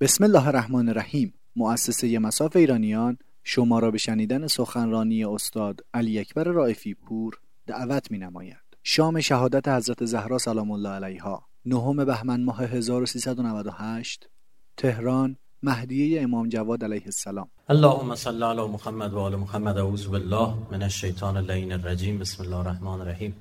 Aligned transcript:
بسم 0.00 0.24
الله 0.24 0.48
الرحمن 0.48 0.88
الرحیم. 0.88 1.34
مؤسسه 1.56 2.18
مساف 2.18 2.56
ایرانیان 2.56 3.18
شما 3.44 3.78
را 3.78 3.90
به 3.90 3.98
شنیدن 3.98 4.46
سخنرانی 4.46 5.24
استاد 5.24 5.80
علی 5.94 6.18
اکبر 6.18 6.44
رائفی 6.44 6.94
پور 6.94 7.38
دعوت 7.66 8.10
می 8.10 8.18
نماید. 8.18 8.56
شام 8.82 9.20
شهادت 9.20 9.68
حضرت 9.68 10.04
زهرا 10.04 10.38
سلام 10.38 10.70
الله 10.70 10.88
علیها. 10.88 11.46
نهم 11.66 12.04
بهمن 12.04 12.44
ماه 12.44 12.62
1398 12.62 14.28
تهران 14.76 15.36
مهدیه 15.62 16.22
امام 16.22 16.48
جواد 16.48 16.84
علیه 16.84 17.04
السلام. 17.06 17.48
اللهم 17.68 18.14
صل 18.14 18.42
علی 18.42 18.66
محمد 18.66 19.12
و 19.14 19.18
آل 19.18 19.36
محمد. 19.36 19.78
اعوذ 19.78 20.06
بالله 20.06 20.54
من 20.70 20.82
الشیطان 20.82 21.36
اللعین 21.36 21.72
الرجیم. 21.72 22.18
بسم 22.18 22.42
الله 22.42 22.56
الرحمن 22.56 23.00
الرحیم. 23.00 23.36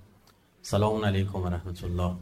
سلام 0.61 1.05
علیکم 1.05 1.39
و 1.39 1.49
رحمت 1.49 1.83
الله. 1.83 2.15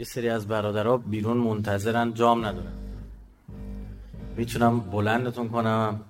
یه 0.00 0.04
سری 0.04 0.28
از 0.28 0.48
برادرها 0.48 0.96
بیرون 0.96 1.36
منتظرن 1.36 2.14
جام 2.14 2.44
ندارن. 2.44 2.72
می‌تونم 4.36 4.80
بلندتون 4.80 5.48
کنم. 5.48 6.00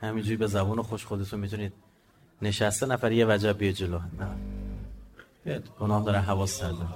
همینجوری 0.00 0.36
به 0.36 0.46
زبون 0.46 0.82
خوش 0.82 1.06
خودتون 1.06 1.40
می‌تونید. 1.40 1.72
نشسته 2.42 2.86
نفر 2.86 3.12
یه 3.12 3.26
وجب 3.26 3.58
بیه 3.58 3.72
جلو. 3.72 3.98
نه. 5.46 5.62
گناه 5.80 6.04
داره 6.04 6.18
حواس 6.18 6.58
سرده 6.58 6.86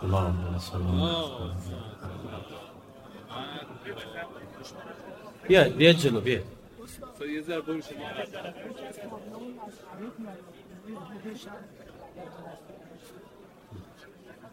بیا 5.49 5.69
بیا 5.69 5.93
جلو 5.93 6.21
بیا. 6.21 6.41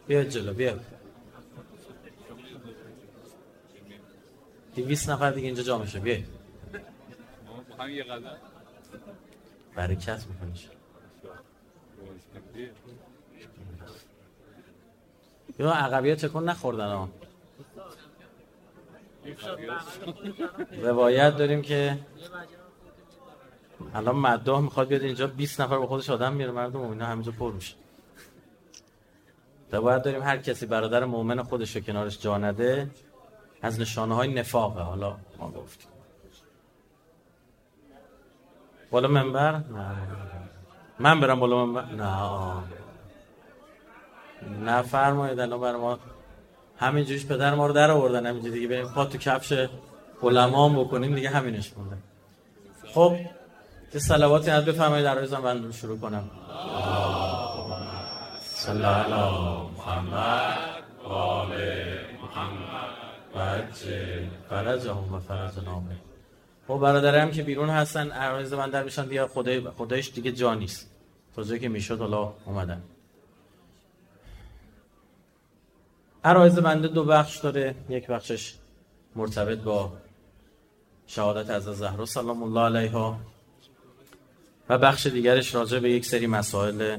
بیا 0.08 0.24
جلو 0.24 0.54
بیا. 0.54 0.74
دیویس 4.76 5.10
نفر 5.10 5.32
دیگه 5.32 5.46
اینجا 5.48 5.64
جا 5.64 5.78
میشه 5.78 6.00
بیای 6.00 6.24
برکت 9.76 10.26
میکنیش 10.28 10.68
یا 15.60 15.72
عقبی 15.72 16.10
ها 16.10 16.16
تکن 16.16 16.44
نخوردن 16.44 16.88
ها. 16.88 17.10
روایت 20.82 21.38
داریم 21.38 21.62
که 21.62 22.00
الان 23.94 24.16
مدده 24.16 24.60
می‌خواد 24.60 24.88
بیاد 24.88 25.02
اینجا 25.02 25.28
20 25.28 25.62
نفر 25.62 25.78
با 25.78 25.88
خودش 25.88 26.10
آدم 26.10 26.34
میره 26.34 26.52
مردم 26.52 26.80
و 26.80 26.90
اینا 26.90 27.06
همینجا 27.06 27.32
پر 27.32 27.52
میشه. 27.52 27.76
باید 29.72 30.02
داریم 30.04 30.22
هر 30.22 30.38
کسی 30.38 30.66
برادر 30.66 31.06
مؤمن 31.06 31.44
خودش 31.44 31.76
رو 31.76 31.82
کنارش 31.82 32.20
جا 32.20 32.38
نده 32.38 32.90
از 33.64 33.80
نشانه 33.80 34.16
های 34.16 34.34
نفاقه 34.34 34.82
حالا 34.82 35.16
ما 35.40 35.52
گفتیم. 35.52 35.88
بالا 38.92 39.08
منبر؟ 39.08 39.52
نه. 39.52 39.96
من 41.00 41.20
برم 41.20 41.40
بالا 41.40 41.66
منبر؟ 41.66 41.86
نه. 44.60 44.82
فرمایید 44.82 45.40
الان 45.40 45.62
برای 45.62 45.82
ما. 45.82 46.00
همین 46.78 47.06
جوش 47.06 47.26
پدر 47.26 47.56
ما 47.56 47.68
رو 47.68 47.74
در 47.74 47.92
آوردن. 47.92 48.26
همینجا 48.26 48.50
دیگه 48.50 48.68
بریم 48.68 48.88
پا 48.88 49.06
تو 49.06 49.18
کفش 49.18 49.68
علما 50.24 50.70
هم 50.70 50.84
بکنیم 50.84 51.16
دیگه 51.16 51.30
همینش 51.30 51.74
مونده. 51.78 51.98
خب 52.94 53.16
یه 53.94 54.00
صلواتی 54.00 54.52
از 54.52 54.66
بفرمایید 54.66 55.06
در 55.06 55.16
روزم 55.16 55.42
من 55.42 55.72
شروع 55.72 56.00
کنم. 56.00 56.30
صلی 58.40 58.84
الله 58.84 59.62
محمد 59.78 60.58
و 61.06 61.14
محمد. 62.22 63.03
بچه 63.36 64.28
فرج 64.50 64.88
هم 64.88 65.14
و 65.14 65.20
فرج 65.20 65.60
نامه 65.66 65.96
خب 66.68 66.78
برادرم 66.78 67.32
که 67.32 67.44
بیرون 67.44 67.70
هستن 67.70 68.12
عرایز 68.12 68.54
من 68.54 68.70
در 68.70 68.84
میشن 68.84 69.06
دیگه 69.06 69.28
خدای 69.28 69.62
خدایش 69.62 70.12
دیگه 70.12 70.32
جا 70.32 70.54
نیست. 70.54 70.92
تا 71.36 71.58
که 71.58 71.70
می‌شد 71.70 72.00
حالا 72.00 72.34
اومدن. 72.46 72.84
عرایز 76.24 76.60
بنده 76.60 76.88
دو 76.88 77.04
بخش 77.04 77.38
داره. 77.38 77.76
یک 77.90 78.08
بخشش 78.08 78.54
مرتبط 79.16 79.58
با 79.58 79.94
شهادت 81.08 81.50
از 81.50 81.64
زهرا 81.64 82.06
سلام 82.06 82.44
الله 82.44 82.62
علیها 82.62 83.20
و 84.70 84.78
بخش 84.78 85.08
دیگرش 85.08 85.56
راجع 85.56 85.80
به 85.80 85.92
یک 85.92 86.06
سری 86.06 86.28
مسائل 86.28 86.98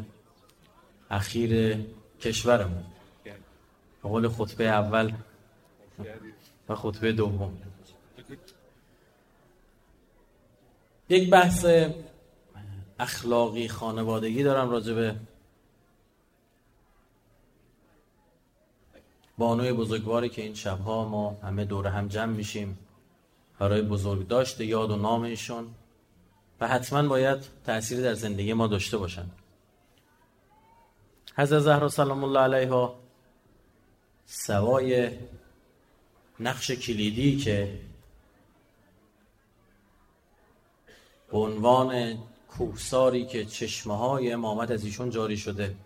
اخیر 1.10 1.78
کشورمون. 2.20 2.84
به 4.02 4.08
قول 4.08 4.28
خطبه 4.28 4.64
اول 4.64 5.12
و 6.68 6.74
خطبه 6.74 7.12
دوم. 7.12 7.58
یک 11.08 11.30
بحث 11.30 11.66
اخلاقی 12.98 13.68
خانوادگی 13.68 14.42
دارم 14.42 14.70
راجع 14.70 14.94
به 14.94 15.16
بانوی 19.38 19.72
بزرگواری 19.72 20.28
که 20.28 20.42
این 20.42 20.54
شبها 20.54 21.08
ما 21.08 21.38
همه 21.42 21.64
دور 21.64 21.86
هم 21.86 22.08
جمع 22.08 22.32
میشیم. 22.32 22.78
برای 23.58 23.82
بزرگ 23.82 24.28
داشته 24.28 24.64
یاد 24.64 24.90
و 24.90 24.96
نام 24.96 25.22
ایشون. 25.22 25.74
و 26.60 26.68
حتما 26.68 27.08
باید 27.08 27.38
تأثیری 27.66 28.02
در 28.02 28.14
زندگی 28.14 28.52
ما 28.52 28.66
داشته 28.66 28.98
باشند 28.98 29.32
حضرت 31.36 31.60
زهرا 31.60 31.88
سلام 31.88 32.24
الله 32.24 32.40
علیها 32.40 32.94
سوای 34.26 35.10
نقش 36.40 36.70
کلیدی 36.70 37.36
که 37.36 37.80
به 41.30 41.38
عنوان 41.38 42.18
کوهساری 42.48 43.26
که 43.26 43.44
چشمه 43.44 43.96
های 43.96 44.32
امامت 44.32 44.70
از 44.70 44.84
ایشون 44.84 45.10
جاری 45.10 45.36
شده 45.36 45.76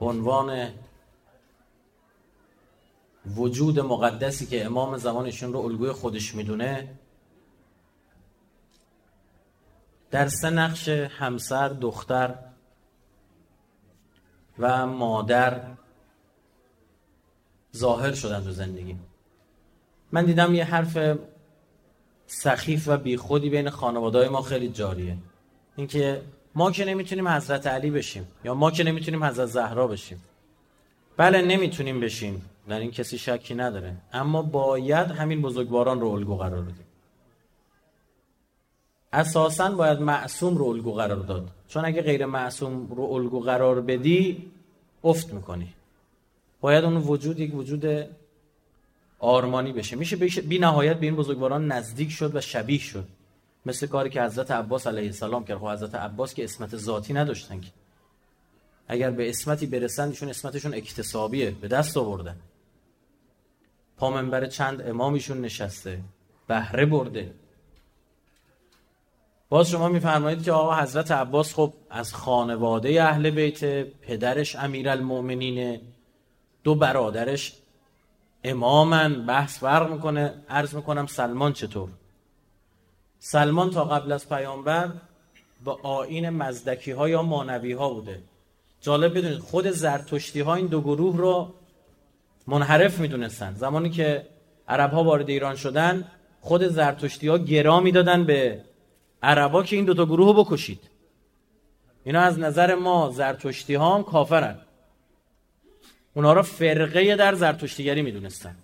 به 0.00 0.06
عنوان 0.06 0.72
وجود 3.36 3.80
مقدسی 3.80 4.46
که 4.46 4.64
امام 4.64 4.96
زمانشون 4.96 5.52
رو 5.52 5.58
الگوی 5.58 5.92
خودش 5.92 6.34
می‌دونه 6.34 6.98
در 10.10 10.28
سه 10.28 10.50
نقش 10.50 10.88
همسر 10.88 11.68
دختر 11.68 12.34
و 14.58 14.86
مادر 14.86 15.76
ظاهر 17.76 18.14
شدن 18.14 18.44
تو 18.44 18.50
زندگی. 18.50 18.96
من 20.12 20.24
دیدم 20.24 20.54
یه 20.54 20.64
حرف 20.64 21.18
سخیف 22.26 22.88
و 22.88 22.96
بیخودی 22.96 23.50
بین 23.50 23.70
خانواده 23.70 24.28
ما 24.28 24.42
خیلی 24.42 24.68
جاریه. 24.68 25.16
اینکه 25.76 26.22
ما 26.54 26.70
که 26.70 26.84
نمی‌تونیم 26.84 27.28
حضرت 27.28 27.66
علی 27.66 27.90
بشیم 27.90 28.28
یا 28.44 28.54
ما 28.54 28.70
که 28.70 28.84
نمی‌تونیم 28.84 29.24
حضرت 29.24 29.46
زهرا 29.46 29.86
بشیم. 29.86 30.22
بله 31.16 31.42
نمی‌تونیم 31.42 32.00
بشیم 32.00 32.42
در 32.68 32.78
این 32.80 32.90
کسی 32.90 33.18
شکی 33.18 33.54
نداره. 33.54 33.96
اما 34.12 34.42
باید 34.42 35.10
همین 35.10 35.42
بزرگواران 35.42 36.00
رو 36.00 36.08
الگو 36.08 36.36
قرار 36.36 36.62
بدیم. 36.62 36.86
اساسا 39.12 39.70
باید 39.70 40.00
معصوم 40.00 40.56
رو 40.56 40.64
الگو 40.64 40.92
قرار 40.92 41.16
داد. 41.16 41.48
چون 41.68 41.84
اگه 41.84 42.02
غیر 42.02 42.26
معصوم 42.26 42.86
رو 42.86 43.02
الگو 43.02 43.40
قرار 43.40 43.80
بدی 43.80 44.50
افت 45.04 45.32
می‌کنی. 45.32 45.74
باید 46.60 46.84
اون 46.84 46.96
وجود 46.96 47.40
یک 47.40 47.54
وجود 47.54 48.06
آرمانی 49.20 49.72
بشه. 49.72 49.96
میشه 49.96 50.16
بی 50.16 50.58
نهایت 50.58 50.96
به 50.96 51.06
این 51.06 51.16
بزرگواران 51.16 51.72
نزدیک 51.72 52.10
شد 52.10 52.36
و 52.36 52.40
شبیه 52.40 52.78
شد. 52.80 53.04
مثل 53.66 53.86
کاری 53.86 54.10
که 54.10 54.22
حضرت 54.22 54.50
عباس 54.50 54.86
علیه 54.86 55.06
السلام 55.06 55.44
کرد. 55.44 55.58
خب 55.58 55.66
حضرت 55.66 55.94
عباس 55.94 56.34
که 56.34 56.44
اسمت 56.44 56.76
ذاتی 56.76 57.12
نداشتن 57.12 57.60
که. 57.60 57.68
اگر 58.88 59.10
به 59.10 59.28
اسمتی 59.28 59.66
برسن 59.66 60.08
ایشون 60.08 60.28
اسمتشون 60.28 60.74
اکتسابیه. 60.74 61.50
به 61.50 61.68
دست 61.68 61.96
آوردن. 61.96 62.36
پا 63.96 64.10
منبر 64.10 64.46
چند 64.46 64.82
امامیشون 64.82 65.40
نشسته. 65.40 66.00
بهره 66.46 66.86
برده. 66.86 67.32
باز 69.48 69.70
شما 69.70 69.88
میفرمایید 69.88 70.42
که 70.42 70.52
آقا 70.52 70.76
حضرت 70.76 71.10
عباس 71.10 71.54
خب 71.54 71.72
از 71.90 72.14
خانواده 72.14 73.02
اهل 73.02 73.30
بیت 73.30 73.64
پدرش 73.82 74.56
امیرالمؤمنینه. 74.56 75.80
دو 76.64 76.74
برادرش 76.74 77.59
امامن 78.44 79.26
بحث 79.26 79.58
فرق 79.58 79.92
می‌کنه. 79.92 80.34
عرض 80.48 80.74
می‌کنم 80.74 81.06
سلمان 81.06 81.52
چطور؟ 81.52 81.88
سلمان 83.18 83.70
تا 83.70 83.84
قبل 83.84 84.12
از 84.12 84.28
پیامبر 84.28 84.90
با 85.64 85.78
آین 85.82 86.30
مزدکی 86.30 86.90
ها 86.90 87.08
یا 87.08 87.22
مانوی 87.22 87.72
ها 87.72 87.90
بوده. 87.90 88.22
جالب 88.80 89.18
بدونید 89.18 89.38
خود 89.38 89.70
زرتشتی 89.70 90.40
ها 90.40 90.54
این 90.54 90.66
دو 90.66 90.80
گروه 90.80 91.16
رو 91.16 91.54
منحرف 92.46 92.98
می‌دونستن. 92.98 93.54
زمانی 93.54 93.90
که 93.90 94.26
عرب 94.68 94.90
ها 94.92 95.04
وارد 95.04 95.28
ایران 95.28 95.56
شدن 95.56 96.08
خود 96.40 96.62
زرتشتی 96.62 97.28
ها 97.28 97.38
گرا 97.38 97.80
می‌دادن 97.80 98.24
به 98.24 98.64
عربا 99.22 99.62
که 99.62 99.76
این 99.76 99.84
دوتا 99.84 100.06
گروه 100.06 100.26
رو 100.26 100.44
بکشید. 100.44 100.80
اینا 102.04 102.20
از 102.20 102.38
نظر 102.38 102.74
ما 102.74 103.10
زرتشتی 103.10 103.74
ها 103.74 103.94
هم 103.94 104.02
کافرن. 104.02 104.58
اونا 106.14 106.32
را 106.32 106.42
فرقه 106.42 107.16
در 107.16 107.34
زرتشتیگری 107.34 108.02
می‌دونستن. 108.02 108.56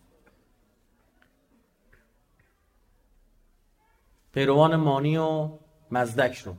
پیروان 4.34 4.76
مانی 4.76 5.16
و 5.16 5.50
مزدک 5.90 6.38
رو. 6.38 6.56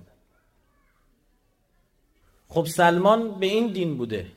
خب 2.47 2.65
سلمان 2.65 3.39
به 3.39 3.45
این 3.45 3.73
دین 3.73 3.97
بوده. 3.97 4.31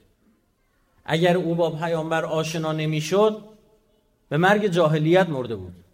اگر 1.05 1.37
او 1.37 1.55
با 1.55 1.71
پیامبر 1.71 2.25
آشنا 2.25 2.73
نمی‌شد 2.73 3.49
به 4.29 4.37
مرگ 4.37 4.67
جاهلیت 4.67 5.29
مرده 5.29 5.57
بود. 5.57 5.85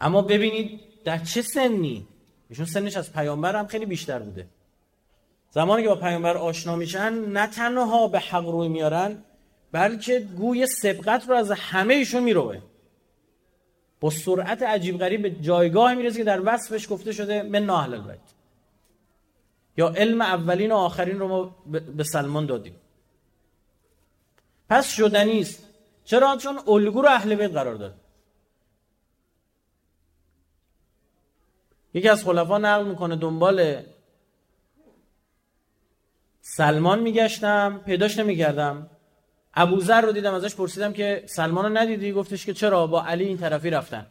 اما 0.00 0.22
ببینید 0.22 0.80
در 1.04 1.18
چه 1.18 1.42
سنی؟ 1.42 2.06
ایشون 2.48 2.66
سنش 2.66 2.96
از 2.96 3.12
پیامبر 3.12 3.56
هم 3.56 3.66
خیلی 3.66 3.86
بیشتر 3.86 4.18
بوده. 4.18 4.48
زمانی 5.54 5.82
که 5.82 5.88
با 5.88 5.94
پیامبر 5.94 6.36
آشنا 6.36 6.76
میشن 6.76 7.12
نه 7.12 7.46
تنها 7.46 8.08
به 8.08 8.20
حق 8.20 8.48
روی 8.48 8.68
میارن 8.68 9.24
بلکه 9.72 10.20
گوی 10.20 10.66
سبقت 10.66 11.28
رو 11.28 11.34
از 11.34 11.50
همه 11.50 11.94
ایشون 11.94 12.22
می‌روه. 12.22 12.58
با 14.00 14.10
سرعت 14.10 14.62
عجیب 14.62 14.98
غریب 14.98 15.22
به 15.22 15.30
جایگاه 15.30 15.94
می‌رسه 15.94 16.18
که 16.18 16.24
در 16.24 16.40
وصفش 16.44 16.92
گفته 16.92 17.12
شده 17.12 17.42
من 17.42 17.70
اهل 17.70 17.94
البیت. 17.94 18.18
یا 19.76 19.88
علم 19.88 20.20
اولین 20.20 20.72
و 20.72 20.76
آخرین 20.76 21.18
رو 21.18 21.28
ما 21.28 21.56
به 21.96 22.04
سلمان 22.04 22.46
دادیم. 22.46 22.76
پس 24.70 24.92
شدنی 24.92 25.40
است 25.40 25.68
چرا؟ 26.04 26.36
چون 26.36 26.58
الگو 26.68 27.02
رو 27.02 27.08
اهل 27.08 27.34
بیت 27.34 27.50
قرار 27.50 27.74
داد. 27.74 27.94
یکی 31.94 32.08
از 32.08 32.24
خلفا 32.24 32.58
نقل 32.58 32.86
می‌کنه 32.86 33.16
دنبال 33.16 33.82
سلمان 36.46 36.98
میگشتم 36.98 37.80
پیداش 37.86 38.18
نمی‌کردم. 38.18 38.90
ابوذر 39.54 40.00
رو 40.00 40.12
دیدم 40.12 40.34
ازش 40.34 40.54
پرسیدم 40.54 40.92
که 40.92 41.22
سلمان 41.26 41.64
رو 41.64 41.78
ندیدی؟ 41.78 42.12
گفتش 42.12 42.46
که 42.46 42.54
چرا؟ 42.54 42.86
با 42.86 43.04
علی 43.04 43.24
این 43.24 43.38
طرفی 43.38 43.70
رفتن. 43.70 44.06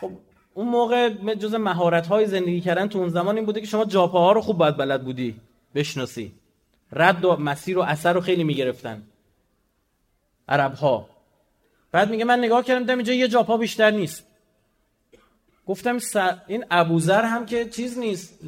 خب 0.00 0.10
اون 0.54 0.68
موقع 0.68 1.08
جز 1.34 1.54
مهارت 1.54 2.06
های 2.06 2.26
زندگی 2.26 2.60
کردن 2.60 2.88
تو 2.88 2.98
اون 2.98 3.08
زمان 3.08 3.36
این 3.36 3.46
بوده 3.46 3.60
که 3.60 3.66
شما 3.66 3.84
جاپاها 3.84 4.32
رو 4.32 4.40
خوب 4.40 4.58
باید 4.58 4.76
بلد 4.76 5.04
بودی. 5.04 5.40
بشناسی. 5.74 6.32
رد 6.92 7.24
و 7.24 7.36
مسیر 7.36 7.78
و 7.78 7.82
اثر 7.82 8.12
رو 8.12 8.20
خیلی 8.20 8.44
می‌گرفتن. 8.44 9.02
عرب 10.48 10.74
ها 10.74 11.08
بعد 11.92 12.10
میگه 12.10 12.24
من 12.24 12.38
نگاه 12.38 12.64
کردم 12.64 12.80
دیدم 12.80 12.96
اینجا 12.96 13.12
یه 13.12 13.28
جاپا 13.28 13.56
بیشتر 13.56 13.90
نیست. 13.90 14.26
گفتم 15.66 15.98
این 16.46 16.64
ابوذر 16.70 17.22
هم 17.22 17.46
که 17.46 17.64
چیز 17.64 17.98
نیست. 17.98 18.38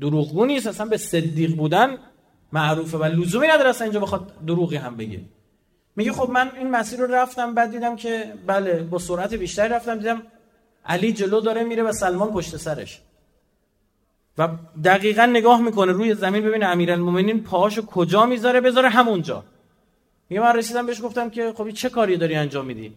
دروغگو 0.00 0.46
نیست 0.46 0.66
اصلا 0.66 0.86
به 0.86 0.96
صدیق 0.96 1.56
بودن 1.56 1.98
معروفه. 2.52 2.98
و 2.98 3.04
لزومی 3.04 3.46
نداره 3.46 3.70
اصلا 3.70 3.84
اینجا 3.84 4.00
بخواد 4.00 4.44
دروغی 4.46 4.76
هم 4.76 4.96
بگه. 4.96 5.20
میگه 5.96 6.12
خب 6.12 6.30
من 6.30 6.50
این 6.56 6.70
مسیر 6.70 7.00
رو 7.00 7.14
رفتم 7.14 7.54
بعد 7.54 7.70
دیدم 7.70 7.96
که 7.96 8.34
بله 8.46 8.82
با 8.82 8.98
سرعت 8.98 9.34
بیشتری 9.34 9.68
رفتم 9.68 9.98
دیدم 9.98 10.22
علی 10.86 11.12
جلو 11.12 11.40
داره 11.40 11.64
میره 11.64 11.82
و 11.82 11.92
سلمان 11.92 12.32
پشت 12.32 12.56
سرش. 12.56 13.00
و 14.38 14.48
دقیقا 14.84 15.26
نگاه 15.26 15.60
می‌کنه 15.60 15.92
روی 15.92 16.14
زمین 16.14 16.44
ببینه 16.44 16.66
امیرالمومنین 16.66 17.42
پاهاشو 17.42 17.86
کجا 17.86 18.26
می‌ذاره؟ 18.26 18.60
بذاره 18.60 18.88
همونجا. 18.88 19.44
میگه 20.28 20.42
من 20.42 20.56
رسیدم 20.56 20.86
بهش 20.86 21.02
گفتم 21.02 21.30
که 21.30 21.52
خب 21.56 21.70
چه 21.70 21.88
کاری 21.88 22.16
داری 22.16 22.34
انجام 22.34 22.66
میدی؟ 22.66 22.92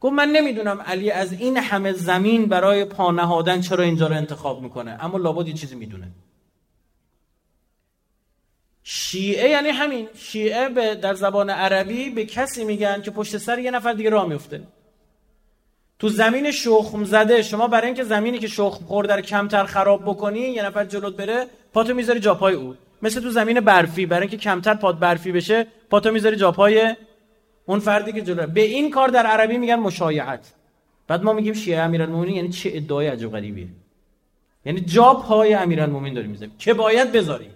گفت 0.00 0.12
من 0.12 0.28
نمی‌دونم 0.28 0.80
علی 0.80 1.10
از 1.10 1.32
این 1.32 1.56
همه 1.56 1.92
زمین 1.92 2.46
برای 2.46 2.84
پا 2.84 3.10
نهادن 3.10 3.60
چرا 3.60 3.84
اینجا 3.84 4.06
رو 4.06 4.14
انتخاب 4.14 4.62
می‌کنه 4.62 4.98
اما 5.00 5.18
لابد 5.18 5.48
یه 5.48 5.54
چیزی 5.54 5.76
می‌دونه. 5.76 6.08
شیعه 8.86 9.50
یعنی 9.50 9.68
همین. 9.68 10.08
شیعه 10.14 10.68
به 10.68 10.94
در 10.94 11.14
زبان 11.14 11.50
عربی 11.50 12.10
به 12.10 12.24
کسی 12.24 12.64
میگن 12.64 13.02
که 13.02 13.10
پشت 13.10 13.36
سر 13.36 13.58
یه 13.58 13.70
نفر 13.70 13.92
دیگه 13.92 14.10
راه 14.10 14.28
میفته. 14.28 14.60
تو 15.98 16.08
زمین 16.08 16.50
شخم 16.50 17.04
زده. 17.04 17.42
شما 17.42 17.68
برای 17.68 17.86
اینکه 17.86 18.04
زمینی 18.04 18.38
که 18.38 18.48
شخم 18.48 18.84
خورده 18.84 19.16
رو 19.16 19.20
کمتر 19.20 19.64
خراب 19.64 20.02
بکنی 20.02 20.40
یه 20.40 20.64
نفر 20.64 20.84
جلوت 20.84 21.16
بره 21.16 21.46
پاتو 21.72 21.94
می‌ذاری 21.94 22.20
جاپای 22.20 22.54
او. 22.54 22.74
مثل 23.02 23.20
تو 23.20 23.30
زمین 23.30 23.60
برفی. 23.60 24.06
برای 24.06 24.20
اینکه 24.20 24.36
کمتر 24.36 24.74
پات 24.74 24.98
برفی 24.98 25.32
بشه 25.32 25.66
پاتو 25.90 26.10
می‌ذاری 26.10 26.36
جاپای 26.36 26.94
اون 27.66 27.78
فردی 27.78 28.12
که 28.12 28.22
جلو. 28.22 28.46
به 28.46 28.60
این 28.60 28.90
کار 28.90 29.08
در 29.08 29.26
عربی 29.26 29.58
میگن 29.58 29.74
مشایعت. 29.74 30.52
بعد 31.08 31.22
ما 31.22 31.32
میگیم 31.32 31.54
شیعه 31.54 31.80
امیرالمومنین 31.80 32.34
یعنی 32.34 32.48
چه 32.48 32.70
ادعای 32.74 33.06
عجب 33.06 33.30
غریبیه. 33.30 33.66
یعنی 34.64 34.80
جا 34.80 35.14
پای 35.14 35.54
امیرالمومنین 35.54 36.14
داری 36.14 36.28
می‌ذاری 36.28 36.50
که 36.58 36.74
باید 36.74 37.12
بذاری 37.12 37.46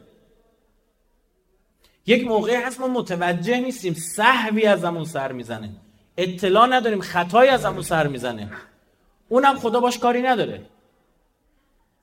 یک 2.08 2.26
موقعی 2.26 2.56
هست 2.56 2.80
ما 2.80 2.88
متوجه 2.88 3.60
نیستیم 3.60 3.94
صحوی 3.94 4.66
از 4.66 4.84
همون 4.84 5.04
سر 5.04 5.32
می‌زنه. 5.32 5.70
اطلاع 6.16 6.66
نداریم 6.66 7.00
خطایی 7.00 7.50
از 7.50 7.64
همون 7.64 7.82
سر 7.82 8.06
می‌زنه. 8.06 8.50
اونم 9.28 9.58
خدا 9.58 9.80
باش 9.80 9.98
کاری 9.98 10.22
نداره. 10.22 10.64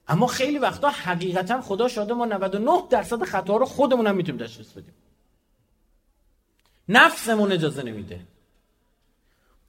اما 0.07 0.27
خیلی 0.27 0.57
وقتا 0.57 0.89
حقیقتا 0.89 1.61
خدا 1.61 1.87
شاده 1.87 2.13
ما 2.13 2.25
99 2.25 2.71
درصد 2.89 3.23
خطا 3.23 3.57
رو 3.57 3.65
خودمون 3.65 4.07
هم 4.07 4.15
می‌تونیم 4.15 4.41
تشخیص 4.41 4.71
بدیم. 4.71 4.93
نفسمون 6.89 7.51
اجازه 7.51 7.83
نمیده. 7.83 8.19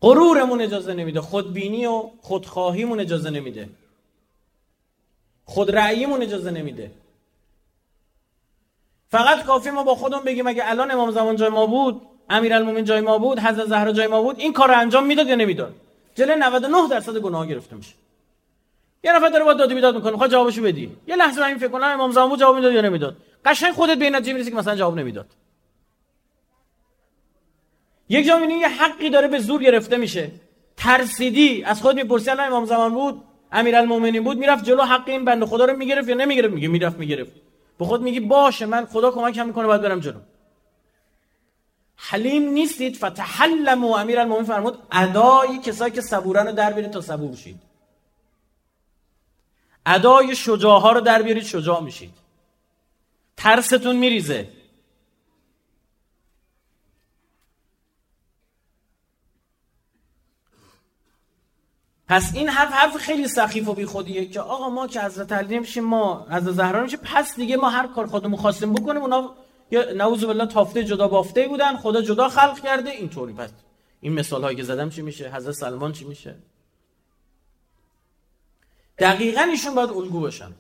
غرورمون 0.00 0.60
اجازه 0.60 0.94
نمیده. 0.94 1.20
خودبینی 1.20 1.86
و 1.86 2.10
خودخواهیمون 2.20 3.00
اجازه 3.00 3.30
نمیده. 3.30 3.68
خود 5.44 5.70
رأیمون 5.70 6.22
اجازه 6.22 6.50
نمیده. 6.50 6.90
فقط 9.08 9.44
کافی 9.44 9.70
ما 9.70 9.82
با 9.82 9.94
خودمون 9.94 10.24
بگیم 10.24 10.46
اگه 10.46 10.70
الان 10.70 10.90
امام 10.90 11.10
زمان 11.10 11.36
جای 11.36 11.48
ما 11.48 11.66
بود 11.66 12.02
امیرالمومنین 12.30 12.84
جای 12.84 13.00
ما 13.00 13.18
بود 13.18 13.38
حضرت 13.38 13.66
زهرا 13.66 13.92
جای 13.92 14.06
ما 14.06 14.22
بود 14.22 14.38
این 14.38 14.52
کار 14.52 14.70
انجام 14.70 15.06
می‌داد 15.06 15.26
یا 15.26 15.34
نمی‌داد؟ 15.34 15.74
جلوی 16.14 16.36
99 16.36 16.88
درصد 16.90 17.16
گناه 17.16 17.46
گرفته 17.46 17.76
میشه. 17.76 17.94
یه 19.04 19.12
نفر 19.16 19.28
داره 19.28 19.44
با 19.44 19.52
داد 19.52 19.72
بیداد 19.72 19.94
می‌کنه 19.94 20.12
می‌خواد 20.12 20.30
جوابشو 20.30 20.62
بدی. 20.62 20.90
یه 21.06 21.16
لحظه 21.16 21.40
من 21.40 21.58
فکر 21.58 21.68
کنم 21.68 21.86
امام 21.86 22.10
زمان 22.10 22.38
جواب 22.38 22.56
می‌داد 22.56 22.72
یا 22.72 22.80
نمی‌داد؟ 22.80 23.16
قشنگ 23.44 23.72
خودت 23.72 23.98
به 23.98 24.04
این 24.04 24.14
نتیجه 24.14 24.32
می‌رسی 24.32 24.50
که 24.50 24.56
مثلا 24.56 24.76
جواب 24.76 24.98
نمی‌داد. 24.98 25.26
یک 28.08 28.26
جا 28.26 28.40
یه 28.40 28.68
حقی 28.68 29.10
داره 29.10 29.28
به 29.28 29.38
زور 29.38 29.62
گرفته 29.62 29.96
میشه. 29.96 30.30
ترسیدی 30.76 31.64
از 31.64 31.82
خود 31.82 31.96
می‌پرسی 31.96 32.30
الان 32.30 32.46
امام 32.46 32.64
زمان 32.64 32.94
بود 32.94 33.22
امیرالمومنین 33.52 34.24
بود 34.24 34.38
می‌رفت 34.38 34.64
جلو 34.64 34.82
حق 34.82 35.08
این 35.08 35.24
بنده 35.24 35.46
خدا 35.46 35.64
رو 35.64 35.76
می‌گرفت 35.76 36.08
یا 36.08 36.14
نمی‌گرفت؟ 36.14 36.54
میگه 36.54 36.68
می‌رفت 36.68 36.98
می‌گرفت. 36.98 37.32
به 37.78 37.84
خود 37.84 38.02
میگی 38.02 38.20
باشه 38.20 38.66
من 38.66 38.86
خدا 38.86 39.10
کمکم 39.10 39.46
می‌کنه 39.46 39.66
باید 39.66 39.82
برم 39.82 40.00
جلو. 40.00 40.20
حلیم 41.96 42.50
نیستید؟ 42.50 42.96
فتحلم 42.96 43.84
و 43.84 43.92
امیر 43.92 44.20
المومن 44.20 44.44
فرمود 44.44 44.78
ادای 44.92 45.58
کسایی 45.58 45.92
که 45.92 46.00
صبورن 46.00 46.46
رو 46.46 46.52
در 46.52 46.72
بیارید 46.72 46.92
تا 46.92 47.00
صبور 47.00 47.36
شید 47.36 47.62
ادای 49.86 50.36
شجاع 50.36 50.80
ها 50.80 50.92
رو 50.92 51.00
در 51.00 51.22
بیارید 51.22 51.44
شجاع 51.44 51.82
میشید. 51.82 52.14
ترستون 53.36 53.96
میریزه. 53.96 54.48
پس 62.08 62.34
این 62.34 62.48
حرف 62.48 62.72
حرف 62.72 62.96
خیلی 62.96 63.28
سخیف 63.28 63.68
و 63.68 63.74
بیخودیه 63.74 64.26
که 64.26 64.40
آقا 64.40 64.68
ما 64.68 64.86
که 64.86 65.00
حضرت 65.02 65.32
علی 65.32 65.56
نمیشیم 65.56 65.84
ما 65.84 66.26
از 66.30 66.44
زهرا 66.44 66.80
نمیشه 66.80 66.96
پس 66.96 67.36
دیگه 67.36 67.56
ما 67.56 67.70
هر 67.70 67.86
کار 67.86 68.06
خودمون 68.06 68.36
خواستیم 68.36 68.72
بکنیم 68.72 69.02
اونا 69.02 69.34
نعوذ 69.96 70.24
بالله 70.24 70.46
تافته 70.46 70.84
جدا 70.84 71.08
بافته 71.08 71.48
بودن 71.48 71.76
خدا 71.76 72.02
جدا 72.02 72.28
خلق 72.28 72.60
کرده 72.60 72.90
اینطوری. 72.90 73.32
پس 73.32 73.50
این 74.00 74.12
مثال 74.12 74.42
هایی 74.42 74.56
که 74.56 74.62
زدم 74.62 74.90
چی 74.90 75.02
میشه؟ 75.02 75.30
حضرت 75.30 75.54
سلمان 75.54 75.92
چی 75.92 76.04
میشه؟ 76.04 76.34
دقیقا 78.98 79.40
ایشون 79.40 79.74
باید 79.74 79.90
الگو 79.90 80.20
باشن. 80.20 80.52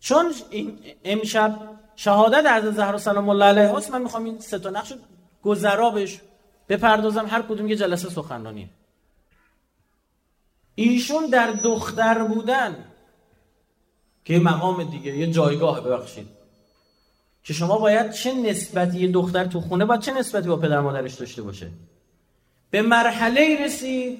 چون 0.00 0.32
این 0.50 0.78
امشب 1.04 1.58
شهادت 1.96 2.46
حضرت 2.46 2.74
زهرا 2.74 2.98
سلام 2.98 3.28
الله 3.28 3.44
علیها 3.44 3.82
من 3.92 4.02
می‌خوام 4.02 4.24
این 4.24 4.38
سه 4.38 4.58
تا 4.58 4.70
نقش 4.70 4.94
گذرا 5.42 5.90
بهش 5.90 6.20
بپردازم 6.68 7.26
هر 7.26 7.42
کدوم 7.42 7.68
یه 7.68 7.76
جلسه 7.76 8.08
سخنرانیه. 8.08 8.68
ایشون 10.74 11.26
در 11.26 11.50
دختر 11.50 12.24
بودن. 12.24 12.84
که 14.24 14.38
مقام 14.38 14.84
دیگه 14.84 15.16
یه 15.16 15.26
جایگاه 15.26 15.80
ببخشید. 15.80 16.28
که 17.44 17.52
شما 17.52 17.78
باید 17.78 18.10
چه 18.10 18.34
نسبتی 18.34 18.98
یه 18.98 19.12
دختر 19.12 19.44
تو 19.44 19.60
خونه 19.60 19.84
باید 19.84 20.00
چه 20.00 20.12
نسبتی 20.12 20.48
با 20.48 20.56
پدر 20.56 20.80
مادرش 20.80 21.14
داشته 21.14 21.42
باشه؟ 21.42 21.70
به 22.70 22.82
مرحله 22.82 23.64
رسید 23.64 24.18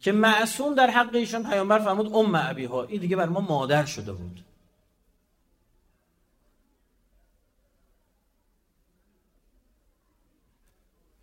که 0.00 0.12
معصوم 0.12 0.74
در 0.74 0.90
حق 0.90 1.14
ایشان 1.14 1.50
پیامبر 1.50 1.78
فرمود 1.78 2.14
ام 2.14 2.34
ابیها 2.34 2.84
این 2.84 3.00
دیگه 3.00 3.16
بر 3.16 3.26
ما 3.26 3.40
مادر 3.40 3.84
شده 3.84 4.12
بود. 4.12 4.44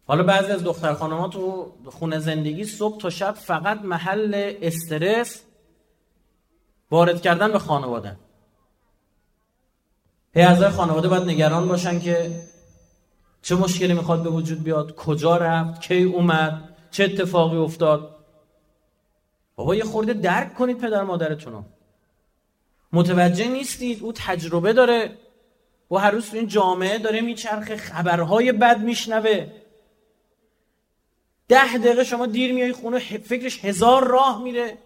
حالا 0.07 0.24
بعضی 0.24 0.51
از 0.51 0.63
دختر 0.63 0.93
خانمات 0.93 1.31
تو 1.31 1.74
خونه 1.85 2.19
زندگی 2.19 2.63
صبح 2.63 2.97
تا 2.97 3.09
شب 3.09 3.31
فقط 3.31 3.81
محل 3.81 4.53
استرس 4.62 5.41
وارد 6.91 7.21
کردن 7.21 7.51
به 7.51 7.59
خانواده. 7.59 8.17
هی 10.33 10.41
اعضای 10.41 10.69
خانواده 10.69 11.07
باید 11.07 11.24
نگران 11.24 11.67
باشن 11.67 12.00
که 12.00 12.41
چه 13.41 13.55
مشکلی 13.55 13.93
می‌خواد 13.93 14.24
به 14.24 14.29
وجود 14.29 14.63
بیاد 14.63 14.95
کجا 14.95 15.38
رفت 15.38 15.81
کی 15.81 16.03
اومد 16.03 16.75
چه 16.91 17.03
اتفاقی 17.03 17.57
افتاد. 17.57 18.15
بابا 19.55 19.75
یه 19.75 19.83
خورده 19.83 20.13
درک 20.13 20.53
کنید 20.53 20.77
پدر 20.77 21.03
مادرتون 21.03 21.53
رو 21.53 21.63
متوجه 22.93 23.47
نیستید 23.47 24.03
او 24.03 24.13
تجربه 24.15 24.74
داره. 24.74 25.17
و 25.91 25.95
هر 25.95 26.12
روز 26.12 26.29
تو 26.29 26.38
این 26.38 26.47
جامعه 26.47 26.97
داره 26.97 27.21
میچرخه 27.21 27.77
خبرهای 27.77 28.51
بد 28.51 28.79
میشنوه. 28.79 29.51
ده 31.47 31.77
دقیقه 31.77 32.03
شما 32.03 32.25
دیر 32.25 32.53
میای 32.53 32.73
خونه 32.73 32.99
فکرش 32.99 33.65
هزار 33.65 34.07
راه 34.07 34.43
میره. 34.43 34.77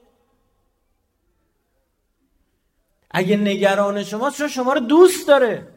اگه 3.12 3.38
نگران 3.38 4.04
شما 4.04 4.32
چون 4.32 4.48
شما 4.48 4.74
رو 4.74 4.80
دوست 4.80 5.28
داره. 5.28 5.68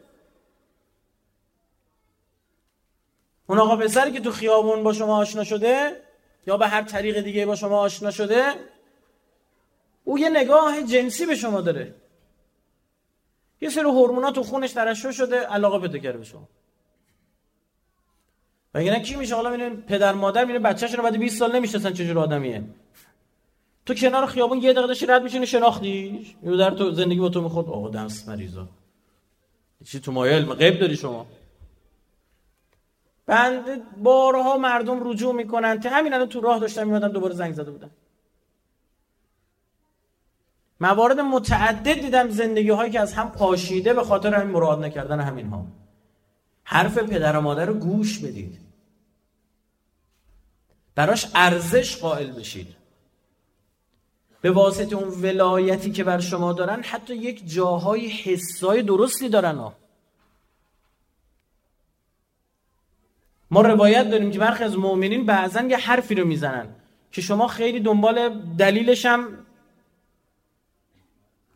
اون 3.47 3.59
آقا 3.59 3.75
پسری 3.75 4.11
که 4.11 4.19
تو 4.19 4.31
خیابون 4.31 4.83
با 4.83 4.93
شما 4.93 5.17
آشنا 5.17 5.43
شده 5.43 6.01
یا 6.47 6.57
به 6.57 6.67
هر 6.67 6.81
طریق 6.83 7.21
دیگه 7.21 7.45
با 7.45 7.55
شما 7.55 7.79
آشنا 7.79 8.11
شده 8.11 8.53
او 10.03 10.19
یه 10.19 10.29
نگاه 10.29 10.83
جنسی 10.83 11.25
به 11.25 11.35
شما 11.35 11.61
داره. 11.61 11.95
یه 13.61 13.69
سری 13.69 13.83
هورمونا 13.83 14.31
تو 14.31 14.43
خونش 14.43 14.71
ترشح 14.71 15.11
شده. 15.11 15.39
علاقه 15.39 15.79
پیدا 15.79 15.99
کرده 15.99 16.17
به 16.17 16.23
شما. 16.23 16.47
نه 18.75 18.99
کی 18.99 19.15
میشه؟ 19.15 19.35
حالا 19.35 19.49
میره 19.49 19.69
پدر 19.69 20.13
مادر 20.13 20.45
میره 20.45 20.59
بچه‌ش 20.59 20.93
رو 20.93 21.03
بعد 21.03 21.17
20 21.17 21.39
سال 21.39 21.55
نمی‌شناسن 21.55 21.93
چه 21.93 22.05
جور 22.05 22.19
آدمیه. 22.19 22.63
تو 23.85 23.93
کنار 23.93 24.25
خیابون 24.25 24.57
یه 24.57 24.73
دقیقه 24.73 24.87
داشتی 24.87 25.05
رد 25.05 25.23
میشینی 25.23 25.47
شناختیش 25.47 26.35
یه 26.43 26.57
در 26.57 26.71
تو 26.71 26.91
زندگی 26.91 27.19
با 27.19 27.29
تو 27.29 27.41
می‌خورد 27.41 27.67
آقا 27.67 27.89
دنس 27.89 28.27
مریضا. 28.27 28.67
چی 29.85 29.99
تو 29.99 30.11
مایه 30.11 30.35
علم 30.35 30.53
غیب 30.53 30.79
داری 30.79 30.95
شما. 30.95 31.25
بند 33.25 33.97
بارها 34.03 34.57
مردم 34.57 35.09
رجوع 35.09 35.33
می‌کنن. 35.33 35.79
که 35.79 35.89
همین 35.89 36.25
تو 36.25 36.41
راه 36.41 36.59
داشتم 36.59 36.87
میادم 36.87 37.07
دوباره 37.07 37.33
زنگ 37.33 37.53
زده 37.53 37.71
بودن. 37.71 37.89
موارد 40.79 41.19
متعدد 41.19 42.01
دیدم 42.01 42.29
زندگی 42.29 42.69
هایی 42.69 42.91
که 42.91 42.99
از 42.99 43.13
هم 43.13 43.31
پاشیده 43.31 43.93
به 43.93 44.03
خاطر 44.03 44.33
همین 44.33 44.53
مراد 44.53 44.83
نکردن 44.83 45.19
همین 45.19 45.47
ها 45.47 45.65
حرف 46.63 46.97
پدر 46.97 47.37
و 47.37 47.41
مادر 47.41 47.65
رو 47.65 47.73
گوش 47.73 48.19
بدید. 48.19 48.59
براش 50.95 51.27
ارزش 51.35 51.97
قائل 51.97 52.31
بشید. 52.31 52.67
به 54.41 54.51
واسطه 54.51 54.95
اون 54.95 55.09
ولایتی 55.09 55.91
که 55.91 56.03
بر 56.03 56.19
شما 56.19 56.53
دارن 56.53 56.83
حتی 56.83 57.15
یک 57.15 57.53
جاهای 57.53 58.07
حسای 58.07 58.81
درستی 58.81 59.29
دارن 59.29 59.55
ها. 59.55 59.75
ما 63.51 63.61
روایت 63.61 64.09
داریم 64.09 64.31
که 64.31 64.39
برخی 64.39 64.63
از 64.63 64.77
مؤمنین 64.77 65.25
بعضا 65.25 65.61
یه 65.61 65.77
حرفی 65.77 66.15
رو 66.15 66.27
می‌زنن 66.27 66.75
که 67.11 67.21
شما 67.21 67.47
خیلی 67.47 67.79
دنبال 67.79 68.41
دلیلش 68.57 69.05
هم 69.05 69.45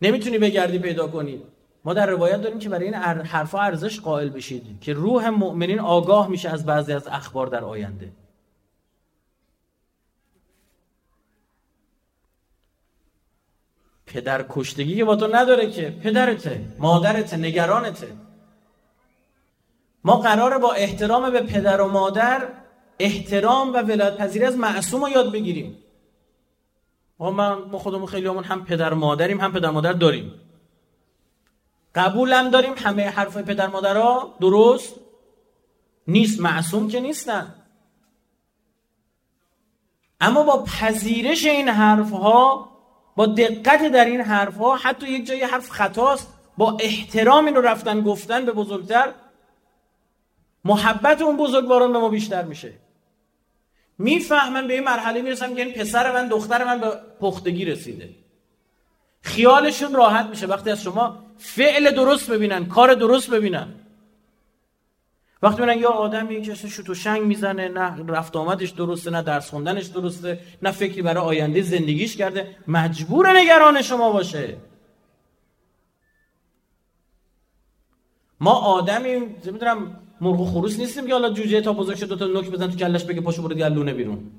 نمی‌تونی 0.02 0.38
بگردی 0.38 0.80
پیدا 0.80 1.08
کنی. 1.08 1.42
ما 1.88 1.94
در 1.94 2.06
روایت 2.06 2.42
داریم 2.42 2.60
که 2.60 2.70
برای 2.70 2.86
این 2.86 2.94
حرفا 2.94 3.60
ارزش 3.60 4.00
قائل 4.00 4.30
بشید 4.30 4.82
که 4.82 4.94
روح 4.94 5.30
مؤمنین 5.30 5.80
آگاه 5.80 6.28
میشه 6.28 6.50
از 6.50 6.66
بعضی 6.66 6.94
از 6.94 7.08
اخبار 7.08 7.48
در 7.48 7.64
آینده. 7.64 8.12
پدر 14.06 14.46
کشتگی 14.50 14.96
که 14.96 15.06
با 15.06 15.16
تو 15.16 15.28
نداره 15.36 15.72
که 15.72 15.90
پدرته 16.04 16.62
مادرته 16.80 17.38
نگرانته. 17.38 18.08
ما 20.04 20.18
قراره 20.18 20.58
با 20.58 20.74
احترام 20.74 21.32
به 21.32 21.42
پدر 21.42 21.82
و 21.82 21.88
مادر 21.88 22.48
احترام 23.00 23.74
و 23.74 23.78
ولایت 23.78 24.18
پذیری 24.18 24.46
از 24.46 24.58
معصوم 24.58 25.02
رو 25.02 25.10
یاد 25.10 25.32
بگیریم. 25.32 25.78
ما 27.20 27.32
ما 27.32 27.78
خودمون 27.80 28.06
خیلی 28.06 28.28
همون 28.28 28.44
هم 28.44 28.66
پدر 28.66 28.94
مادریم 28.94 29.42
هم 29.42 29.54
پدر 29.54 29.70
مادر 29.70 29.94
داریم. 29.94 30.47
قبولم 31.98 32.50
داریم 32.50 32.74
همه 32.78 33.10
حرف 33.10 33.38
پدر 33.38 33.68
مادرها 33.68 34.38
درست؟ 34.42 34.96
نیست 36.08 36.40
معصوم 36.40 36.88
که 36.88 37.00
نیستن. 37.00 37.56
اما 40.22 40.44
با 40.44 40.64
پذیرش 40.64 41.46
این 41.46 41.70
حرف 41.70 42.12
ها 42.12 42.70
با 43.16 43.26
دقت 43.26 43.92
در 43.92 44.06
این 44.06 44.22
حرف 44.22 44.58
ها 44.58 44.76
حتی 44.76 45.10
یک 45.10 45.26
جای 45.26 45.44
حرف 45.44 45.70
خطاست 45.70 46.34
با 46.58 46.78
احترام 46.80 47.46
این 47.46 47.56
رو 47.56 47.62
رفتن 47.62 48.02
گفتن 48.02 48.46
به 48.46 48.52
بزرگتر 48.52 49.14
محبت 50.66 51.22
اون 51.22 51.38
بزرگواران 51.38 51.94
به 51.94 52.00
ما 52.00 52.10
بیشتر 52.10 52.44
میشه. 52.44 52.74
می‌فهمن 53.98 54.68
به 54.68 54.74
این 54.74 54.84
مرحله 54.84 55.22
می‌رسم 55.22 55.56
که 55.56 55.62
این 55.62 55.74
پسر 55.74 56.12
من 56.12 56.28
دختر 56.28 56.64
من 56.64 56.80
به 56.80 56.92
پختگی 57.22 57.66
رسیده. 57.66 58.10
خیالشون 59.22 59.94
راحت 59.94 60.26
میشه. 60.26 60.48
وقتی 60.48 60.70
از 60.70 60.82
شما 60.82 61.27
فعل 61.38 61.92
درست 61.92 62.32
ببینن 62.32 62.66
کار 62.66 62.94
درست 62.94 63.30
ببینن. 63.30 63.74
وقتی 65.42 65.62
ببینن 65.62 65.80
یا 65.80 65.90
آدمی 65.90 66.42
که 66.42 66.56
شوت 66.56 66.90
و 66.90 66.94
شنگ 66.94 67.22
می‌زنه 67.22 67.68
نه 67.68 68.06
رفت 68.08 68.36
آمدش 68.36 68.70
درسته 68.70 69.12
نه 69.12 69.22
درس 69.22 69.50
خوندنش 69.50 69.86
درسته 69.86 70.40
نه 70.62 70.72
فکری 70.72 71.02
برای 71.02 71.24
آینده 71.24 71.62
زندگیش 71.62 72.18
کرده 72.18 72.56
مجبور 72.68 73.40
نگران 73.40 73.82
شما 73.82 74.12
باشه. 74.12 74.58
ما 78.40 78.52
آدمی 78.52 79.16
می‌دونم 79.46 80.00
مرغ 80.22 80.40
و 80.40 80.46
خروس 80.46 80.80
نیستیم 80.80 81.08
که 81.08 81.14
حالا 81.14 81.30
جوجه 81.30 81.62
تا 81.62 81.74
بزرگ 81.74 81.98
شد 81.98 82.08
دو 82.08 82.16
تا 82.16 82.26
نوک 82.26 82.50
بزن 82.50 82.68
تو 82.68 82.76
کلش 82.76 83.04
بگه 83.04 83.22
پاشو 83.22 83.42
برو 83.42 83.54
دیگه 83.54 83.70
لونه 83.70 83.94
بیرون. 83.94 84.32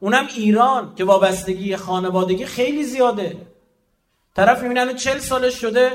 اونم 0.00 0.26
ایران 0.36 0.94
که 0.94 1.04
وابستگی 1.04 1.76
خانوادگی 1.76 2.46
خیلی 2.46 2.84
زیاده. 2.84 3.36
طرف 4.38 4.62
می‌بینن 4.62 4.96
چل 4.96 5.18
سالش 5.18 5.60
شده 5.60 5.92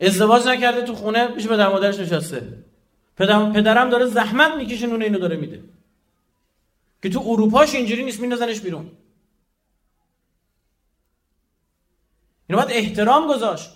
ازدواج 0.00 0.48
نکرده 0.48 0.82
تو 0.82 0.94
خونه 0.94 1.28
پیش 1.28 1.46
به 1.46 1.68
مادرش 1.68 1.98
نشسته. 1.98 2.64
پدرم, 3.16 3.52
پدرم 3.52 3.90
داره 3.90 4.06
زحمت 4.06 4.54
می‌کشه 4.54 4.86
نونه 4.86 5.04
اینو 5.04 5.18
داره 5.18 5.36
میده. 5.36 5.62
که 7.02 7.10
تو 7.10 7.22
اروپاش 7.26 7.74
اینجوری 7.74 8.04
نیست 8.04 8.20
میندازنش 8.20 8.60
بیرون. 8.60 8.90
اینو 12.48 12.62
باید 12.62 12.76
احترام 12.76 13.26
گذاشت. 13.26 13.70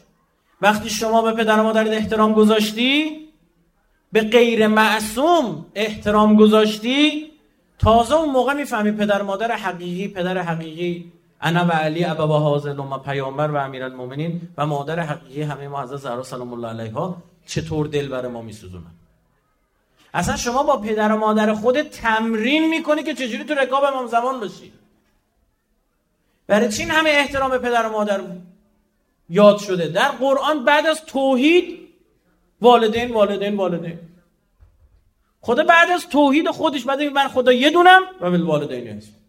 وقتی 0.60 0.90
شما 0.90 1.22
به 1.22 1.32
پدر 1.32 1.60
و 1.60 1.62
مادرت 1.62 1.90
احترام 1.90 2.32
گذاشتی 2.32 3.28
به 4.12 4.20
غیر 4.20 4.66
معصوم 4.66 5.66
احترام 5.74 6.36
گذاشتی 6.36 7.30
تازه 7.78 8.14
اون 8.14 8.30
موقع 8.30 8.52
می‌فهمی 8.52 8.92
پدر 8.92 9.22
مادر 9.22 9.52
حقیقی 9.52 10.08
پدر 10.08 10.38
حقیقی 10.38 11.12
انا 11.44 11.64
و 11.64 11.70
علی 11.70 12.04
ابا 12.04 12.38
حاضر 12.38 12.80
و 12.80 12.98
پیامبر 12.98 13.50
و 13.50 13.56
امیرالمومنین 13.56 14.40
و 14.56 14.66
مادر 14.66 15.00
حقیقی 15.00 15.42
همه 15.42 15.68
ما 15.68 15.82
حضرت 15.82 16.00
زهرا 16.00 16.22
سلام 16.22 16.52
الله 16.52 16.68
علیها 16.68 17.22
چطور 17.46 17.86
دل 17.86 18.08
بر 18.08 18.28
ما 18.28 18.42
میسوزونن؟ 18.42 18.94
اصلا 20.14 20.36
شما 20.36 20.62
با 20.62 20.76
پدر 20.76 21.12
و 21.12 21.18
مادر 21.18 21.54
خودت 21.54 21.90
تمرین 21.90 22.68
می‌کنی 22.68 23.02
که 23.02 23.14
چجوری 23.14 23.44
تو 23.44 23.54
رکاب 23.54 23.84
امام 23.84 24.06
زمان 24.06 24.40
باشی؟ 24.40 24.72
برای 26.46 26.72
چین 26.72 26.90
همه 26.90 27.10
احترام 27.10 27.50
به 27.50 27.58
پدر 27.58 27.86
و 27.86 27.92
مادر 27.92 28.20
یاد 29.28 29.58
شده؟ 29.58 29.88
در 29.88 30.08
قرآن 30.08 30.64
بعد 30.64 30.86
از 30.86 31.04
توحید 31.04 31.88
والدین 32.60 33.14
والدین 33.14 33.56
والدین. 33.56 33.98
خدا 35.40 35.64
بعد 35.64 35.90
از 35.90 36.08
توحید 36.08 36.50
خودش 36.50 36.84
بعد 36.84 37.02
من 37.02 37.28
خدا 37.28 37.52
یه 37.52 37.70
دونم 37.70 38.02
و 38.20 38.46
والدین 38.46 38.88
هست. 38.88 39.23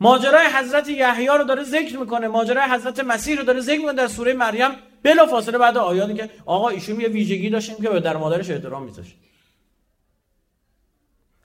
ماجرای 0.00 0.46
حضرت 0.46 0.88
یحیی 0.88 1.26
رو 1.26 1.44
داره 1.44 1.64
ذکر 1.64 1.98
می‌کنه 1.98 2.28
ماجرای 2.28 2.70
حضرت 2.70 3.00
مسیح 3.00 3.38
رو 3.38 3.44
داره 3.44 3.60
ذکر 3.60 3.78
می‌کنه 3.78 3.92
در 3.92 4.08
سوره 4.08 4.32
مریم. 4.32 4.70
بلا 5.02 5.26
فاصله 5.26 5.58
بعد 5.58 5.76
آیاتی 5.76 6.14
که 6.14 6.30
آقا 6.46 6.68
ایشون 6.68 7.00
یه 7.00 7.08
ویژگی 7.08 7.50
داشتیم 7.50 7.76
که 7.76 7.88
به 7.88 8.00
در 8.00 8.16
مادرش 8.16 8.50
احترام 8.50 8.82
میذاشت. 8.82 9.16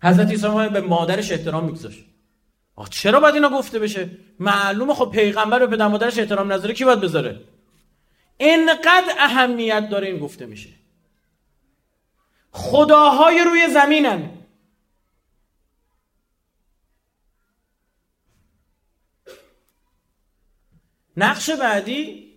حضرت 0.04 0.30
عیسی 0.30 0.70
به 0.74 0.82
مادرش 0.82 1.32
احترام 1.32 1.66
میگذاشت 1.66 2.06
چرا 2.90 3.20
باید 3.20 3.36
اینا 3.36 3.50
گفته 3.50 3.80
بشه؟ 3.80 4.10
معلومه 4.40 4.94
خب 4.94 5.10
پیغمبر 5.12 5.60
به 5.60 5.68
پدر 5.68 5.88
مادرش 5.88 6.20
احترام 6.20 6.54
نذاره 6.54 6.74
کی 6.74 6.86
باید 6.86 7.02
بذاره؟ 7.02 7.42
انقدر 8.40 9.14
اهمیت 9.20 9.90
داره 9.90 10.08
این 10.08 10.20
گفته 10.20 10.46
میشه. 10.46 10.70
خداهای 12.52 13.44
روی 13.44 13.68
زمینن. 13.68 14.30
نقش 21.18 21.50
بعدی 21.50 22.34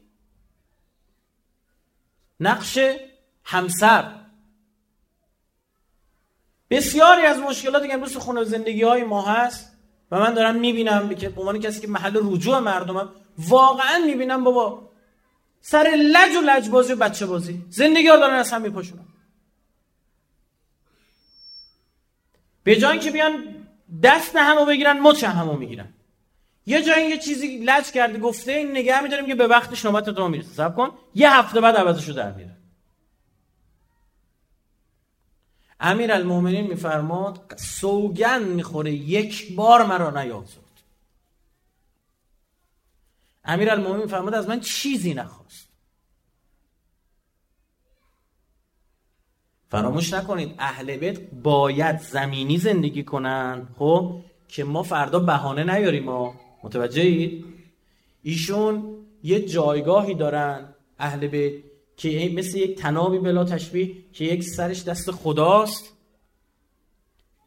نقش 2.40 2.78
همسر. 3.44 4.14
بسیاری 6.70 7.22
از 7.22 7.38
مشکلاتی 7.38 7.88
که 7.88 7.94
امروز 7.94 8.16
خونه 8.16 8.44
زندگی 8.44 8.82
های 8.82 9.04
ما 9.04 9.22
هست 9.22 9.72
و 10.10 10.18
من 10.18 10.34
دارم 10.34 10.54
می‌بینم 10.54 11.14
که 11.14 11.28
به 11.28 11.40
عنوان 11.40 11.60
کسی 11.60 11.80
که 11.80 11.88
محل 11.88 12.20
رجوع 12.22 12.58
مردمم 12.58 13.12
واقعا 13.38 13.98
می‌بینم 14.06 14.44
بابا 14.44 14.90
سر 15.60 15.90
لج 15.96 16.36
و 16.36 16.40
لج 16.40 16.68
بازی 16.68 16.92
و 16.92 16.96
بچه 16.96 17.26
بازی. 17.26 17.64
زندگی 17.68 18.08
ها 18.08 18.16
دارن 18.16 18.34
از 18.34 18.52
هم 18.52 18.62
میپاشونن. 18.62 19.04
به 22.64 22.76
جای 22.76 22.98
که 22.98 23.10
بیان 23.10 23.66
دست 24.02 24.36
همو 24.36 24.64
بگیرن 24.64 25.00
مچ 25.00 25.24
همو 25.24 25.56
می‌گیرن. 25.56 25.94
یه 26.68 26.82
جایی 26.82 27.08
یه 27.08 27.18
چیزی 27.18 27.58
لج 27.58 27.90
کرده 27.90 28.18
گفته 28.18 28.52
این 28.52 28.70
نگه 28.70 29.00
میداریم 29.00 29.26
که 29.26 29.34
به 29.34 29.46
وقتش 29.46 29.84
نوبت 29.84 30.10
تو 30.10 30.28
می‌رسه 30.28 30.54
صبر 30.54 30.74
کن. 30.74 30.90
یه 31.14 31.38
هفته 31.38 31.60
بعد 31.60 31.76
عوضشو 31.76 32.12
در 32.12 32.32
میره. 32.32 32.56
امیر 35.80 36.12
المومنین 36.12 36.66
میفرماد 36.66 37.54
سوگن 37.56 38.42
می‌خوره. 38.42 38.92
یک 38.92 39.56
بار 39.56 39.86
مرا 39.86 40.22
نیازد 40.22 40.58
امیر 43.44 43.70
المومنین 43.70 44.02
میفرماد 44.02 44.34
از 44.34 44.48
من 44.48 44.60
چیزی 44.60 45.14
نخواست. 45.14 45.68
فراموش 49.68 50.12
نکنید 50.12 50.54
اهل 50.58 50.96
بیت 50.96 51.20
باید 51.20 52.00
زمینی 52.00 52.58
زندگی 52.58 53.04
کنن 53.04 53.68
خب 53.78 54.20
که 54.48 54.64
ما 54.64 54.82
فردا 54.82 55.18
بهانه 55.18 55.64
نیاریم 55.64 56.04
ما 56.04 56.47
متوجه 56.62 57.02
اید؟ 57.02 57.44
ایشون 58.22 58.96
یه 59.22 59.40
جایگاهی 59.40 60.14
دارن 60.14 60.74
اهل 60.98 61.26
بیت 61.26 61.52
که 61.96 62.32
مثل 62.34 62.58
یک 62.58 62.78
تنابی 62.78 63.18
بلا 63.18 63.44
تشبیه 63.44 63.94
که 64.12 64.24
یک 64.24 64.44
سرش 64.44 64.84
دست 64.84 65.10
خداست 65.10 65.92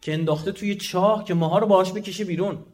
که 0.02 0.14
انداخته 0.14 0.52
توی 0.52 0.76
چاه 0.76 1.24
که 1.24 1.34
ماها 1.34 1.60
رو 1.60 1.68
باهاش 1.68 1.94
بکشه 1.94 2.24
بیرون. 2.26 2.66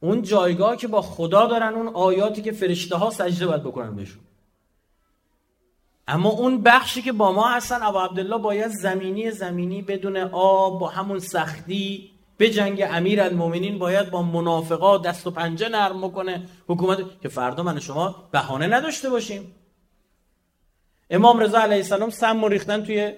اون 0.00 0.22
جایگاه 0.22 0.76
که 0.76 0.88
با 0.88 1.02
خدا 1.02 1.46
دارن 1.46 1.74
اون 1.74 1.88
آیاتی 1.88 2.42
که 2.42 2.52
فرشته 2.52 2.96
ها 2.96 3.10
سجده 3.10 3.46
باید 3.46 3.62
بکنن 3.62 3.96
بهشون. 3.96 4.20
اما 6.08 6.30
اون 6.30 6.62
بخشی 6.62 7.02
که 7.02 7.12
با 7.12 7.32
ما 7.32 7.48
هستن 7.48 7.82
ابا 7.82 8.04
عبدالله 8.04 8.38
باید 8.38 8.70
زمینی 8.70 9.30
زمینی 9.30 9.82
بدون 9.82 10.16
آب 10.32 10.80
با 10.80 10.88
همون 10.88 11.18
سختی 11.18 12.10
به 12.40 12.50
جنگ 12.50 12.82
امیر 12.90 13.22
المومنین 13.22 13.78
باید 13.78 14.10
با 14.10 14.22
منافقا 14.22 14.98
دست 14.98 15.26
و 15.26 15.30
پنجه 15.30 15.68
نرم 15.68 16.00
بکنه. 16.00 16.48
حکومت 16.66 17.20
که 17.20 17.28
فردا 17.28 17.62
من 17.62 17.80
شما 17.80 18.28
بهانه 18.32 18.66
نداشته 18.66 19.10
باشیم. 19.10 19.54
امام 21.10 21.38
رضا 21.38 21.58
علیه 21.58 21.76
السلام 21.76 22.10
سم 22.10 22.44
ریختن 22.44 22.84
توی 22.84 23.12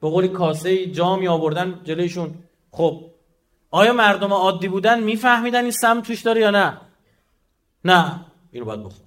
به 0.00 0.08
قولی 0.08 0.28
کاسه 0.28 0.86
جامی 0.86 1.28
آوردن 1.28 1.80
جلویشون. 1.84 2.34
خب 2.70 3.04
آیا 3.70 3.92
مردم 3.92 4.32
عادی 4.32 4.68
بودن 4.68 5.02
میفهمیدن 5.02 5.62
این 5.62 5.70
سم 5.70 6.00
توش 6.00 6.22
داره 6.22 6.40
یا 6.40 6.50
نه؟ 6.50 6.80
نه. 7.84 8.20
اینو 8.52 8.66
باید 8.66 8.80
بخون 8.80 9.06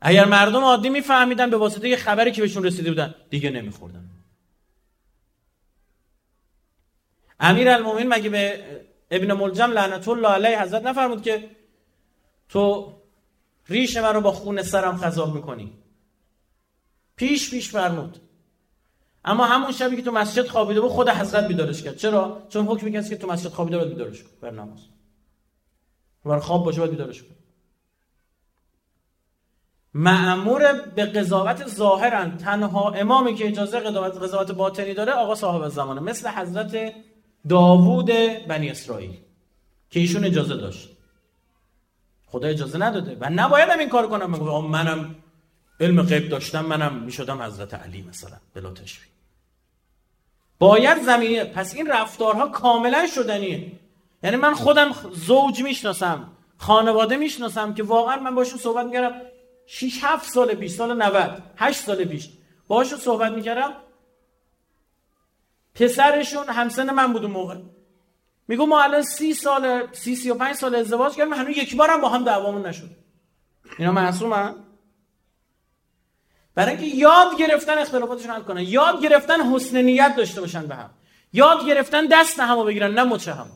اگر 0.00 0.24
مردم 0.24 0.64
عادی 0.64 0.88
میفهمیدن 0.88 1.50
به 1.50 1.56
واسطه 1.56 1.88
یه 1.88 1.96
خبری 1.96 2.32
که 2.32 2.42
بهشون 2.42 2.64
رسیده 2.64 2.90
بودن 2.90 3.14
دیگه 3.30 3.50
نمیخوردن. 3.50 4.13
امیر 7.40 7.68
المومین 7.68 8.08
مگه 8.08 8.30
به 8.30 8.64
ابن 9.10 9.32
ملجم 9.32 9.70
لعنت 9.70 10.08
الله 10.08 10.28
علیه 10.28 10.62
حضرت 10.62 10.82
نفرمود 10.82 11.22
که 11.22 11.50
تو 12.48 12.92
ریش 13.68 13.96
من 13.96 14.14
رو 14.14 14.20
با 14.20 14.32
خون 14.32 14.62
سرم 14.62 14.96
خذاب 14.96 15.34
می‌کنی؟ 15.34 15.72
پیش 17.16 17.50
پیش 17.50 17.70
فرمود. 17.70 18.18
اما 19.24 19.44
همون 19.44 19.72
شبی 19.72 19.96
که 19.96 20.02
تو 20.02 20.12
مسجد 20.12 20.46
خوابیده 20.46 20.80
بود 20.80 20.90
خود 20.90 21.08
حضرت 21.08 21.48
بیدارش 21.48 21.82
کرد. 21.82 21.96
چرا؟ 21.96 22.42
چون 22.48 22.66
حکمی 22.66 22.92
کسی 22.92 23.10
که 23.10 23.16
تو 23.16 23.26
مسجد 23.26 23.48
خوابیده 23.48 23.76
باید 23.76 23.88
بیدارش 23.90 24.22
کرد 24.22 24.40
بر 24.40 24.50
نماز. 24.50 24.80
بر 26.24 26.38
خواب 26.38 26.64
باشه 26.64 26.78
باید 26.78 26.90
بیدارش 26.90 27.22
کرد 27.22 27.36
معمور 29.94 30.72
به 30.72 31.06
قضاوت 31.06 31.68
ظاهرن 31.68 32.36
تنها 32.36 32.90
امامی 32.90 33.34
که 33.34 33.48
اجازه 33.48 33.80
قضاوت 33.80 34.22
قضاوت 34.22 34.52
باطنی 34.52 34.94
داره 34.94 35.12
آقا 35.12 35.34
صاحب 35.34 35.68
زمانه. 35.68 36.00
مثل 36.00 36.28
حضرت 36.28 36.94
داوود 37.48 38.10
بنی 38.48 38.70
اسرائیل 38.70 39.16
که 39.90 40.00
ایشون 40.00 40.24
اجازه 40.24 40.56
داشت. 40.56 40.88
خدا 42.26 42.48
اجازه 42.48 42.78
نداده. 42.78 43.16
و 43.20 43.30
نباید 43.30 43.70
این 43.70 43.88
کار 43.88 44.08
کنم. 44.08 44.30
منم 44.70 45.14
علم 45.80 46.02
غیب 46.02 46.28
داشتم 46.28 46.66
منم 46.66 46.94
می‌شدم 46.94 47.42
حضرت 47.42 47.74
علی 47.74 48.02
مثلا 48.02 48.36
بلا 48.54 48.70
تشبیه. 48.70 49.08
باید 50.58 51.02
زمینه 51.02 51.44
پس 51.44 51.74
این 51.74 51.86
رفتارها 51.86 52.48
کاملا 52.48 53.06
شدنیه. 53.14 53.72
یعنی 54.22 54.36
من 54.36 54.54
خودم 54.54 54.94
زوج 55.12 55.62
می‌شناسم 55.62 56.30
خانواده 56.58 57.16
می‌شناسم 57.16 57.74
که 57.74 57.82
واقعا 57.82 58.16
من 58.16 58.34
باشون 58.34 58.58
صحبت 58.58 58.86
می‌کردم 58.86 59.20
6 59.66 59.98
7 60.02 60.30
سال 60.30 60.54
پیش 60.54 60.72
سال 60.72 61.02
90 61.02 61.42
8 61.56 61.78
سال 61.78 62.04
پیش 62.04 62.28
باشون 62.68 62.98
صحبت 62.98 63.32
می‌کردم. 63.32 63.72
پسرشون 65.74 66.48
همسن 66.48 66.90
من 66.90 67.12
بود 67.12 67.22
اون 67.22 67.32
موقع. 67.32 67.56
میگو 68.48 68.66
ما 68.66 68.82
الان 68.82 69.02
سی 69.02 69.34
سال 69.34 69.92
سی 69.92 70.16
سی 70.16 70.30
و 70.30 70.34
پنج 70.34 70.56
سال 70.56 70.74
ازدواج 70.74 71.14
کردیم 71.14 71.32
هنوز 71.32 71.56
یک 71.56 71.76
بارم 71.76 72.00
با 72.00 72.08
هم 72.08 72.24
دعوامون 72.24 72.66
نشد. 72.66 72.90
اینا 73.78 73.92
معصومن 73.92 74.54
برای 76.54 76.76
اینکه 76.76 76.96
یاد 76.96 77.38
گرفتن 77.38 77.78
اختلافاتشون 77.78 78.30
حل 78.30 78.42
کنن 78.42 78.60
یاد 78.60 79.02
گرفتن 79.02 79.40
حسن 79.40 79.76
نیت 79.76 80.16
داشته 80.16 80.40
باشن 80.40 80.66
به 80.66 80.74
هم. 80.74 80.90
یاد 81.32 81.66
گرفتن 81.66 82.06
دست 82.06 82.40
همو 82.40 82.64
بگیرن 82.64 82.94
نه 82.94 83.04
مچه 83.04 83.34
هم 83.34 83.50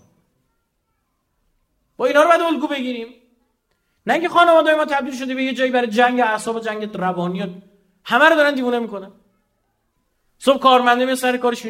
با 1.97 2.07
اینا 2.07 2.23
رو 2.23 2.29
باید 2.29 2.41
الگو 2.41 2.67
بگیریم. 2.67 3.15
نه 4.07 4.13
اینکه 4.13 4.29
خانواده 4.29 4.75
ما 4.75 4.85
تبدیل 4.85 5.19
شده 5.19 5.35
به 5.35 5.43
یه 5.43 5.55
جایی 5.55 5.71
برای 5.71 5.87
جنگ 5.87 6.21
اعصاب 6.21 6.57
و 6.57 6.61
جنگ 6.61 6.97
روانی 6.97 7.63
همه 8.05 8.25
رو 8.25 8.37
دارن 8.37 8.55
دیوونه 8.55 8.79
می‌کنن. 8.79 9.11
صبح 10.39 10.59
کارمنده 10.59 11.05
می 11.05 11.15
سر 11.15 11.37
کارش 11.37 11.67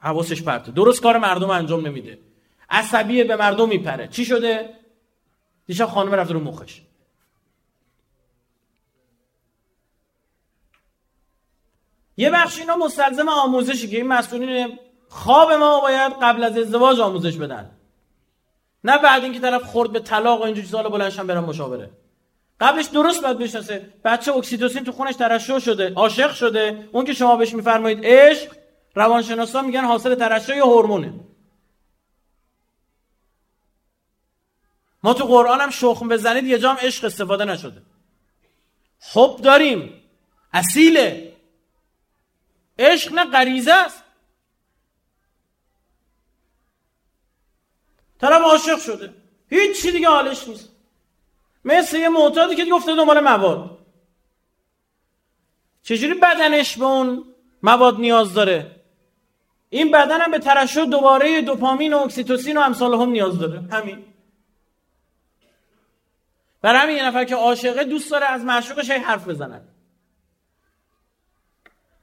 حواسش 0.00 0.42
پرته 0.42 0.72
درست 0.72 1.02
کار 1.02 1.18
مردم 1.18 1.50
انجام 1.50 1.86
نمیده. 1.86 2.18
عصبیه 2.70 3.24
به 3.24 3.36
مردم 3.36 3.68
میپره. 3.68 4.08
چی 4.08 4.24
شده؟ 4.24 4.74
دیشب 5.66 5.86
خانم 5.86 6.14
رفت 6.14 6.30
رو 6.30 6.40
مخش. 6.40 6.80
یه 12.16 12.30
بخش 12.30 12.58
اینا 12.58 12.76
مستلزم 12.76 13.28
آموزشی 13.28 13.88
که 13.88 13.96
این 13.96 14.06
مسئولین 14.06 14.78
خواب 15.08 15.52
ما 15.52 15.80
باید 15.80 16.12
قبل 16.22 16.44
از 16.44 16.58
ازدواج 16.58 17.00
آموزش 17.00 17.36
بدن. 17.36 17.70
نه 18.84 18.98
بعد 18.98 19.24
اینکه 19.24 19.40
طرف 19.40 19.62
خورد 19.62 19.92
به 19.92 20.00
طلاق 20.00 20.40
و 20.40 20.44
اینجور 20.44 20.64
چیزا 20.64 20.82
بلندشن 20.82 21.26
برن 21.26 21.40
مشاوره. 21.40 21.90
قبلش 22.60 22.86
درست 22.86 23.22
باید 23.22 23.38
بشناسه. 23.38 23.92
بچه 24.04 24.32
اکسیتوسین 24.32 24.84
تو 24.84 24.92
خونش 24.92 25.14
ترشح 25.14 25.58
شده 25.58 25.92
عاشق 25.94 26.34
شده. 26.34 26.88
اون 26.92 27.04
که 27.04 27.12
شما 27.12 27.36
بهش 27.36 27.54
میفرمایید 27.54 28.00
عشق 28.02 28.56
روانشناسا 28.94 29.62
میگن 29.62 29.84
حاصل 29.84 30.14
ترشح 30.14 30.56
یا 30.56 30.66
هورمونه. 30.66 31.14
ما 35.02 35.14
تو 35.14 35.24
قرآن 35.24 35.60
هم 35.60 35.70
شخم 35.70 36.08
بزنید 36.08 36.44
یه 36.44 36.58
جام 36.58 36.76
عشق 36.76 37.04
استفاده 37.04 37.44
نشده. 37.44 37.82
حب 39.00 39.36
داریم. 39.42 40.02
اصیله. 40.52 41.36
عشق 42.78 43.12
نه 43.12 43.24
غریزه 43.24 43.72
است. 43.72 44.02
طرف 48.20 48.42
عاشق 48.42 48.78
شده. 48.78 49.14
هیچ 49.50 49.82
چی 49.82 49.92
دیگه 49.92 50.08
حالش 50.08 50.48
نیست. 50.48 50.77
مثل 51.68 51.96
یه 51.96 52.08
معتادی 52.08 52.56
که 52.56 52.64
گفته 52.64 52.96
دنبال 52.96 53.20
مواد. 53.20 53.78
چجوری 55.82 56.14
بدنش 56.14 56.78
به 56.78 56.84
اون 56.84 57.24
مواد 57.62 58.00
نیاز 58.00 58.34
داره؟ 58.34 58.76
این 59.70 59.90
بدن 59.90 60.20
هم 60.20 60.30
به 60.30 60.38
ترشح 60.38 60.84
دوباره 60.84 61.40
دوپامین 61.40 61.92
و 61.92 61.98
اکسیتوسین 61.98 62.56
و 62.56 62.60
امثال 62.60 62.94
هم 62.94 63.10
نیاز 63.10 63.38
داره. 63.38 63.60
همین. 63.60 64.04
برای 66.62 66.80
همین 66.80 66.96
یه 66.96 67.06
نفر 67.06 67.24
که 67.24 67.34
عاشقه 67.36 67.84
دوست 67.84 68.10
داره 68.10 68.26
از 68.26 68.44
معشوقش 68.44 68.90
حرف 68.90 69.28
بزنن 69.28 69.60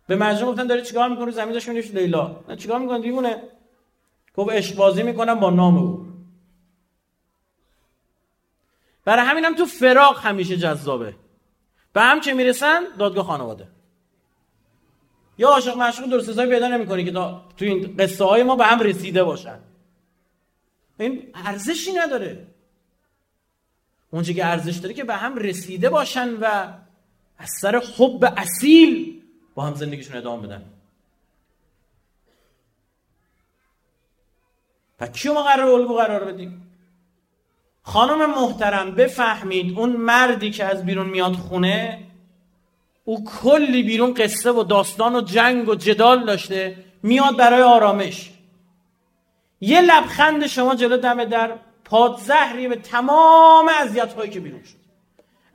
به 0.07 0.15
مجنون 0.15 0.51
گفتن 0.51 0.67
داره 0.67 0.81
چیکار 0.81 1.09
می‌کنه 1.09 1.31
زمین 1.31 1.53
داشت 1.53 1.69
لیلا. 1.69 2.43
نه 2.49 2.55
چیکار 2.55 2.79
می‌کنه 2.79 2.99
دیوونه. 2.99 3.43
گفت 4.35 4.51
عشق 4.51 4.75
بازی 4.75 5.03
می‌کنم 5.03 5.39
با 5.39 5.49
نام 5.49 5.77
او. 5.77 6.14
برای 9.05 9.25
همین 9.25 9.55
تو 9.55 9.65
فراق 9.65 10.25
همیشه 10.25 10.57
جذابه. 10.57 11.15
به 11.93 12.01
هم 12.01 12.21
که 12.21 12.33
می‌رسن؟ 12.33 12.83
دادگاه 12.99 13.25
خانواده. 13.25 13.67
یا 15.37 15.49
عاشق 15.49 15.77
معشوق 15.77 16.09
درست 16.09 16.29
حسابی 16.29 16.49
پیدا 16.49 16.67
نمی‌کنی 16.67 17.05
که 17.05 17.11
تو 17.11 17.41
این 17.59 17.97
قصه 17.97 18.23
های 18.23 18.43
ما 18.43 18.55
به 18.55 18.65
هم 18.65 18.79
رسیده 18.79 19.23
باشن. 19.23 19.59
این 20.99 21.31
ارزشی 21.35 21.93
نداره. 21.93 22.47
اونچه 24.11 24.33
که 24.33 24.45
ارزش 24.45 24.77
داره 24.77 24.93
که 24.93 25.03
به 25.03 25.15
هم 25.15 25.37
رسیده 25.37 25.89
باشن 25.89 26.33
و 26.33 26.73
از 27.37 27.49
سر 27.61 27.81
حب 27.97 28.33
اصیل 28.37 29.21
با 29.55 29.63
هم 29.63 29.75
زندگیشون 29.75 30.17
ادامه 30.17 30.47
بدن. 30.47 30.65
پس 34.97 35.11
کیو 35.11 35.33
ما 35.33 35.43
قرار 35.43 35.69
الگو 35.69 35.95
قرار 35.97 36.25
بدیم؟ 36.25 36.64
خانم 37.85 38.29
محترم 38.29 38.91
بفهمید 38.91 39.79
اون 39.79 39.89
مردی 39.89 40.51
که 40.51 40.65
از 40.65 40.85
بیرون 40.85 41.07
میاد 41.07 41.33
خونه 41.33 41.99
او 43.03 43.25
کلی 43.25 43.83
بیرون 43.83 44.13
قصه 44.13 44.51
و 44.51 44.63
داستان 44.63 45.15
و 45.15 45.21
جنگ 45.21 45.69
و 45.69 45.75
جدال 45.75 46.25
داشته 46.25 46.75
میاد 47.03 47.37
برای 47.37 47.61
آرامش. 47.61 48.31
یه 49.61 49.81
لبخند 49.81 50.47
شما 50.47 50.75
جلو 50.75 50.97
دم 50.97 51.25
در 51.25 51.51
پادزهری 51.85 52.67
به 52.67 52.75
تمام 52.75 53.69
اذیت 53.81 54.13
هایی 54.13 54.31
که 54.31 54.39
بیرون 54.39 54.63
شد. 54.63 54.85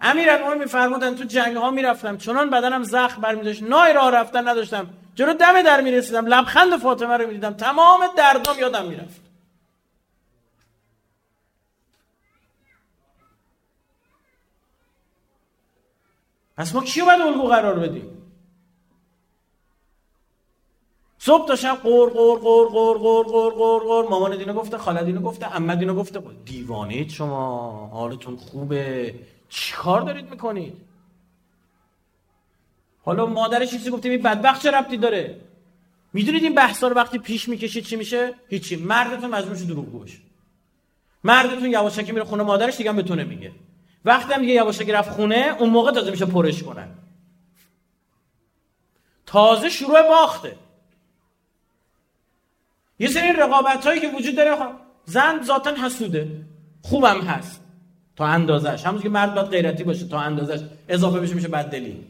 امیرالمومنین 0.00 0.62
میفرمودن 0.62 1.14
تو 1.14 1.24
جنگ 1.24 1.56
ها 1.56 1.70
می‌رفتم 1.70 2.16
چنان 2.16 2.50
بدنم 2.50 2.82
زخم 2.82 3.20
برمی 3.20 3.42
داشت 3.42 3.62
نای 3.62 3.92
راه 3.92 4.10
رفتن 4.10 4.48
نداشتم. 4.48 4.86
جلو 5.14 5.34
دم 5.34 5.62
در 5.62 5.80
می‌رسیدم 5.80 6.26
لبخند 6.26 6.76
فاطمه 6.76 7.16
رو 7.16 7.26
می‌دیدم 7.26 7.52
تمام 7.52 8.00
دردام 8.16 8.58
یادم 8.58 8.84
می‌رفت. 8.84 9.29
پس 16.60 16.74
ما 16.74 16.84
کیو 16.84 17.04
باید 17.04 17.20
الگو 17.20 17.48
قرار 17.48 17.78
بدیم؟ 17.78 18.22
صبح 21.18 21.48
تا 21.48 21.56
شب 21.56 21.78
قور 21.82 22.10
قور 22.10 22.38
قور 22.38 22.68
قور 22.68 22.98
قور 22.98 23.24
قور 23.24 23.52
قور 23.52 23.82
قور. 23.82 24.08
مامان 24.08 24.36
دینو 24.36 24.52
گفته 24.52 24.78
خاله 24.78 25.04
دینو 25.04 25.20
گفته 25.20 25.46
عمه 25.46 25.76
دینو 25.76 25.94
گفته. 25.94 26.22
دیوانید 26.44 27.10
شما 27.10 27.86
حالتون 27.92 28.36
خوبه. 28.36 29.14
چیکار 29.48 30.00
دارید 30.00 30.30
می‌کنید؟ 30.30 30.76
حالا 33.04 33.26
مادرش 33.26 33.70
چیزی 33.70 33.90
گفته 33.90 34.08
این 34.08 34.22
بدبخت 34.22 34.62
چه 34.62 34.70
ربطی 34.70 34.96
داره؟ 34.96 35.40
می‌دونید 36.12 36.42
این 36.42 36.54
بحثا 36.54 36.88
رو 36.88 36.96
وقتی 36.96 37.18
پیش 37.18 37.48
می‌کشید 37.48 37.84
چی 37.84 37.96
میشه؟ 37.96 38.34
هیچی. 38.48 38.76
مردتون 38.76 39.30
مجبور 39.30 39.56
دروغ 39.56 39.92
باشه 39.92 40.18
مردتون 41.24 41.70
یواشکی 41.70 42.12
میره 42.12 42.24
خونه 42.24 42.42
مادرش 42.42 42.76
دیگه 42.76 42.92
به 42.92 43.02
تو 43.02 43.14
نمیگه. 43.14 43.52
وقتی 44.04 44.34
هم 44.34 44.40
دیگه 44.40 44.54
یواشکی 44.54 44.92
رفت 44.92 45.10
خونه 45.10 45.56
اون 45.58 45.70
موقع 45.70 45.92
تازه 45.92 46.10
میشه 46.10 46.26
پرش 46.26 46.62
کنن. 46.62 46.88
تازه 49.26 49.68
شروع 49.68 50.02
باخته. 50.02 50.56
یه 52.98 53.08
سری 53.08 53.32
رقابت 53.32 53.86
هایی 53.86 54.00
که 54.00 54.08
وجود 54.08 54.36
داره 54.36 54.56
خب، 54.56 54.72
زن 55.04 55.42
ذاتا 55.42 55.74
حسوده. 55.74 56.44
خوبم 56.82 57.20
هست. 57.20 57.60
تا 58.16 58.26
اندازش. 58.26 58.86
همون 58.86 59.02
که 59.02 59.08
مرد 59.08 59.34
باید 59.34 59.46
غیرتی 59.46 59.84
باشه 59.84 60.08
تا 60.08 60.20
اندازش. 60.20 60.60
اضافه 60.88 61.20
بشه 61.20 61.34
میشه 61.34 61.48
بددلی. 61.48 62.06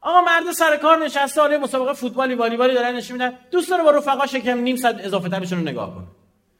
آقا 0.00 0.20
مرد 0.20 0.52
سر 0.52 0.76
کار 0.76 1.04
نشسته 1.04 1.40
حالا 1.40 1.58
مسابقه 1.58 1.92
فوتبالی 1.92 2.34
والیبالی 2.34 2.74
دارن 2.74 2.96
نشون 2.96 3.12
میدن. 3.12 3.38
دوست 3.50 3.70
داره 3.70 3.82
با 3.82 3.90
رفقا 3.90 4.26
شکم 4.26 4.58
نیم 4.58 4.76
ساعت 4.76 5.04
اضافه 5.04 5.28
ترشون 5.28 5.58
رو 5.58 5.64
نگاه 5.64 5.94
کنه. 5.94 6.06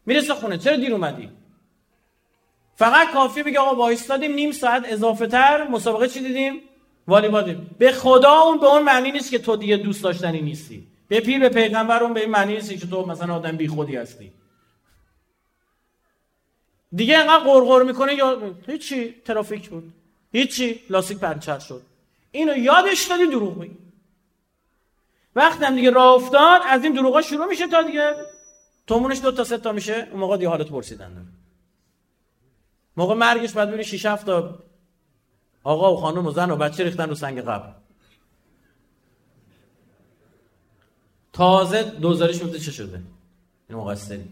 می‌رسه 0.07 0.35
خونه. 0.35 0.59
چرا 0.59 0.76
دیر 0.76 0.92
اومدی؟ 0.92 1.31
فقط 2.76 3.12
کافی 3.12 3.42
بگه 3.42 3.58
آقا 3.58 3.76
وایستادیم 3.76 4.32
نیم 4.32 4.52
ساعت 4.52 4.82
اضافه 4.86 5.26
تر 5.26 5.68
مسابقه 5.68 6.08
چی 6.08 6.20
دیدیم؟ 6.20 6.60
والیبال 7.06 7.44
دیدیم 7.44 7.76
به 7.78 7.92
خدا 7.92 8.32
اون 8.32 8.58
به 8.60 8.66
اون 8.66 8.82
معنی 8.82 9.12
نیست 9.12 9.30
که 9.30 9.38
تو 9.38 9.56
دیگه 9.56 9.76
دوست 9.76 10.02
داشتنی 10.02 10.40
نیستی. 10.40 10.86
به 11.08 11.20
پیر 11.20 11.38
به 11.38 11.48
پیغمبر 11.48 12.02
اون 12.02 12.14
به 12.14 12.20
این 12.20 12.30
معنی 12.30 12.54
نیست 12.54 12.70
که 12.70 12.86
تو 12.86 13.06
مثلا 13.06 13.34
آدم 13.34 13.56
بی 13.56 13.68
خودی 13.68 13.96
هستی. 13.96 14.32
دیگه 16.92 17.18
انقدر 17.18 17.44
قرقر 17.44 17.82
می‌کنه 17.82 18.14
یا 18.14 18.54
هیچی 18.66 19.14
ترافیک 19.24 19.68
بود. 19.68 19.92
هیچی 20.32 20.80
لاستیک 20.90 21.18
پنچر 21.18 21.58
شد. 21.58 21.82
اینو 22.32 22.56
یادش 22.56 23.04
دادی 23.04 23.26
دروغ 23.26 23.58
بگی 23.58 23.76
وقتی 25.36 25.64
هم 25.64 25.74
دیگه 25.74 25.90
راه 25.90 26.14
افتاد 26.14 26.60
از 26.68 26.84
این 26.84 26.92
دروغا 26.92 27.22
شروع 27.22 27.46
میشه 27.46 27.66
تا 27.66 27.82
دیگه. 27.82 28.14
تومونش 28.86 29.20
دو 29.20 29.32
تا 29.32 29.44
سه 29.44 29.58
تا 29.58 29.72
میشه. 29.72 30.08
اون 30.10 30.20
موقع 30.20 30.36
دیگه 30.36 30.48
حالت 30.48 30.68
پرسیدن 30.68 31.26
موقع 32.96 33.14
مرگش 33.14 33.52
بعد 33.52 33.68
ببینی 33.68 33.85
6 33.85 34.06
7 34.06 34.26
تا 34.26 34.59
آقا 35.64 35.94
و 35.94 35.96
خانم 35.96 36.26
و 36.26 36.30
زن 36.30 36.50
و 36.50 36.56
بچه 36.56 36.85
ریختن 36.85 37.09
رو 37.09 37.14
سنگ 37.14 37.40
قبر. 37.40 37.74
تازه 41.32 41.82
دوزارش 41.82 42.42
میفته 42.42 42.59
چه 42.59 42.70
شده؟ 42.70 43.02
این 43.68 43.78
مقصری 43.78 44.28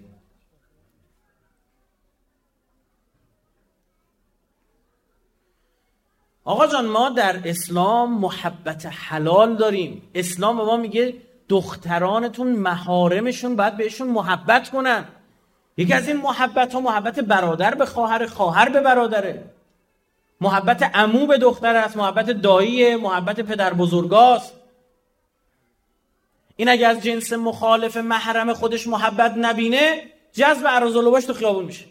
آقا 6.45 6.67
جان 6.67 6.87
ما 6.87 7.09
در 7.09 7.49
اسلام 7.49 8.19
محبت 8.21 8.87
حلال 8.87 9.57
داریم. 9.57 10.03
اسلام 10.15 10.57
ما 10.57 10.77
میگه 10.77 11.15
دخترانتون 11.49 12.53
مهارمشون 12.53 13.57
باید 13.57 13.77
بهشون 13.77 14.09
محبت 14.09 14.71
کنن. 14.71 15.09
یکی 15.77 15.93
از 15.93 16.09
این 16.09 16.17
محبت 16.17 16.75
ها 16.75 16.81
محبت 16.81 17.21
برادر 17.21 17.75
به 17.75 17.87
خواهر 17.87 18.27
خواهر 18.27 18.69
به 18.69 18.81
برادره. 18.81 19.45
محبت 20.41 20.83
عمو 20.83 21.27
به 21.27 21.39
دختر 21.39 21.77
است 21.77 21.97
محبت 21.97 22.31
دایی 22.31 22.97
محبت 22.97 23.41
پدر 23.41 23.75
بزرگاست. 23.75 24.53
این 26.57 26.69
اگه 26.69 26.87
از 26.87 27.01
جنس 27.01 27.33
مخالف 27.33 27.97
محرم 27.97 28.53
خودش 28.53 28.87
محبت 28.87 29.35
نبینه 29.37 30.03
جذب 30.33 30.67
عرض 30.67 30.97
تو 31.27 31.33
خیابون 31.33 31.65
میشه. 31.65 31.85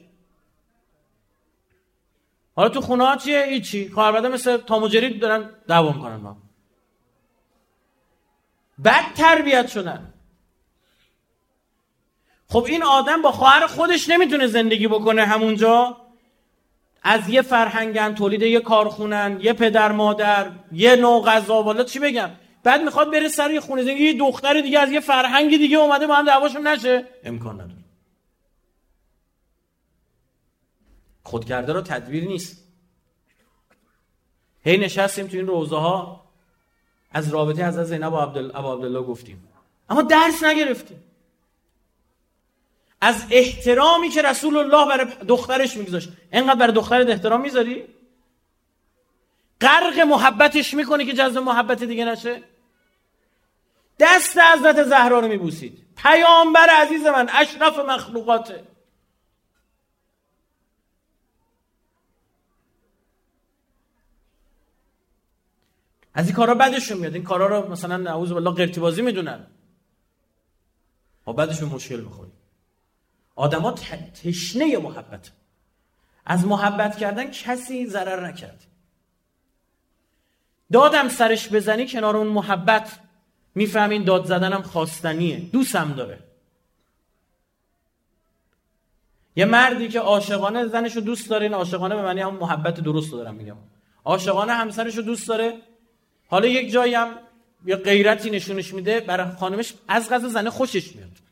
حالا 2.56 2.70
تو 2.70 2.82
خونه 2.82 3.06
ها 3.06 3.16
چیه؟ 3.16 3.44
هیچی. 3.44 3.90
خواهر 3.90 4.28
مثل 4.30 4.58
تام 4.58 4.88
دارن 4.88 5.50
دعوا 5.68 5.94
کنن 5.94 6.16
ما 6.16 6.38
بد 8.86 9.14
تربیت 9.16 9.68
شدن. 9.68 10.13
خب 12.54 12.64
این 12.64 12.84
آدم 12.84 13.22
با 13.22 13.32
خواهر 13.32 13.68
خودش 13.68 14.10
نمی‌تونه 14.10 14.48
زندگی 14.48 14.88
بکنه 14.88 15.26
همونجا. 15.26 15.98
از 17.04 17.30
یه 17.30 17.42
فرهنگن 17.42 18.16
تولید 18.16 18.42
یه 18.42 18.60
کارخونن 18.60 19.40
یه 19.42 19.54
پدر 19.54 19.92
مادر 19.92 20.52
یه 20.72 20.96
نوع 20.96 21.26
غذا. 21.26 21.64
والا 21.64 21.84
چی 21.84 22.00
بگم؟ 22.00 22.30
بعد 22.64 22.82
می‌خواد 22.82 23.12
بره 23.12 23.28
سر 23.28 23.52
یه 23.52 23.60
خونه. 23.60 23.84
زندگی 23.84 24.04
یه 24.04 24.18
دختر 24.18 24.62
دیگه 24.62 24.80
از 24.80 24.92
یه 24.92 25.00
فرهنگ 25.00 25.58
دیگه 25.58 25.78
اومده 25.78 26.08
با 26.08 26.16
هم 26.16 26.26
دعواشون 26.26 26.68
نشه. 26.68 27.06
امکان 27.24 27.56
نداره. 27.56 27.84
خود 31.24 31.46
کرده 31.46 31.74
رو 31.74 31.82
تدبیر 31.82 32.28
نیست. 32.28 32.64
هی 34.64 34.78
نشستیم 34.78 35.28
تو 35.28 35.38
این 35.38 35.48
روزه 35.48 35.76
ها 35.76 36.24
از 37.12 37.30
رابطه 37.30 37.64
از 37.64 37.76
زینب 37.76 38.14
و 38.14 38.18
عبدالله 38.18 39.02
گفتیم. 39.02 39.48
اما 39.90 40.02
درس 40.02 40.44
نگرفتیم. 40.44 41.04
از 43.04 43.26
احترامی 43.32 44.10
که 44.10 44.22
رسول 44.22 44.58
الله 44.58 44.88
برای 44.88 45.26
دخترش 45.28 45.78
میگذاشت. 45.78 46.10
انقدر 46.32 46.60
برای 46.60 46.74
دخترت 46.74 47.10
احترام 47.10 47.42
می‌ذاری؟ 47.42 47.88
غرق 49.62 50.00
محبتش 50.00 50.74
می‌کنی 50.74 51.06
که 51.06 51.14
جذب 51.14 51.38
محبت 51.38 51.84
دیگه 51.84 52.06
نشه؟ 52.06 52.44
دست 54.00 54.38
حضرت 54.38 54.84
زهرا 54.84 55.20
رو 55.20 55.28
میبوسید. 55.28 55.86
پیامبر 55.96 56.70
عزیز 56.70 57.06
من 57.06 57.30
اشرف 57.34 57.80
مخلوقاته 57.80 58.64
از 66.14 66.26
این 66.26 66.36
کارا 66.36 66.56
بدشون 66.56 66.98
میاد. 66.98 67.14
این 67.14 67.24
کارا 67.24 67.48
رو 67.48 67.72
مثلا 67.72 67.98
نعوذ 67.98 68.32
بالله 68.32 68.52
قرتی 68.52 68.80
بازی 68.80 69.02
می‌دونن. 69.02 69.48
با 71.26 71.34
بعدش 71.34 71.64
مشکل 71.64 72.00
می‌خوری 72.00 72.32
آدما 73.36 73.72
تشنه 74.24 74.78
محبت. 74.78 75.32
از 76.26 76.46
محبت 76.46 76.98
کردن 76.98 77.32
کسی 77.32 77.86
ضرر 77.88 78.28
نکرد. 78.28 78.64
دادم 80.72 81.10
سرش 81.10 81.50
بزنی 81.50 81.88
کنار 81.88 82.18
اون 82.18 82.28
محبت. 82.28 83.00
می‌فهمین 83.56 84.04
داد 84.04 84.26
زدنم 84.26 84.62
خواستنیه. 84.62 85.40
دوستم 85.40 85.94
داره. 85.94 86.20
یه 89.36 89.46
مردی 89.46 89.88
که 89.88 90.00
عاشقانه 90.00 90.68
زنش 90.68 90.96
رو 90.96 91.02
دوست 91.02 91.30
داره 91.30 91.44
این 91.44 91.54
عاشقانه 91.54 91.96
به 91.96 92.02
معنی 92.02 92.22
هم 92.22 92.36
محبت 92.36 92.80
درست 92.80 93.12
دارم 93.12 93.36
میگم. 93.36 93.58
عاشقانه 94.06 94.54
همسرش 94.54 94.96
رو 94.96 95.04
دوست 95.04 95.28
داره. 95.28 95.62
حالا 96.28 96.48
یک 96.48 96.72
جایی 96.72 96.94
هم 96.94 97.10
یه 97.66 97.76
غیرتی 97.76 98.30
نشونش 98.30 98.74
میده. 98.74 99.00
برای 99.00 99.32
خانمش 99.36 99.74
از 99.88 100.10
غذا 100.10 100.28
زنه 100.28 100.50
خوشش 100.50 100.96
میاد. 100.96 101.23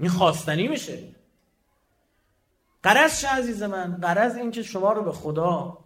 این 0.00 0.08
خواستنی 0.08 0.68
میشه 0.68 0.98
قرض 2.82 3.24
عزیز 3.24 3.62
من؟ 3.62 3.98
قرض 4.02 4.36
این 4.36 4.50
که 4.50 4.62
شما 4.62 4.92
رو 4.92 5.02
به 5.02 5.12
خدا 5.12 5.78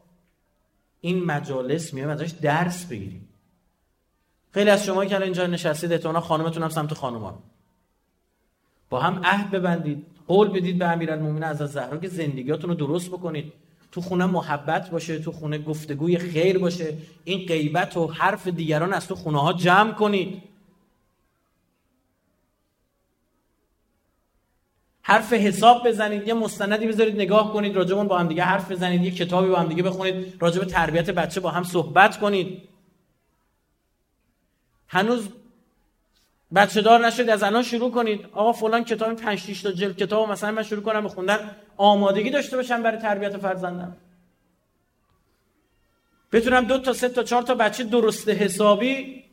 این 1.00 1.24
مجالس 1.24 1.94
میایم 1.94 2.11
ازش 2.11 2.31
درس 2.31 2.85
بگیریم. 2.85 3.29
خیلی 4.50 4.70
از 4.70 4.85
شما 4.85 5.05
که 5.05 5.22
اینجا 5.22 5.46
نشستید 5.46 5.92
احتمالاً 5.92 6.20
خانمتون 6.20 6.62
هم 6.62 6.68
سمت 6.68 6.94
خانمان. 6.94 7.38
با 8.90 9.00
هم 9.00 9.20
عهد 9.24 9.50
ببندید 9.50 10.07
قول 10.27 10.48
بدید 10.48 10.79
به 10.79 10.87
امیرالمومنین 10.87 11.44
از 11.44 11.59
زهرا 11.59 11.98
که 11.98 12.09
زندگیاتون 12.09 12.70
رو 12.70 12.77
درست 12.77 13.09
بکنید. 13.09 13.53
تو 13.92 14.00
خونه 14.00 14.27
محبت 14.27 14.90
باشه 14.90 15.18
تو 15.18 15.33
خونه 15.33 15.59
گفتگوی 15.59 16.18
خیر 16.18 16.59
باشه. 16.59 16.98
این 17.24 17.46
غیبت 17.46 17.96
و 17.96 18.07
حرف 18.07 18.46
دیگران 18.46 18.92
از 18.92 19.09
تو 19.09 19.14
خونه 19.14 19.40
ها 19.40 19.53
جمع 19.53 19.92
کنید. 19.92 20.42
حرف 25.06 25.32
حساب 25.32 25.88
بزنید 25.88 26.28
یه 26.28 26.34
مستندی 26.34 26.86
بذارید 26.86 27.14
نگاه 27.14 27.52
کنید 27.52 27.76
راجبون 27.76 28.08
با 28.08 28.18
هم 28.18 28.28
دیگه 28.28 28.42
حرف 28.42 28.70
بزنید 28.70 29.02
یه 29.02 29.10
کتابی 29.10 29.48
با 29.48 29.56
هم 29.56 29.68
دیگه 29.68 29.82
بخونید 29.82 30.36
راجب 30.40 30.64
تربیت 30.64 31.10
بچه 31.10 31.40
با 31.40 31.50
هم 31.50 31.62
صحبت 31.62 32.18
کنید. 32.18 32.68
هنوز 34.88 35.28
بچه 36.54 36.82
دار 36.82 37.06
نشد 37.06 37.28
از 37.28 37.42
الان 37.42 37.62
شروع 37.62 37.90
کنید. 37.90 38.26
آقا 38.32 38.52
فلان 38.52 38.84
کتاب 38.84 39.14
5 39.14 39.38
6 39.38 39.62
تا 39.62 39.72
جلد 39.72 39.96
کتاب 39.96 40.30
مثلا 40.30 40.52
من 40.52 40.62
شروع 40.62 40.82
کنم 40.82 41.02
به 41.02 41.08
خوندن 41.08 41.50
آمادگی 41.76 42.30
داشته 42.30 42.56
باشم 42.56 42.82
برای 42.82 42.98
تربیت 42.98 43.36
فرزندم. 43.36 43.96
بتونم 46.32 46.64
دو 46.64 46.78
تا 46.78 46.92
سه 46.92 47.08
تا 47.08 47.22
چهار 47.22 47.42
تا 47.42 47.54
بچه 47.54 47.84
درست 47.84 48.28
حسابی 48.28 49.24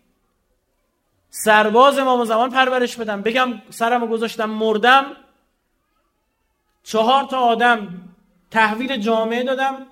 سرباز 1.29 1.99
امام 1.99 2.25
زمان 2.25 2.49
پرورش 2.49 2.97
بدم. 2.97 3.21
بگم 3.21 3.61
سرمو 3.69 4.07
گذاشتم 4.07 4.49
مردم 4.49 5.05
چهار 6.83 7.23
تا 7.23 7.39
آدم 7.39 8.01
تحویل 8.51 8.97
جامعه 8.97 9.43
دادم 9.43 9.87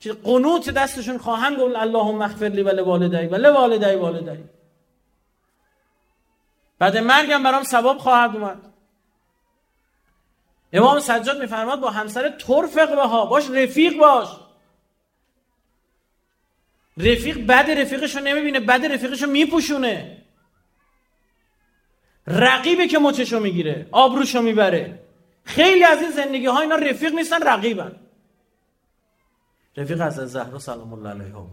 که 0.00 0.12
قنوت 0.12 0.70
دستشون 0.70 1.18
خواهند 1.18 1.58
گفت 1.58 1.76
اللهم 1.76 2.22
اغفر 2.22 2.44
لی 2.44 2.62
و 2.62 2.68
لوالدی 2.68 3.26
و 3.26 3.34
لوالدی 3.34 3.94
والدی. 3.94 4.44
بعد 6.78 6.96
مرگم 6.96 7.42
برام 7.42 7.62
ثواب 7.62 7.98
خواهد 7.98 8.36
اومد. 8.36 8.58
امام 10.72 11.00
سجاد 11.00 11.40
میفرماد 11.40 11.80
با 11.80 11.90
همسر 11.90 12.28
ترفق 12.28 12.98
ها 12.98 13.26
باش 13.26 13.50
رفیق 13.50 13.96
باش. 13.98 14.28
رفیق 16.96 17.46
بد 17.46 17.70
رفیقشو 17.70 18.20
نمی‌بینه 18.20 18.60
بد 18.60 18.86
رفیقشو 18.86 19.26
میپوشونه. 19.26 20.22
رقیبه 22.26 22.86
که 22.86 22.98
مچشو 22.98 23.40
می‌گیره 23.40 23.88
آبروشو 23.92 24.42
می‌بره. 24.42 25.03
خیلی 25.44 25.84
از 25.84 25.98
این 26.02 26.10
زندگی 26.10 26.46
ها 26.46 26.60
اینا 26.60 26.74
رفیق 26.74 27.14
نیستن 27.14 27.42
رقیبن. 27.42 27.96
رفیق 29.76 30.00
از 30.00 30.14
زهرا 30.14 30.58
سلام 30.58 30.92
الله 30.92 31.08
علیها 31.08 31.50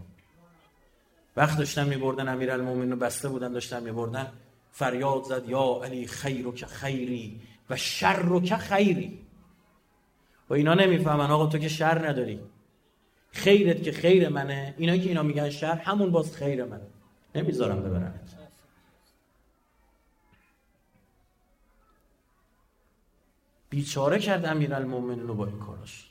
وقت 1.36 1.58
داشتن 1.58 1.88
میبردن 1.88 2.28
امیر 2.28 2.56
رو 2.56 2.96
بسته 2.96 3.28
بودن 3.28 3.52
داشتن 3.52 3.82
میبردن. 3.82 4.32
فریاد 4.72 5.22
زد 5.22 5.48
یا 5.48 5.80
علی 5.84 6.06
خیر 6.06 6.50
که 6.50 6.66
خیری 6.66 7.40
و 7.70 7.76
شر 7.76 8.40
که 8.40 8.56
خیری. 8.56 9.18
و 10.50 10.54
اینا 10.54 10.74
نمی‌فهمن 10.74 11.30
آقا 11.30 11.46
تو 11.46 11.58
که 11.58 11.68
شر 11.68 12.08
نداری. 12.08 12.40
خیرت 13.30 13.82
که 13.82 13.92
خیر 13.92 14.28
منه. 14.28 14.74
اینا 14.78 14.96
که 14.96 15.08
اینا 15.08 15.22
میگن 15.22 15.50
شر 15.50 15.74
همون 15.74 16.10
باز 16.10 16.36
خیر 16.36 16.64
منه. 16.64 16.86
نمی‌ذارم 17.34 17.82
ببرنت. 17.82 18.41
بیچاره 23.72 24.18
کرد 24.18 24.46
امیرالمومنین 24.46 25.28
رو 25.28 25.34
با 25.34 25.46
این 25.46 25.58
کاراش. 25.58 26.10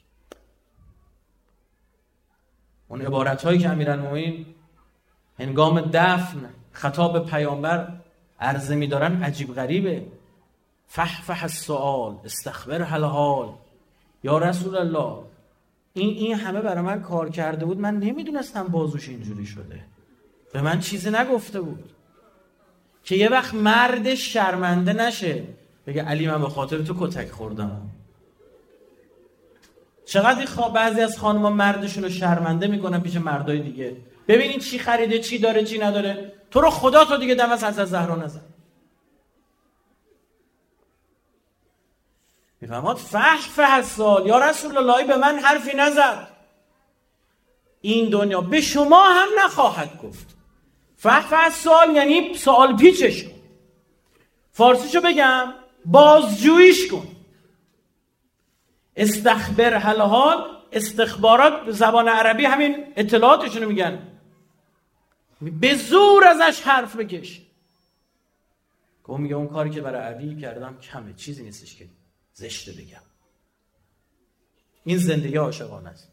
اون 2.87 3.01
عبارت 3.01 3.43
هایی 3.43 3.59
که 3.59 3.69
امیرالمومنین 3.69 4.45
هنگام 5.39 5.81
دفن 5.93 6.49
خطاب 6.71 7.29
پیامبر 7.29 7.87
عرضه 8.39 8.75
میدارن 8.75 9.23
عجیب 9.23 9.53
غریبه. 9.53 10.05
فح 10.87 11.21
فح 11.21 11.43
السؤال 11.43 12.17
استخبر 12.25 12.81
حال. 12.81 13.53
یا 14.23 14.37
رسول 14.37 14.75
الله 14.75 15.23
این 15.93 16.09
این 16.09 16.35
همه 16.35 16.61
برای 16.61 16.81
من 16.81 17.01
کار 17.01 17.29
کرده 17.29 17.65
بود 17.65 17.79
من 17.79 17.97
نمی‌دونستم 17.97 18.67
بازوش 18.67 19.09
اینجوری 19.09 19.45
شده. 19.45 19.85
به 20.53 20.61
من 20.61 20.79
چیزی 20.79 21.09
نگفته 21.09 21.61
بود. 21.61 21.91
که 23.03 23.15
یه 23.15 23.29
وقت 23.29 23.53
مرد 23.53 24.15
شرمنده 24.15 24.93
نشه. 24.93 25.43
بگه 25.87 26.03
علی 26.03 26.27
من 26.27 26.41
به 26.41 26.49
خاطر 26.49 26.81
تو 26.81 27.07
کتک 27.07 27.31
خوردم. 27.31 27.81
چقدر 30.05 30.45
خواه 30.45 30.73
بعضی 30.73 31.01
از 31.01 31.19
خانم‌ها 31.19 31.49
مردشون 31.49 32.03
رو 32.03 32.09
شرمنده 32.09 32.67
می‌کنن 32.67 32.99
پیش 32.99 33.15
مردای 33.15 33.59
دیگه. 33.59 33.97
ببینید 34.27 34.59
چی 34.59 34.79
خریده 34.79 35.19
چی 35.19 35.39
داره 35.39 35.63
چی 35.63 35.79
نداره. 35.79 36.33
تو 36.51 36.61
رو 36.61 36.69
خدا 36.69 37.05
تو 37.05 37.17
دیگه 37.17 37.35
دم 37.35 37.51
از 37.51 37.63
حضرت 37.63 37.85
زهرا 37.85 38.15
نزن. 38.15 38.41
میفهماد؟ 42.61 42.97
فح 42.97 43.37
فح 43.37 43.81
سال. 43.81 44.27
یا 44.27 44.49
رسول 44.49 44.77
الله 44.77 45.03
به 45.03 45.17
من 45.17 45.39
حرفی 45.39 45.77
نزد. 45.77 46.27
این 47.81 48.09
دنیا 48.09 48.41
به 48.41 48.61
شما 48.61 49.03
هم 49.03 49.27
نخواهد 49.45 50.01
گفت. 50.03 50.35
فح 50.97 51.21
فح 51.21 51.49
سال 51.49 51.95
یعنی 51.95 52.33
سوال 52.33 52.77
پیچش. 52.77 53.25
فارسیشو 54.51 55.01
بگم. 55.01 55.53
بازجویش 55.85 56.91
کن. 56.91 57.07
استخبر 58.95 59.77
حال 59.97 60.61
استخبارات 60.71 61.71
زبان 61.71 62.07
عربی 62.07 62.45
همین 62.45 62.93
اطلاعاتشونو 62.95 63.67
میگن. 63.67 64.07
به 65.41 65.75
زور 65.75 66.23
ازش 66.27 66.61
حرف 66.61 66.95
بکش. 66.95 67.41
که 69.07 69.13
میگه 69.13 69.35
اون 69.35 69.47
کاری 69.47 69.69
که 69.69 69.81
برای 69.81 70.13
علی 70.13 70.41
کردم 70.41 70.77
کمه 70.77 71.13
چیزی 71.13 71.43
نیستش 71.43 71.75
که 71.75 71.87
زشته 72.33 72.71
بگم. 72.71 73.01
این 74.83 74.97
زندگی 74.97 75.35
عاشقانه 75.35 75.89
است. 75.89 76.11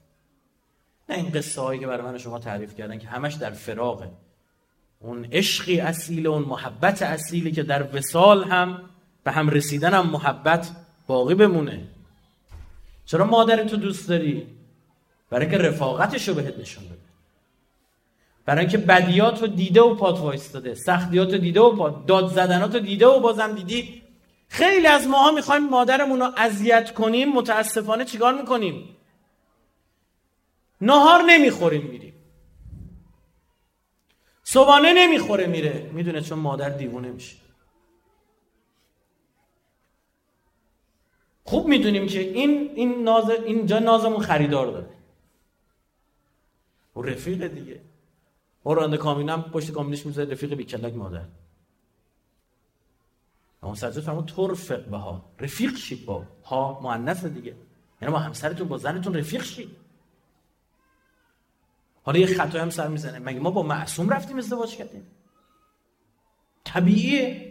نه 1.08 1.16
این 1.16 1.30
قصه 1.30 1.60
هایی 1.60 1.80
که 1.80 1.86
برای 1.86 2.02
من 2.02 2.18
شما 2.18 2.38
تعریف 2.38 2.74
کردن 2.74 2.98
که 2.98 3.08
همش 3.08 3.34
در 3.34 3.50
فراغه. 3.50 4.10
اون 5.00 5.24
عشقی 5.24 5.80
اصیل 5.80 6.26
اون 6.26 6.42
محبت 6.42 7.02
اصیلی 7.02 7.52
که 7.52 7.62
در 7.62 7.96
وسال 7.96 8.44
هم 8.44 8.87
به 9.28 9.32
هم 9.32 9.50
رسیدن 9.50 9.94
هم 9.94 10.06
محبت 10.10 10.70
باقی 11.06 11.34
بمونه. 11.34 11.88
چرا 13.04 13.24
مادر 13.24 13.64
تو 13.64 13.76
دوست 13.76 14.08
داری؟ 14.08 14.46
برای 15.30 15.50
که 15.50 15.58
رفاقتش 15.58 16.28
رو 16.28 16.34
بهت 16.34 16.58
نشون 16.58 16.84
بده. 16.84 16.98
برای 18.44 18.60
اینکه 18.60 18.78
بدیات 18.78 19.40
رو 19.40 19.46
دیده 19.46 19.80
و 19.80 19.94
پات 19.94 20.20
وایستاده 20.20 20.74
سختیات 20.74 21.32
رو 21.32 21.38
دیده 21.38 21.60
و 21.60 21.76
پات 21.76 22.06
داد 22.06 22.32
زدنات 22.32 22.74
رو 22.74 22.80
دیده 22.80 23.06
و 23.06 23.20
بازم 23.20 23.54
دیدی. 23.54 24.02
خیلی 24.48 24.86
از 24.86 25.06
ماها 25.06 25.30
می‌خوایم 25.30 25.68
مادرمون 25.68 26.20
رو 26.20 26.32
اذیت 26.36 26.94
کنیم 26.94 27.32
متاسفانه 27.32 28.04
چیکار 28.04 28.34
می‌کنیم؟ 28.40 28.96
نهار 30.80 31.22
نمی‌خوریم 31.22 31.86
میریم. 31.86 32.14
صبحانه 34.44 34.92
نمی‌خوره 34.92 35.46
میره. 35.46 35.90
می‌دونه 35.92 36.20
چون 36.20 36.38
مادر 36.38 36.68
دیوونه 36.68 37.08
میشه. 37.08 37.47
خوب 41.48 41.68
می‌دونیم 41.68 42.06
که 42.06 42.20
این 42.20 42.70
این 42.74 43.02
ناز 43.02 43.30
اینجا 43.30 43.78
نازمون 43.78 44.20
خریدار 44.20 44.66
داره. 44.66 44.90
و 46.96 47.02
رفیق 47.02 47.46
دیگه. 47.46 47.80
رانده 48.64 48.96
کامینم 48.96 49.42
پشت 49.42 49.70
کامینش 49.70 50.06
می‌ذاره 50.06 50.30
رفیق 50.32 50.54
بیکلک 50.54 50.94
مادر. 50.94 51.24
اما 53.62 53.74
سجاد 53.74 54.00
فرمود 54.00 54.24
تو 54.24 54.46
رفق 54.46 54.84
به 54.84 54.96
ها 54.96 55.24
رفیق 55.40 55.76
شید 55.76 56.06
با 56.06 56.24
ها 56.44 56.80
مؤنث 56.82 57.24
دیگه. 57.24 57.56
یعنی 58.02 58.12
با 58.12 58.18
همسرتون 58.18 58.68
با 58.68 58.78
زنتون 58.78 59.14
رفیق 59.14 59.42
شید 59.42 59.76
حالا 62.02 62.18
یه 62.18 62.26
خطای 62.26 62.60
هم 62.60 62.70
سر 62.70 62.88
می‌زنه. 62.88 63.18
مگه 63.18 63.40
ما 63.40 63.50
با 63.50 63.62
معصوم 63.62 64.08
رفتیم 64.08 64.38
ازدواج 64.38 64.76
کردیم؟ 64.76 65.06
طبیعیه. 66.64 67.47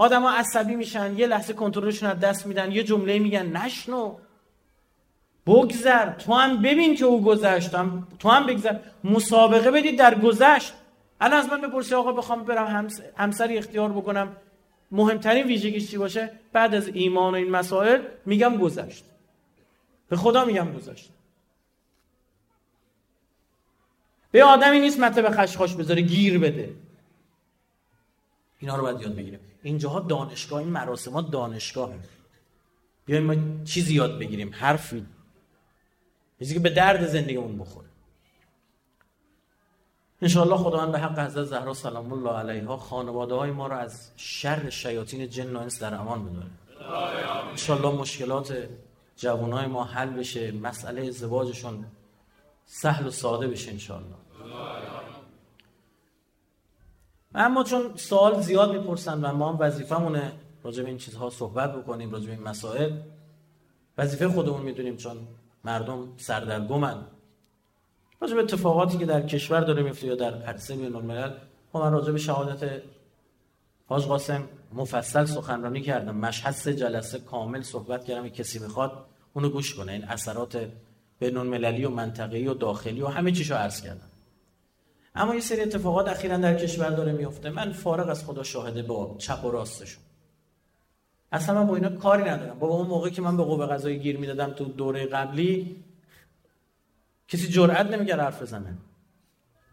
آدما 0.00 0.30
عصبی 0.30 0.76
میشن 0.76 1.18
یه 1.18 1.26
لحظه 1.26 1.52
کنترلشون 1.52 2.10
از 2.10 2.20
دست 2.20 2.46
میدن 2.46 2.72
یه 2.72 2.82
جمله 2.82 3.18
میگن 3.18 3.56
نشنو. 3.56 4.16
بگذر 5.46 6.12
تو 6.12 6.34
هم 6.34 6.62
ببین 6.62 6.96
که 6.96 7.04
او 7.04 7.24
گذشت 7.24 7.70
تو 8.18 8.28
هم 8.28 8.46
بگذر. 8.46 8.78
مسابقه 9.04 9.70
بدید 9.70 9.98
در 9.98 10.14
گذشت. 10.14 10.72
الان 11.20 11.38
از 11.38 11.48
من 11.48 11.60
بپرسی 11.60 11.94
آقا 11.94 12.12
بخوام 12.12 12.44
برم 12.44 12.88
همسری 13.16 13.58
اختیار 13.58 13.92
بکنم. 13.92 14.36
مهمترین 14.90 15.46
ویژگیش 15.46 15.90
چی 15.90 15.98
باشه؟ 15.98 16.30
بعد 16.52 16.74
از 16.74 16.88
ایمان 16.88 17.32
و 17.32 17.36
این 17.36 17.50
مسائل 17.50 18.02
میگم 18.26 18.56
گذشت. 18.56 19.04
به 20.08 20.16
خدا 20.16 20.44
میگم 20.44 20.72
گذشت. 20.72 21.10
به 24.30 24.44
آدمی 24.44 24.80
نیست 24.80 25.00
مطلب 25.00 25.30
خشخاش 25.30 25.74
بذاره 25.74 26.02
گیر 26.02 26.38
بده. 26.38 26.74
اینا 28.58 28.76
رو 28.76 28.82
باید 28.82 29.00
یاد 29.00 29.14
بگیریم. 29.14 29.49
اینجاها 29.62 30.00
دانشگاه 30.00 30.58
این 30.58 30.68
مراسمات 30.68 31.30
دانشگاه. 31.30 31.90
بیایم 33.06 33.22
ما 33.24 33.64
چیزی 33.64 33.94
یاد 33.94 34.18
بگیریم 34.18 34.50
حرفی 34.54 35.06
چیزی 36.38 36.54
که 36.54 36.60
به 36.60 36.70
درد 36.70 37.06
زندگیمون 37.06 37.58
بخوره. 37.58 37.86
انشاءالله 40.22 40.56
خداوند 40.56 40.92
به 40.92 40.98
حق 40.98 41.18
حضرت 41.18 41.44
زهرا 41.44 41.74
سلام 41.74 42.12
الله 42.12 42.30
علیها 42.30 42.76
خانواده 42.76 43.34
های 43.34 43.50
ما 43.50 43.66
رو 43.66 43.76
از 43.76 44.10
شر 44.16 44.70
شیاطین 44.70 45.28
جن 45.28 45.56
و 45.56 45.58
انس 45.58 45.82
در 45.82 45.94
امان 45.94 46.24
بداره. 46.24 46.50
انشاءالله 47.50 48.00
مشکلات 48.00 48.68
جوانای 49.16 49.66
ما 49.66 49.84
حل 49.84 50.10
بشه 50.10 50.52
مسئله 50.52 51.06
ازدواجشون 51.06 51.84
سهل 52.66 53.06
و 53.06 53.10
ساده 53.10 53.48
بشه 53.48 53.70
انشاءالله. 53.70 54.16
اما 57.34 57.64
چون 57.64 57.96
سوال 57.96 58.40
زیاد 58.40 58.72
می‌پرسن 58.72 59.24
و 59.24 59.32
ما 59.32 59.52
هم 59.52 59.56
وظیفمونه 59.60 60.32
راجع 60.62 60.82
به 60.82 60.88
این 60.88 60.98
چیزها 60.98 61.30
صحبت 61.30 61.76
بکنیم 61.76 62.10
راجع 62.10 62.26
به 62.26 62.32
این 62.32 62.42
مسائل 62.42 62.92
وظیفه 63.98 64.28
خودمون 64.28 64.62
می‌دونیم 64.62 64.96
چون 64.96 65.16
مردم 65.64 66.08
سردرگمن. 66.16 67.06
راجع 68.20 68.34
به 68.34 68.40
اتفاقاتی 68.40 68.98
که 68.98 69.06
در 69.06 69.26
کشور 69.26 69.60
داره 69.60 69.82
میفته 69.82 70.06
یا 70.06 70.14
در 70.14 70.42
عرصه 70.42 70.76
بین 70.76 70.96
الملل 70.96 71.30
خب 71.72 71.78
من 71.78 71.92
راجع 71.92 72.12
به 72.12 72.18
شهادت 72.18 72.82
حاج 73.86 74.04
قاسم 74.04 74.48
مفصل 74.72 75.24
سخنرانی 75.24 75.80
کردم. 75.80 76.16
مشهد 76.16 76.54
سه 76.54 76.74
جلسه 76.74 77.18
کامل 77.18 77.62
صحبت 77.62 78.04
کردم. 78.04 78.28
کسی 78.28 78.58
می‌خواد 78.58 78.92
اونو 79.34 79.48
گوش 79.48 79.74
کنه. 79.74 79.92
این 79.92 80.04
اثرات 80.04 80.70
بین 81.18 81.36
المللی 81.36 81.84
و 81.84 81.90
منطقه‌ای 81.90 82.48
و 82.48 82.54
داخلی 82.54 83.02
و 83.02 83.06
همه 83.06 83.32
چیشو 83.32 83.54
عرض 83.54 83.82
کردم. 83.82 84.09
اما 85.14 85.34
یه 85.34 85.40
سری 85.40 85.60
اتفاقات 85.60 86.08
اخیرا 86.08 86.36
در 86.36 86.54
کشور 86.54 86.90
داره 86.90 87.12
میفته 87.12 87.50
من 87.50 87.72
فارغ 87.72 88.08
از 88.08 88.24
خدا 88.24 88.42
شاهده 88.42 88.82
با 88.82 89.14
چپ 89.18 89.44
و 89.44 89.50
راستشون. 89.50 90.02
اصلا 91.32 91.54
من 91.54 91.66
با 91.66 91.76
اینا 91.76 91.88
کاری 91.88 92.22
ندارم. 92.22 92.58
با 92.58 92.66
اون 92.66 92.86
موقعی 92.86 93.10
که 93.10 93.22
من 93.22 93.36
به 93.36 93.42
قوه 93.42 93.66
قضایی 93.66 93.98
گیر 93.98 94.18
می‌دادم 94.18 94.50
تو 94.50 94.64
دوره 94.64 95.06
قبلی 95.06 95.76
کسی 97.28 97.48
جرئت 97.48 97.86
نمی‌کرد 97.86 98.20
حرف 98.20 98.42
بزنه. 98.42 98.78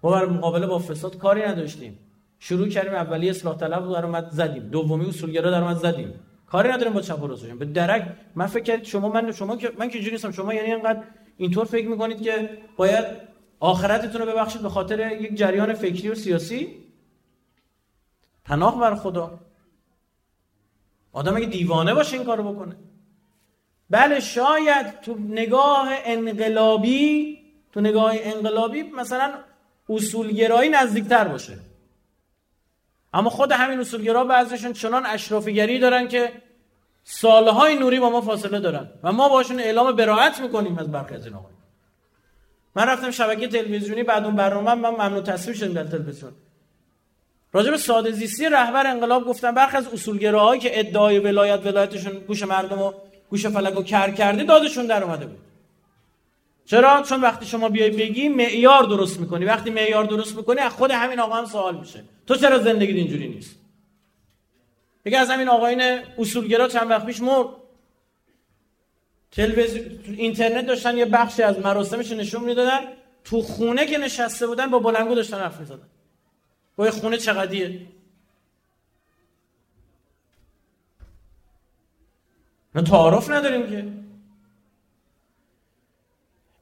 ما 0.04 0.12
برای 0.12 0.30
مقابله 0.30 0.67
با 0.67 0.80
فساد 0.80 1.17
کاری 1.17 1.41
نداشتیم. 1.41 2.00
شروع 2.39 2.69
کردیم 2.69 2.93
اولی 2.93 3.30
اصلاح 3.30 3.58
طلب 3.58 3.93
در 3.93 4.06
اومد 4.06 4.30
زدیم. 4.30 4.69
دومی 4.69 5.06
اصولگرا 5.06 5.52
در 5.52 5.62
اومد 5.62 5.78
زدیم. 5.78 6.13
کاری 6.45 6.69
نداریم 6.69 6.93
با 6.93 7.02
چپ 7.02 7.23
و 7.23 7.28
راستشون. 7.28 7.60
به 7.60 7.65
درک 7.65 8.13
من 8.36 8.47
فکر 8.47 8.63
کرد 8.63 8.84
شما 8.84 9.10
من 9.10 9.32
شما 9.32 9.58
که 9.58 9.71
من 9.80 9.89
که 9.89 10.00
نیستم. 10.00 10.32
شما 10.32 10.54
یعنی 10.54 10.73
اینقدر 10.73 11.04
اینطور 11.38 11.65
فکر 11.65 11.88
می‌کنید 11.88 12.21
که 12.21 12.50
باید 12.78 13.06
آخرتتون 13.60 14.22
رو 14.22 14.32
ببخشید 14.32 14.62
به 14.62 14.70
خاطر 14.70 15.12
یک 15.12 15.36
جریان 15.36 15.74
فکری 15.74 16.10
و 16.10 16.15
سیاسی. 16.15 16.84
پناه 18.46 18.80
بر 18.80 18.96
خدا. 18.96 19.39
آدم 21.13 21.36
اگه 21.36 21.46
دیوانه 21.46 21.93
باشه 21.93 22.17
این 22.17 22.26
کارو 22.26 22.54
بکنه. 22.54 22.76
بله 23.89 24.20
شاید 24.20 25.02
تو 25.02 25.17
نگاه 25.17 25.89
انقلابی 26.04 27.38
تو 27.72 27.82
نگاه 27.82 28.12
انقلابی 28.15 28.84
مثلا 28.84 29.34
اصولگرایی 29.89 30.70
نزدیکتر 30.70 31.28
باشه. 31.28 31.58
اما 33.13 33.30
خود 33.30 33.52
همین 33.52 33.80
اصولگرا 33.80 34.24
بعضیشون 34.24 34.74
چنان 34.74 35.06
اشرافیگری 35.06 35.80
دارن 35.80 36.08
که 36.08 36.32
سالهای 37.04 37.76
نوری 37.76 38.00
با 38.00 38.10
ما 38.10 38.22
فاصله 38.22 38.60
دارن 38.60 38.89
و 39.04 39.12
ما 39.12 39.30
باشون 39.30 39.60
اعلام 39.60 39.96
براعت 39.96 40.41
می‌کنیم 40.41 40.78
از 40.78 40.91
برخی 40.91 41.15
از 41.15 41.28
آقای 41.28 41.57
من 42.78 42.86
رفتم 42.86 43.12
شبکه 43.12 43.48
تلویزیونی 43.48 44.04
بعد 44.04 44.26
اون 44.26 44.36
برنامه 44.36 44.76
من 44.76 44.90
ممنوع 44.90 45.22
تصویر 45.22 45.58
شدم 45.58 45.74
در 45.74 45.84
تلویزیون. 45.84 46.32
راجع 47.54 47.72
به 47.72 47.78
ساده 47.78 48.12
زیستی 48.12 48.50
رهبر 48.50 48.88
انقلاب 48.88 49.26
گفتم 49.26 49.52
برخی 49.52 49.78
از 49.78 49.88
اصولگراهایی 49.88 50.62
که 50.62 50.80
ادعای 50.80 51.20
ولایت 51.20 51.66
ولایتشون 51.66 52.20
گوش 52.20 52.44
مردم 52.44 52.82
و 52.82 52.92
گوش 53.30 53.46
فلک 53.46 53.80
و 53.80 53.84
کر 53.84 54.12
کرده 54.12 54.44
دادشون 54.44 54.86
در 54.86 55.04
اومده 55.04 55.26
بود. 55.26 55.40
چرا؟ 56.66 57.02
چون 57.02 57.22
وقتی 57.22 57.46
شما 57.46 57.70
بیای 57.70 57.90
بگی 57.90 58.30
معیار 58.30 58.84
درست 58.84 59.20
می‌کنی. 59.20 59.46
وقتی 59.46 59.70
معیار 59.70 60.04
درست 60.04 60.36
می‌کنی 60.36 60.60
از 60.60 60.72
خود 60.72 60.92
همین 60.92 61.20
آقا 61.20 61.36
هم 61.36 61.46
سوال 61.46 61.78
میشه. 61.78 62.04
تو 62.28 62.36
چرا 62.36 62.60
زندگی 62.60 62.94
اینجوری 62.94 63.28
نیست؟ 63.28 63.56
یکی 65.06 65.16
از 65.16 65.30
همین 65.30 65.50
آقاین 65.50 65.82
اصولگرا 66.18 66.68
چند 66.68 66.90
وقت 66.90 67.06
پیش 67.06 67.22
مرد. 67.22 67.48
تلویزیون 69.32 70.00
اینترنت 70.06 70.66
داشتن 70.66 70.98
یه 70.98 71.06
بخشی 71.06 71.44
از 71.44 71.60
مراسمش 71.60 72.12
نشون 72.12 72.44
می‌دادن. 72.44 72.80
تو 73.24 73.42
خونه 73.42 73.86
که 73.86 73.98
نشسته 73.98 74.48
بودن 74.48 74.72
با 74.72 74.80
بلنگو 74.80 75.16
داشتن 75.16 75.40
حرف 75.40 75.60
می‌زدن. 75.60 75.88
با 76.76 76.92
خونه 76.92 77.18
چقدیه؟ 77.18 77.88
نه 82.76 82.82
تعارف 82.84 83.30
نداریم 83.30 83.70
که. 83.70 83.88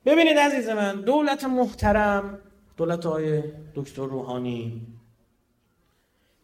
ببینید 0.06 0.38
عزیز 0.38 0.70
من 0.70 1.02
دولت 1.02 1.44
محترم 1.44 2.40
دولت 2.78 3.06
های 3.06 3.44
دکتر 3.76 4.06
روحانی 4.06 4.82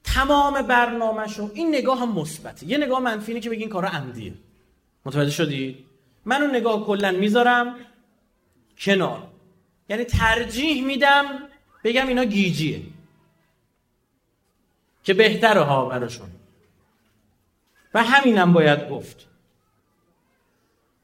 تمام 0.03 0.61
برنامهشون 0.61 1.51
این 1.53 1.75
نگاه 1.75 1.99
هم 1.99 2.19
مثبته. 2.19 2.65
یه 2.65 2.77
نگاه 2.77 2.99
منفی 2.99 3.39
که 3.39 3.49
بگین 3.49 3.69
کارا 3.69 3.89
عمدیه. 3.89 4.33
متوجه 5.05 5.31
شدی 5.31 5.85
من 6.25 6.41
اون 6.41 6.55
نگاه 6.55 6.85
کلا 6.85 7.11
می‌ذارم 7.11 7.75
کنار. 8.77 9.27
یعنی 9.89 10.03
ترجیح 10.03 10.85
میدم 10.85 11.25
بگم 11.83 12.07
اینا 12.07 12.23
گیجیه. 12.23 12.81
که 15.03 15.13
بهتره 15.13 15.61
ها 15.61 15.85
براشون. 15.85 16.27
و 17.93 18.03
همینم 18.03 18.53
باید 18.53 18.89
گفت. 18.89 19.27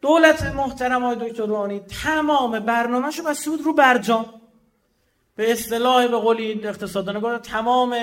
دولت 0.02 0.44
محترم 0.44 1.04
های 1.04 1.16
دکتر 1.16 1.46
روحانی 1.46 1.80
تمام 1.80 2.60
برنامهشو 2.60 3.24
بسته 3.24 3.50
بود 3.50 3.62
رو 3.62 3.74
برجام. 3.74 4.26
به 5.36 5.52
اصطلاح 5.52 6.08
به 6.08 6.18
قولی 6.18 6.68
اقتصادانه 6.68 7.20
گفت 7.20 7.42
تمام 7.42 7.96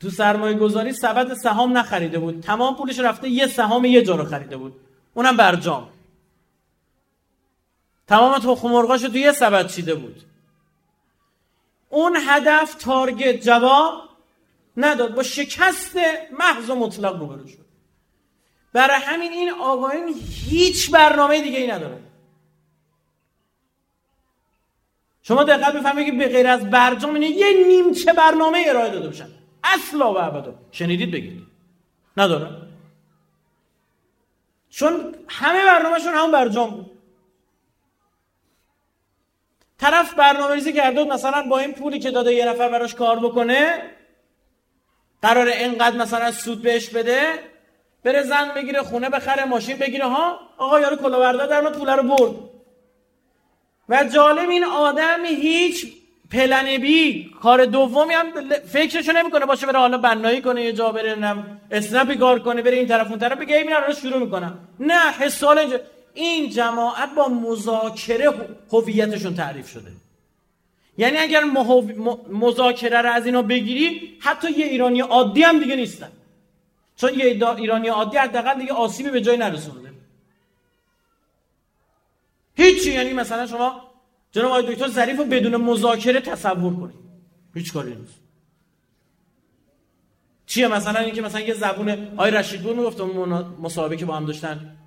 تو 0.00 0.10
سرمایه 0.10 0.58
گذاری 0.58 0.92
سبد 0.92 1.34
سهام 1.34 1.78
نخریده 1.78 2.18
بود. 2.18 2.40
تمام 2.40 2.76
پولش 2.76 2.98
رفته 2.98 3.28
یه 3.28 3.46
سهام 3.46 3.84
یه 3.84 4.02
جا 4.02 4.16
رو 4.16 4.24
خریده 4.24 4.56
بود. 4.56 4.80
اونم 5.14 5.36
برجام. 5.36 5.88
تمام 8.08 8.38
تخم 8.38 8.68
مرغاشو 8.70 9.08
تو 9.08 9.18
یه 9.18 9.32
سبد 9.32 9.66
چیده 9.66 9.94
بود. 9.94 10.22
اون 11.88 12.16
هدف 12.26 12.74
تارگت 12.74 13.40
جواب 13.40 14.02
نداد. 14.76 15.14
با 15.14 15.22
شکست 15.22 15.96
محض 16.38 16.70
و 16.70 16.74
مطلق 16.74 17.20
روبرو 17.20 17.46
شد. 17.46 17.68
برای 18.72 19.00
همین 19.00 19.32
این 19.32 19.50
آقایون 19.50 20.14
هیچ 20.30 20.90
برنامه 20.90 21.42
دیگه 21.42 21.58
ای 21.58 21.66
نداره 21.66 22.02
شما 25.22 25.44
دقت 25.44 25.72
بفهمید 25.72 26.06
که 26.06 26.12
به 26.12 26.28
غیر 26.28 26.46
از 26.46 26.70
برجام 26.70 27.14
اینه 27.14 27.26
یه 27.26 27.66
نیمچه 27.66 28.12
برنامه 28.12 28.64
ارائه 28.66 28.90
داده 28.90 29.06
باشن. 29.06 29.28
اصلا 29.64 30.12
و 30.12 30.18
ابدا 30.18 30.54
شنیدید 30.72 31.10
بگید. 31.10 31.46
نداره 32.16 32.50
چون 34.70 35.14
همه 35.28 35.64
برنامهشون 35.64 36.14
همون 36.14 36.32
برجام 36.32 36.70
بود. 36.70 36.97
طرف 39.78 40.14
برنامه 40.14 40.54
ریزی 40.54 40.72
کرده 40.72 41.04
مثلا 41.04 41.42
با 41.42 41.58
این 41.58 41.72
پولی 41.72 41.98
که 41.98 42.10
داده 42.10 42.34
یه 42.34 42.48
نفر 42.48 42.68
براش 42.68 42.94
کار 42.94 43.18
بکنه 43.18 43.82
قرار 45.22 45.46
اینقدر 45.46 45.96
مثلا 45.96 46.32
سود 46.32 46.62
بهش 46.62 46.88
بده 46.88 47.20
بره 48.04 48.22
زن 48.22 48.54
بگیره 48.56 48.82
خونه 48.82 49.08
بخره 49.08 49.44
ماشین 49.44 49.76
بگیره 49.76 50.06
ها؟ 50.06 50.40
آقا 50.58 50.80
یارو 50.80 50.96
کلاورده 50.96 51.46
در 51.46 51.60
ما 51.60 51.70
پول 51.70 51.90
رو 51.90 52.02
برد. 52.02 52.34
و 53.88 54.04
جالب 54.04 54.50
این 54.50 54.64
آدم 54.64 55.24
هیچ 55.24 55.92
پلن 56.32 56.78
بی 56.78 57.30
کار 57.42 57.64
دومی 57.64 58.14
هم 58.14 58.26
فکرشو 58.72 59.12
نمی‌کنه 59.12 59.46
باشه 59.46 59.66
بره 59.66 59.78
حالا 59.78 59.98
بنایی 59.98 60.42
کنه 60.42 60.62
یه 60.64 60.72
جا 60.72 60.92
بره 60.92 61.14
نم 61.14 61.60
اسنپی 61.70 62.16
کار 62.16 62.38
کنه 62.38 62.62
بره 62.62 62.76
این 62.76 62.86
طرف 62.86 63.10
اون 63.10 63.18
طرف 63.18 63.38
بگه 63.38 63.56
این 63.56 63.70
رو 63.70 63.94
شروع 63.94 64.18
می‌کنم 64.18 64.58
نه 64.80 65.12
حسال 65.12 65.58
اینجا 65.58 65.80
این 66.14 66.50
جماعت 66.50 67.14
با 67.14 67.28
مذاکره 67.28 68.48
هویتشون 68.70 69.34
تعریف 69.34 69.68
شده. 69.68 69.92
یعنی 70.98 71.16
اگر 71.16 71.44
مذاکره 72.30 73.02
رو 73.02 73.10
از 73.10 73.26
اینا 73.26 73.42
بگیری 73.42 74.16
حتی 74.20 74.50
یه 74.50 74.66
ایرانی 74.66 75.00
عادی 75.00 75.42
هم 75.42 75.58
دیگه 75.58 75.76
نیستن. 75.76 76.10
چون 76.96 77.14
یه 77.14 77.24
ایرانی 77.56 77.88
عادی 77.88 78.16
حداقل 78.16 78.58
دیگه 78.58 78.72
آسیبی 78.72 79.10
به 79.10 79.20
جای 79.20 79.36
نرسونده. 79.36 79.92
هیچی. 82.56 82.92
یعنی 82.92 83.12
مثلا 83.12 83.46
شما 83.46 83.82
جناب 84.32 84.50
آقای 84.50 84.74
دکتر 84.74 84.88
ظریف 84.88 85.18
رو 85.18 85.24
بدون 85.24 85.56
مذاکره 85.56 86.20
تصور 86.20 86.76
کنید. 86.76 86.98
هیچ 87.54 87.72
کاری 87.72 87.94
نیست. 87.94 88.14
چیه 90.46 90.68
مثلا 90.68 91.00
اینکه 91.00 91.22
مثلا 91.22 91.40
یه 91.40 91.54
زبون 91.54 92.08
آقای 92.16 92.58
بود 92.62 92.76
می‌گفت 92.76 93.00
مصاحبه 93.60 93.96
که 93.96 94.06
با 94.06 94.16
هم 94.16 94.26
داشتن 94.26 94.77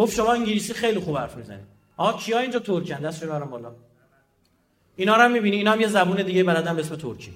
گفت 0.00 0.14
شما 0.14 0.32
انگلیسی 0.32 0.74
خیلی 0.74 1.00
خوب 1.00 1.16
حرف 1.16 1.36
می‌زنید 1.36 1.64
آقا 1.96 2.18
کیا 2.18 2.38
اینجا 2.38 2.58
ترکن 2.58 3.00
دست 3.00 3.24
برام 3.24 3.50
بالا. 3.50 3.72
اینا 4.96 5.16
رو 5.16 5.22
هم 5.22 5.32
می‌بینی. 5.32 5.56
اینا 5.56 5.72
هم 5.72 5.80
یه 5.80 5.88
زبون 5.88 6.22
دیگه 6.22 6.44
بلدن 6.44 6.76
به 6.76 6.80
اسم 6.80 6.96
ترکی. 6.96 7.32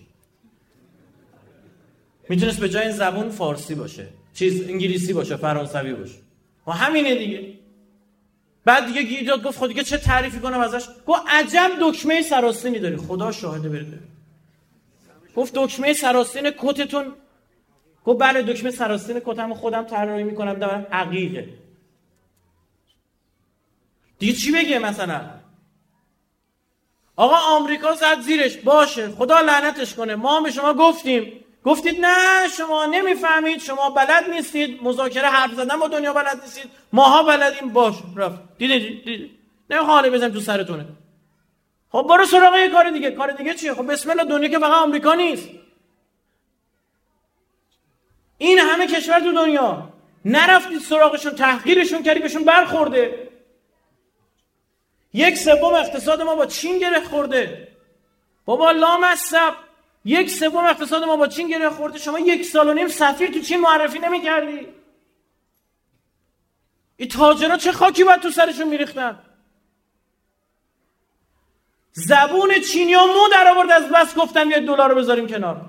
می‌تونست 2.28 2.60
به 2.60 2.68
جای 2.68 2.82
این 2.82 2.92
زبون 2.92 3.28
فارسی 3.28 3.74
باشه. 3.74 4.06
چیز 4.34 4.68
انگلیسی 4.68 5.12
باشه 5.12 5.36
فرانسوی 5.36 5.94
باشه. 5.94 6.18
و 6.66 6.72
همینه 6.72 7.14
دیگه. 7.14 7.54
بعد 8.64 8.86
دیگه 8.86 9.02
گیداد 9.02 9.42
گفت 9.42 9.58
خود 9.58 9.68
دیگه 9.68 9.82
چه 9.82 9.96
تعریفی 9.96 10.38
کنم 10.38 10.60
ازش؟ 10.60 10.86
گفت 11.06 11.22
عجب 11.28 11.70
دکمه 11.80 12.22
سراستینی 12.22 12.78
داری 12.78 12.96
خدا 12.96 13.32
شاهده 13.32 13.68
برده 13.68 13.98
گفت 15.36 15.52
دکمه 15.54 15.92
سراستین 15.92 16.50
کتتون. 16.58 17.12
گفت 18.04 18.18
بله 18.20 18.42
دکمه 18.42 18.70
سراستین 18.70 19.20
کتم 19.24 19.54
خودم 19.54 19.82
طراحی 19.82 20.22
می‌کنم 20.22 20.54
در 20.54 20.80
حقیقه 20.90 21.63
دیگه 24.24 24.36
چی 24.38 24.52
بگه 24.52 24.78
مثلا؟ 24.78 25.20
آقا 27.16 27.36
آمریکا 27.36 27.94
زد 27.94 28.20
زیرش 28.20 28.56
باشه 28.56 29.08
خدا 29.08 29.40
لعنتش 29.40 29.94
کنه. 29.94 30.14
ما 30.14 30.40
به 30.40 30.50
شما 30.50 30.74
گفتیم. 30.74 31.44
گفتید 31.64 32.04
نه 32.04 32.48
شما 32.56 32.86
نمی‌فهمید 32.86 33.60
شما 33.60 33.90
بلد 33.90 34.30
نیستید 34.30 34.82
مذاکره 34.82 35.28
حرف 35.28 35.54
زدن 35.54 35.76
با 35.76 35.88
دنیا 35.88 36.12
بلد 36.12 36.40
نیستید. 36.42 36.70
ماها 36.92 37.22
بلدیم 37.22 37.68
باش 37.68 37.94
رفت. 38.16 38.40
دیدید 38.58 39.04
دیدید 39.04 39.30
نمی‌خوام 39.70 40.02
بزنم 40.02 40.32
تو 40.32 40.40
سرتونه. 40.40 40.86
خب 41.92 42.06
برو 42.08 42.26
سراغ 42.26 42.56
یه 42.56 42.68
کار 42.68 42.90
دیگه. 42.90 43.10
کار 43.10 43.32
دیگه 43.32 43.54
چیه؟ 43.54 43.74
خب 43.74 43.92
بسم 43.92 44.10
الله 44.10 44.24
دنیا 44.24 44.48
که 44.48 44.58
فقط 44.58 44.72
آمریکا 44.72 45.14
نیست. 45.14 45.48
این 48.38 48.58
همه 48.58 48.86
کشور 48.86 49.20
تو 49.20 49.32
دنیا. 49.32 49.88
نرفتید 50.24 50.78
سراغشون 50.80 51.34
تحقیرشون 51.34 52.02
کردی 52.02 52.20
بهشون 52.20 52.44
برخورده. 52.44 53.34
یک 55.14 55.38
سوم 55.38 55.74
اقتصاد 55.74 56.22
ما 56.22 56.34
با 56.34 56.46
چین 56.46 56.78
گره 56.78 57.00
خورده. 57.00 57.68
بابا 58.44 58.70
لامصب. 58.70 59.54
یک 60.04 60.30
سوم 60.30 60.64
اقتصاد 60.64 61.04
ما 61.04 61.16
با 61.16 61.26
چین 61.26 61.48
گره 61.48 61.70
خورده. 61.70 61.98
شما 61.98 62.18
یک 62.18 62.44
سال 62.44 62.68
و 62.68 62.74
نیم 62.74 62.88
سفیر 62.88 63.30
تو 63.30 63.40
چین 63.40 63.60
معرفی 63.60 63.98
نمی‌کردی. 63.98 64.68
این 66.96 67.08
تاجرا 67.08 67.56
چه 67.56 67.72
خاکی 67.72 68.04
باید 68.04 68.20
تو 68.20 68.30
سرشون 68.30 68.68
میریختن؟ 68.68 69.18
زبون 71.92 72.60
چینیا 72.72 73.06
مو 73.06 73.28
در 73.32 73.50
آورد 73.50 73.70
از 73.70 73.88
بس 73.88 74.14
گفتن 74.14 74.50
یه 74.50 74.60
دلار 74.60 74.90
رو 74.90 74.96
بذاریم 74.96 75.26
کنار. 75.26 75.60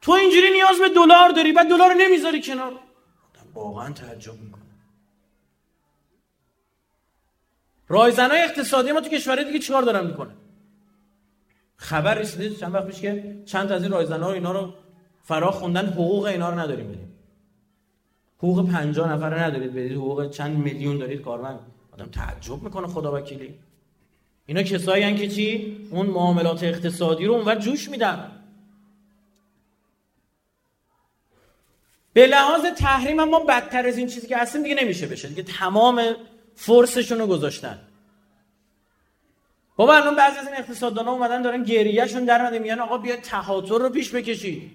تو 0.00 0.12
اینجوری 0.12 0.50
نیاز 0.50 0.78
به 0.78 0.88
دلار 0.88 1.28
داری 1.28 1.52
بعد 1.52 1.68
دلار 1.68 1.92
رو 1.92 1.98
نمی‌ذاری 1.98 2.42
کنار. 2.42 2.80
واقعا 3.54 3.92
تعجب 3.92 4.32
می‌کنه 4.32 4.57
رایزنای 7.88 8.42
اقتصادی 8.42 8.92
ما 8.92 9.00
تو 9.00 9.08
کشورهای 9.08 9.44
دیگه 9.44 9.58
چیکار 9.58 9.82
دارن 9.82 10.06
می‌کنه 10.06 10.30
خبر 11.76 12.14
رسیده 12.14 12.50
چند 12.50 12.74
وقت 12.74 12.86
پیش 12.86 13.00
که 13.00 13.42
چند 13.46 13.72
از 13.72 13.82
این 13.82 13.92
رایزنا 13.92 14.28
رو 14.28 14.34
اینا 14.34 14.52
رو 14.52 14.74
فرا 15.24 15.50
خوندن 15.50 15.86
حقوق 15.86 16.24
اینا 16.24 16.50
رو 16.50 16.58
نداریم 16.58 16.88
بدیم 16.88 17.14
حقوق 18.38 18.70
50 18.70 19.12
نفر 19.12 19.38
ندارید 19.38 19.72
بدید 19.72 19.92
حقوق 19.92 20.30
چند 20.30 20.56
میلیون 20.56 20.98
دارید 20.98 21.22
کارمند. 21.22 21.60
آدم 21.92 22.06
تعجب 22.06 22.62
می‌کنه 22.62 22.86
خدا 22.86 23.14
وکیلی. 23.14 23.54
اینا 24.46 24.62
کسایی 24.62 25.16
که 25.16 25.28
چی؟ 25.28 25.76
اون 25.90 26.06
معاملات 26.06 26.62
اقتصادی 26.62 27.26
رو 27.26 27.34
اونور 27.34 27.54
جوش 27.54 27.88
میدن. 27.88 28.30
به 32.12 32.26
لحاظ 32.26 32.64
تحریم 32.76 33.20
هم 33.20 33.28
ما 33.28 33.40
بدتر 33.40 33.86
از 33.86 33.98
این 33.98 34.06
چیزی 34.06 34.26
که 34.26 34.36
هستیم 34.36 34.62
دیگه 34.62 34.74
نمیشه 34.74 35.06
بشه. 35.06 35.28
دیگه 35.28 35.42
تمام 35.42 36.02
فرسشون 36.58 37.18
رو 37.18 37.26
گذاشتن. 37.26 37.78
بابا 39.76 39.94
الان 39.94 40.16
بعضی 40.16 40.38
از 40.38 40.46
این 40.46 40.56
اقتصاددانا 40.56 41.12
اومدن 41.12 41.42
دارن 41.42 41.62
گریهشون 41.62 42.24
در 42.24 42.40
اومده 42.40 42.58
میگن 42.58 42.78
آقا 42.78 42.98
بیا 42.98 43.16
تهاتر 43.16 43.78
رو 43.78 43.88
پیش 43.88 44.14
بکشید 44.14 44.70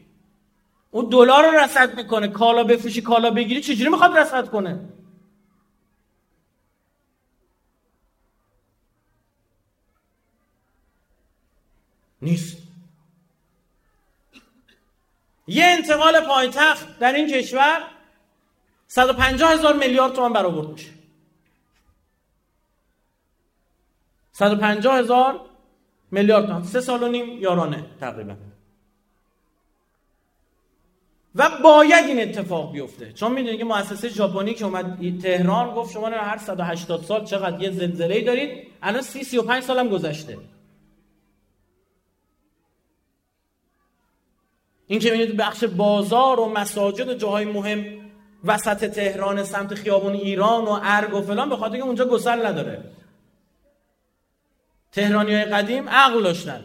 اون 0.91 1.09
دلار 1.09 1.45
رو 1.45 1.59
رصد 1.59 1.95
می‌کنه. 1.95 2.27
کالا 2.27 2.63
بفروشی 2.63 3.01
کالا 3.01 3.31
بگیری 3.31 3.61
چجوری 3.61 3.89
می‌خواد 3.89 4.17
رصد 4.17 4.49
کنه؟ 4.49 4.79
نیست. 12.21 12.57
یه 15.47 15.65
انتقال 15.65 16.19
پایتخت 16.19 16.99
در 16.99 17.13
این 17.13 17.27
کشور 17.27 17.83
150 18.87 19.51
هزار 19.53 19.73
میلیارد 19.77 20.13
تومان 20.13 20.33
برآورد 20.33 20.67
میشه. 20.67 21.02
150 24.33 24.97
هزار 24.97 25.39
میلیارد 26.11 26.45
تومان. 26.45 26.63
سه 26.63 26.81
سال 26.81 27.03
و 27.03 27.07
نیم 27.07 27.41
یارانه 27.41 27.85
تقریبا. 27.99 28.35
و 31.35 31.49
باید 31.63 32.05
این 32.05 32.21
اتفاق 32.21 32.71
بیفته. 32.71 33.13
چون 33.13 33.31
می‌دونید 33.31 33.59
که 33.59 33.65
مؤسسه 33.65 34.09
ژاپنی 34.09 34.53
که 34.53 34.65
اومد 34.65 35.21
تهران 35.21 35.75
گفت 35.75 35.93
شما 35.93 36.09
هر 36.09 36.37
180 36.37 37.03
سال 37.03 37.25
چقدر 37.25 37.61
یه 37.61 37.71
زلزله 37.71 38.21
دارید 38.21 38.67
الان 38.81 39.01
30 39.01 39.23
35 39.23 39.63
سالم 39.63 39.89
گذشته. 39.89 40.37
این 44.87 44.99
که 44.99 45.11
می‌بینید 45.11 45.37
بخش 45.37 45.63
بازار 45.63 46.39
و 46.39 46.49
مساجد 46.49 47.09
و 47.09 47.13
جاهای 47.13 47.45
مهم 47.45 47.85
وسط 48.43 48.85
تهران 48.85 49.43
سمت 49.43 49.73
خیابون 49.73 50.13
ایران 50.13 50.65
و 50.65 50.79
ارگ 50.83 51.13
و 51.13 51.21
فلان 51.21 51.49
به 51.49 51.55
خاطر 51.55 51.77
که 51.77 51.83
اونجا 51.83 52.05
گسل 52.05 52.45
نداره. 52.45 52.83
تهرانی 54.93 55.35
های 55.35 55.45
قدیم 55.45 55.89
عقل 55.89 56.23
داشتن. 56.23 56.63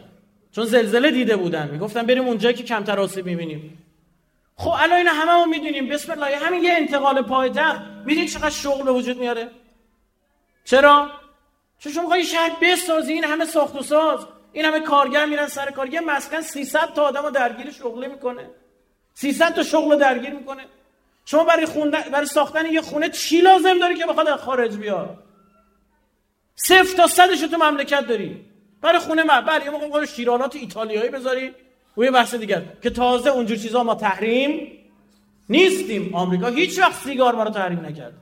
چون 0.51 0.65
زلزله 0.65 1.11
دیده 1.11 1.35
بودن. 1.35 1.69
می‌گفتن 1.69 2.03
بریم 2.03 2.27
اونجا 2.27 2.51
که 2.51 2.63
کمتر 2.63 2.99
آسیب 2.99 3.25
می‌بینیم. 3.25 3.85
خب 4.55 4.69
الان 4.69 4.97
این 4.97 5.07
همه 5.07 5.45
می‌دونیم. 5.45 5.89
بسم 5.89 6.11
الله 6.11 6.37
همین 6.37 6.63
یه 6.63 6.73
انتقال 6.73 7.21
پایتخت. 7.21 7.81
می‌دونید 8.05 8.29
چقدر 8.29 8.49
شغل 8.49 8.83
به 8.83 8.91
وجود 8.91 9.17
میاره؟ 9.17 9.49
چرا؟ 10.63 11.11
چون 11.79 11.93
شما 11.93 12.01
می‌خوای 12.01 12.23
شهر 12.23 12.51
بسازی 12.61 13.13
این 13.13 13.23
همه 13.23 13.45
ساخت 13.45 13.75
و 13.75 13.81
ساز. 13.83 14.25
این 14.53 14.65
همه 14.65 14.79
کارگر 14.79 15.25
میرن 15.25 15.47
سر 15.47 15.71
کار. 15.71 15.93
یه 15.93 16.01
مسکن 16.01 16.41
300 16.41 16.93
تا 16.93 17.03
آدم 17.03 17.23
رو 17.23 17.29
درگیر 17.29 17.71
شغله 17.71 18.07
می‌کنه. 18.07 18.49
300 19.13 19.53
تا 19.53 19.63
شغل 19.63 19.97
درگیر 19.97 20.33
می‌کنه. 20.33 20.65
شما 21.25 21.43
برای 21.43 21.65
خوندن 21.65 22.01
برای 22.01 22.25
ساختن 22.25 22.65
یه 22.65 22.81
خونه 22.81 23.09
چی 23.09 23.41
لازم 23.41 23.79
داری 23.79 23.95
که 23.95 24.05
بخواد 24.05 24.35
خارج 24.35 24.77
بیاد؟ 24.77 25.17
صفر 26.61 26.97
تا 26.97 27.07
صدش 27.07 27.39
تو 27.39 27.57
مملکت 27.57 28.07
داری. 28.07 28.45
برای 28.81 28.99
خونه 28.99 29.23
ما 29.23 29.41
بله 29.41 29.65
یه 29.65 29.69
موقع 29.69 30.05
شیرانات 30.05 30.55
ایتالیایی 30.55 31.09
بذاری. 31.09 31.55
و 31.97 32.03
یه 32.03 32.11
بحث 32.11 32.35
دیگر. 32.35 32.61
که 32.83 32.89
تازه 32.89 33.29
اونجور 33.29 33.57
چیزا 33.57 33.83
ما 33.83 33.95
تحریم 33.95 34.71
نیستیم. 35.49 36.15
آمریکا 36.15 36.47
هیچ 36.47 36.79
وقت 36.79 36.93
سیگار 36.93 37.35
ما 37.35 37.43
رو 37.43 37.49
تحریم 37.49 37.85
نکرد 37.85 38.13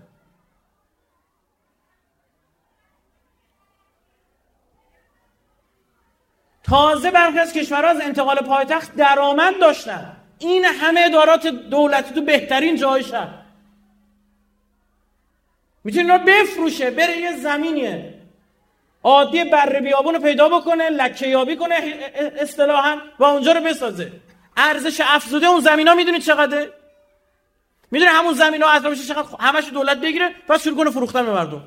تازه 6.64 7.12
برخی 7.12 7.40
از 7.40 7.54
کشورها 7.54 7.90
از 7.90 8.02
انتقال 8.02 8.36
پایتخت 8.38 8.96
درآمد 8.96 9.60
داشتن. 9.60 10.18
این 10.40 10.66
همه 10.66 11.02
ادارات 11.06 11.48
دولتی 11.48 12.14
تو 12.14 12.22
بهترین 12.22 12.76
جای 12.76 13.04
شهر 13.04 13.46
می‌تونه 15.84 16.18
رو 16.18 16.24
بفروشه 16.28 16.92
بره 16.92 17.18
یه 17.18 17.38
زمینیه. 17.38 18.16
عادی 19.04 19.43
بر 19.43 19.80
بیابون 19.80 20.16
رو 20.16 20.22
پیدا 20.22 20.50
بکنه 20.50 20.89
لکه 20.89 21.28
یابی 21.28 21.56
کنه 21.56 21.76
اصطلاحا 22.39 22.98
و 23.20 23.24
اونجا 23.24 23.52
رو 23.52 23.62
بسازه. 23.62 24.12
ارزش 24.58 25.02
افزوده 25.06 25.48
اون 25.48 25.60
زمین 25.60 25.88
ها 25.88 25.95
می‌دونید 25.95 26.22
چقدره؟ 26.22 26.74
می‌دونه 27.91 28.12
همون 28.12 28.34
زمین 28.34 28.64
ها 28.64 28.70
اطرافش 28.70 29.08
چقدر 29.08 29.28
همش 29.39 29.70
دولت 29.70 29.98
بگیره 29.98 30.36
پس 30.48 30.64
شروع 30.64 30.78
کنه 30.78 30.89
فروختن 30.91 31.26
به 31.26 31.32
مردم. 31.34 31.64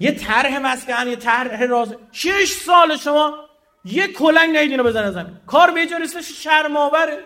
یه 0.00 0.12
طرح 0.12 0.58
مسکن 0.58 1.08
یه 1.08 1.16
طرح 1.16 1.62
راز. 1.62 1.94
شش 2.12 2.52
سال 2.52 2.96
شما 2.96 3.48
یه 3.84 4.08
کلنگ 4.08 4.56
نهید 4.56 4.70
اینو 4.70 4.84
بزنه 4.84 5.10
زمین. 5.10 5.40
کار 5.46 5.70
به 5.70 5.86
جا 5.86 5.96
رسیدش 5.96 6.42
شرم 6.44 6.76
آوره 6.76 7.24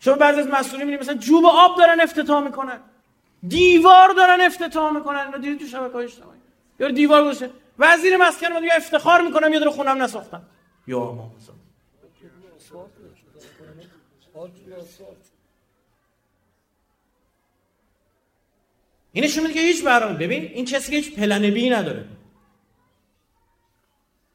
شما 0.00 0.14
بعضی 0.14 0.40
از 0.40 0.46
مسئولین 0.46 1.00
مثلا 1.00 1.14
جوب 1.14 1.46
آب 1.46 1.78
دارن 1.78 2.00
افتتاح 2.00 2.44
می‌کنن. 2.44 2.80
دیوار 3.48 4.08
دارن 4.16 4.40
افتتاح 4.40 4.92
می‌کنن. 4.96 5.18
اینو 5.18 5.38
دیدید 5.38 5.60
تو 5.60 5.66
شبکه‌های 5.66 6.04
اجتماعی. 6.04 6.38
یا 6.80 6.90
دیوار 6.90 7.22
گذاشته 7.24 7.50
وزیر 7.78 8.16
مسکن 8.16 8.60
دیگه 8.60 8.72
افتخار 8.76 9.20
می‌کنم 9.22 9.52
یه 9.52 9.58
دور 9.58 9.70
خونم 9.70 10.02
نساختم. 10.02 10.42
یا 10.86 11.12
ما 11.12 11.32
این 19.12 19.24
نشون 19.24 19.42
میده 19.42 19.54
که 19.54 19.60
هیچ 19.60 19.84
برنامه 19.84 20.18
ببین 20.18 20.42
این 20.42 20.64
کسی 20.64 20.90
که 20.90 20.96
هیچ 20.96 21.14
پلن 21.14 21.50
بی 21.50 21.70
نداره. 21.70 22.04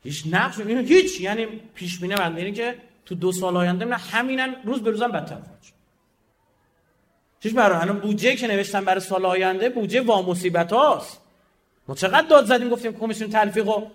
هیچ 0.04 0.24
نقش 0.32 0.60
هیچ 0.60 1.22
یعنی 1.22 1.46
پیش 1.46 2.00
بینی 2.00 2.16
بنده 2.16 2.42
اینه 2.42 2.52
که 2.52 2.82
تو 3.06 3.16
دو 3.16 3.32
سال 3.32 3.58
آینده 3.58 3.86
نه 3.86 3.98
همینن 3.98 4.56
روز 4.64 4.84
به 4.84 4.92
روزم 4.92 5.12
بدتر 5.12 5.36
خواهد 5.36 5.75
هیچ 7.46 7.56
برای 7.56 7.78
الان 7.78 8.00
بودجه 8.00 8.36
که 8.36 8.48
نوشتن 8.48 8.86
برای 8.86 9.00
سال 9.00 9.26
آینده؟ 9.26 9.70
بودجه 9.70 10.02
وا 10.02 10.22
مصیبت 10.22 10.74
هاست. 10.74 11.22
ما 11.88 11.96
چقدر 11.96 12.28
داد 12.28 12.46
زدیم 12.46 12.70
گفتیم 12.70 13.00
کمیسیون 13.00 13.30
تلفیق 13.30 13.68
و 13.68 13.88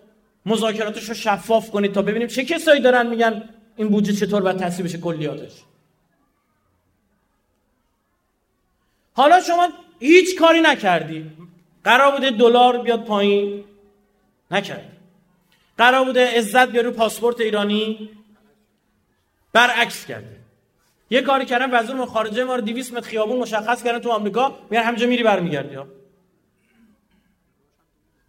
مذاکراتش 0.46 1.08
رو 1.08 1.14
شفاف 1.14 1.70
کنید 1.70 1.92
تا 1.92 2.02
ببینیم 2.02 2.28
چه 2.28 2.44
کسایی 2.44 2.80
دارن 2.80 3.06
میگن 3.06 3.48
این 3.76 3.88
بودجه 3.88 4.26
چطور 4.26 4.42
باید 4.42 4.56
تصویب 4.56 4.86
بشه 4.86 4.98
کلیاتش. 4.98 5.52
حالا 9.12 9.40
شما 9.40 9.68
هیچ 10.00 10.38
کاری 10.38 10.60
نکردی. 10.60 11.30
قرار 11.84 12.12
بوده 12.12 12.30
دلار 12.30 12.78
بیاد 12.78 13.04
پایین؟ 13.04 13.64
نکردی. 14.50 14.88
قرار 15.78 16.04
بوده 16.04 16.38
عزت 16.38 16.68
بیاره 16.68 16.90
پاسپورت 16.90 17.40
ایرانی؟ 17.40 18.10
برعکس 19.52 20.06
کرده 20.06 20.39
یه 21.10 21.22
کاری 21.22 21.44
کردن 21.44 21.80
وزیر 21.80 22.04
خارجه 22.04 22.44
ما 22.44 22.54
رو 22.54 22.60
200 22.60 22.94
متر 22.94 23.08
خیابون 23.08 23.38
مشخص 23.38 23.82
کردن 23.82 23.98
تو 23.98 24.10
آمریکا 24.10 24.58
میگن 24.70 24.82
همینجا 24.82 25.06
میری 25.06 25.22
برمیگردی 25.22 25.74
ها. 25.74 25.86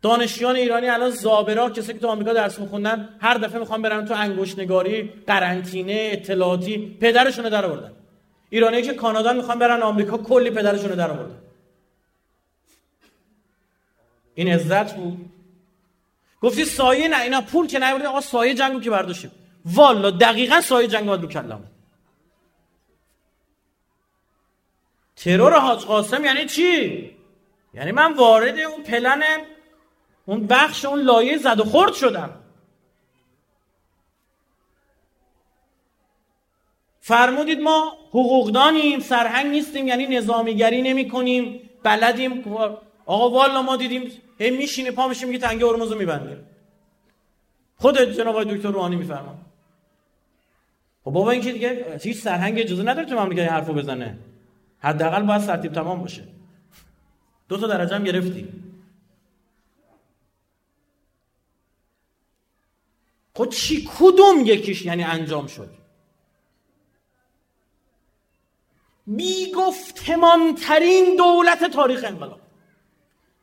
دانشجویان 0.01 0.55
ایرانی 0.55 0.89
الان 0.89 1.09
زابرا 1.09 1.69
کسی 1.69 1.93
که 1.93 1.99
تو 1.99 2.07
آمریکا 2.07 2.33
درس 2.33 2.59
میخوندن 2.59 3.09
هر 3.21 3.33
دفعه 3.33 3.59
می‌خوان 3.59 3.81
برن 3.81 4.05
تو 4.05 4.13
انگشت 4.13 4.59
نگاری 4.59 5.13
قرنطینه 5.27 6.09
اطلاعاتی 6.11 6.97
پدرشون 7.01 7.49
در 7.49 7.65
آوردن 7.65 7.91
ایرانی 8.49 8.81
که 8.81 8.93
کانادا 8.93 9.33
می‌خوان 9.33 9.59
برن 9.59 9.81
آمریکا 9.81 10.17
کلی 10.17 10.49
پدرشون 10.49 10.91
در 10.91 11.11
آوردن 11.11 11.37
این 14.35 14.47
عزت 14.47 14.95
بود. 14.95 15.29
گفتی 16.41 16.65
سایه 16.65 17.07
نه 17.07 17.21
اینا 17.21 17.41
پول 17.41 17.67
که 17.67 17.79
نیوردن 17.79 18.05
آقا 18.05 18.21
سایه 18.21 18.53
جنگو 18.53 18.79
که 18.79 18.89
برداشتیم. 18.89 19.31
والا 19.65 20.11
دقیقا 20.11 20.61
سایه 20.61 20.87
جنگ 20.87 21.05
باید 21.05 21.21
بکلم 21.21 21.70
ترور 25.23 25.59
حاج 25.59 25.85
قاسم؟ 25.85 26.25
یعنی 26.25 26.45
چی؟ 26.45 27.11
یعنی 27.73 27.91
من 27.91 28.13
وارد 28.13 28.59
اون 28.59 28.83
پلن 28.83 29.23
اون 30.25 30.47
بخش 30.47 30.85
اون 30.85 30.99
لایه 30.99 31.37
زد 31.37 31.59
و 31.59 31.63
خورد 31.63 31.93
شدم. 31.93 32.29
فرمودید 36.99 37.59
ما 37.59 37.97
حقوقدانیم 38.09 38.99
سرهنگ 38.99 39.47
نیستیم 39.47 39.87
یعنی 39.87 40.07
نظامیگری 40.07 40.81
نمی 40.81 41.09
کنیم 41.09 41.69
بلدیم. 41.83 42.43
آقا 43.05 43.29
والا 43.29 43.61
ما 43.61 43.75
دیدیم 43.75 44.11
هی 44.37 44.51
میشینه 44.51 44.91
پا 44.91 45.07
میشه 45.07 45.25
میگه 45.25 45.39
تنگه 45.39 45.67
هرمز 45.67 45.91
رو 45.91 45.97
میبندیم. 45.97 46.47
خود 47.77 48.01
جناب 48.01 48.43
دکتر 48.43 48.71
روحانی 48.71 48.95
میفرما 48.95 49.35
خب 51.03 51.11
بابا 51.11 51.31
این 51.31 51.41
که 51.41 51.51
دیگه 51.51 51.99
هیچ 52.03 52.17
سرهنگ 52.17 52.59
اجازه 52.59 52.83
نداره 52.83 53.07
تو 53.07 53.15
مملکت 53.15 53.51
حرفو 53.51 53.73
بزنه. 53.73 54.17
حداقل 54.81 55.23
باید 55.23 55.41
سرتیب 55.41 55.73
تمام 55.73 56.01
باشه. 56.01 56.27
دو 57.49 57.57
تا 57.57 57.67
درجه 57.67 57.95
هم 57.95 58.03
گرفتی 58.03 58.49
خب 63.35 63.49
چی؟ 63.49 63.89
کدوم 63.99 64.45
یکیش 64.45 64.85
یعنی 64.85 65.03
انجام 65.03 65.47
شد؟ 65.47 65.69
بی 69.07 69.51
گفتمان 69.51 70.55
ترین 70.55 71.15
دولت 71.15 71.63
تاریخ 71.63 72.03
انقلاب. 72.03 72.39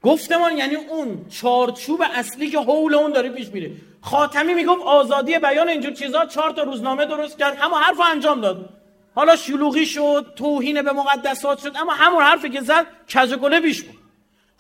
گفتمان 0.02 0.56
یعنی 0.56 0.74
اون 0.74 1.28
چارچوب 1.28 2.02
اصلی 2.14 2.50
که 2.50 2.58
حول 2.58 2.94
اون 2.94 3.12
داره 3.12 3.30
پیش 3.30 3.48
میره. 3.48 3.76
خاتمی 4.00 4.54
می‌گفت 4.54 4.82
آزادی 4.82 5.38
بیان 5.38 5.68
اینجور 5.68 5.92
چیزا 5.92 6.26
چهار 6.26 6.50
تا 6.50 6.62
روزنامه 6.62 7.06
درست 7.06 7.38
کرد 7.38 7.58
اما 7.60 7.78
حرف 7.78 8.00
انجام 8.12 8.40
داد. 8.40 8.77
حالا 9.18 9.36
شلوغی 9.36 9.86
شد 9.86 10.32
توهین 10.36 10.82
به 10.82 10.92
مقدسات 10.92 11.58
شد 11.58 11.76
اما 11.76 11.92
همون 11.92 12.22
حرفی 12.22 12.50
که 12.50 12.60
زد 12.60 12.86
کج 13.14 13.34
گله 13.34 13.60
بیش 13.60 13.82
بود. 13.82 13.98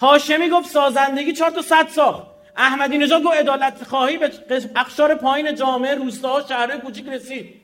هاشمی 0.00 0.48
گفت 0.48 0.70
سازندگی 0.70 1.32
چهار 1.32 1.50
تا 1.50 1.62
صد 1.62 1.88
ساخت 1.88 2.22
احمدی 2.56 2.98
نژاد 2.98 3.22
گفت 3.22 3.36
عدالت 3.36 3.84
خواهی 3.84 4.16
به 4.16 4.32
اقشار 4.76 5.14
پایین 5.14 5.54
جامعه 5.54 5.94
روستاها 5.94 6.46
شهرهای 6.48 6.78
کوچیک 6.80 7.08
رسید. 7.08 7.54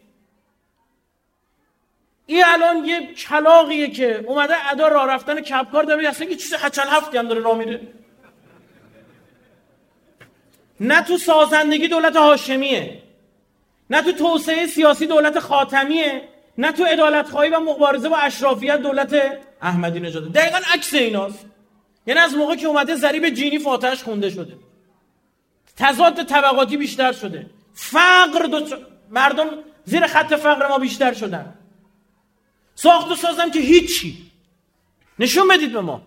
این 2.27 2.45
الان 2.47 2.85
یه 2.85 3.15
کلاقیه 3.15 3.91
که 3.91 4.25
اومده 4.27 4.71
ادا 4.73 4.89
راه 4.89 5.09
رفتن 5.09 5.41
کپکار 5.41 5.83
داره 5.85 6.09
اصلا 6.09 6.27
که 6.27 6.37
چیز 6.37 6.55
هچل 6.55 6.89
هفتی 6.89 7.19
هم 7.19 7.29
داره 7.29 7.41
راه 7.41 7.59
میره. 7.59 7.81
نه 10.81 11.03
تو 11.03 11.19
سازندگی 11.19 11.89
دولت 11.89 12.17
هاشمیه 12.17 13.03
نه 13.91 14.03
تو 14.03 14.13
توسعه 14.13 14.67
سیاسی 14.67 15.07
دولت 15.07 15.39
خاتمیه. 15.39 16.34
نه 16.59 16.73
تو 16.73 16.85
عدالت 16.85 17.29
خواهی 17.29 17.51
و 17.51 17.61
مبارزه 17.61 18.09
با 18.09 18.17
اشرافیت 18.17 18.77
دولت 18.77 19.15
احمدی 19.63 20.01
نژاد. 20.01 20.33
دقیقا 20.33 20.59
عکس 20.75 20.95
ایناست. 20.95 21.47
یعنی 22.07 22.21
از 22.21 22.35
موقع 22.35 22.57
که 22.57 22.67
اومده 22.67 22.95
ضریب 22.95 23.31
جینی 23.31 23.59
فاتحش 23.59 24.03
خونده 24.03 24.31
شده. 24.31 24.57
تضاد 25.77 26.23
طبقاتی 26.23 26.77
بیشتر 26.77 27.13
شده. 27.13 27.51
فقر 27.75 28.47
دو 28.47 28.77
مردم 29.11 29.47
زیر 29.85 30.07
خط 30.07 30.35
فقر 30.35 30.69
ما 30.69 30.79
بیشتر 30.79 31.13
شدن. 31.13 31.55
ساخت 32.75 33.11
و 33.11 33.15
سازم 33.15 33.51
که 33.51 33.61
هیچی. 33.61 34.31
نشون 35.19 35.49
بدید 35.49 35.73
به 35.73 35.81
ما. 35.81 36.03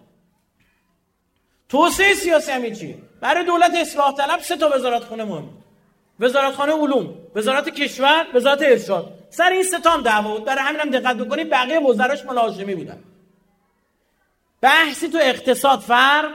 توسعه 1.69 2.13
سیاسی 2.13 2.51
هم 2.51 2.73
چی 2.73 2.95
برای 3.21 3.45
دولت 3.45 3.75
اصلاح 3.75 4.13
طلب 4.15 4.39
سه 4.39 4.57
تا 4.57 4.69
وزارت 4.75 5.03
خونه 5.03 5.23
مهم. 5.23 5.49
وزارتخانه 6.19 6.73
علوم 6.73 7.15
وزارت 7.35 7.69
کشور 7.69 8.25
وزارت 8.33 8.61
ارشاد. 8.61 9.13
سر 9.29 9.49
این 9.49 9.63
سه 9.63 9.79
تا 9.79 9.89
هم 9.89 10.01
دعوا 10.01 10.33
بود. 10.37 10.45
برای 10.45 10.61
همین 10.61 10.81
هم 10.81 10.89
دقت 10.89 11.17
بکنید 11.17 11.49
بقیه 11.49 11.79
وزراش 11.79 12.25
مال 12.25 12.37
هاشمی 12.37 12.75
بودن. 12.75 12.99
بحثی 14.61 15.09
تو 15.09 15.17
اقتصاد 15.21 15.79
فرق 15.79 16.31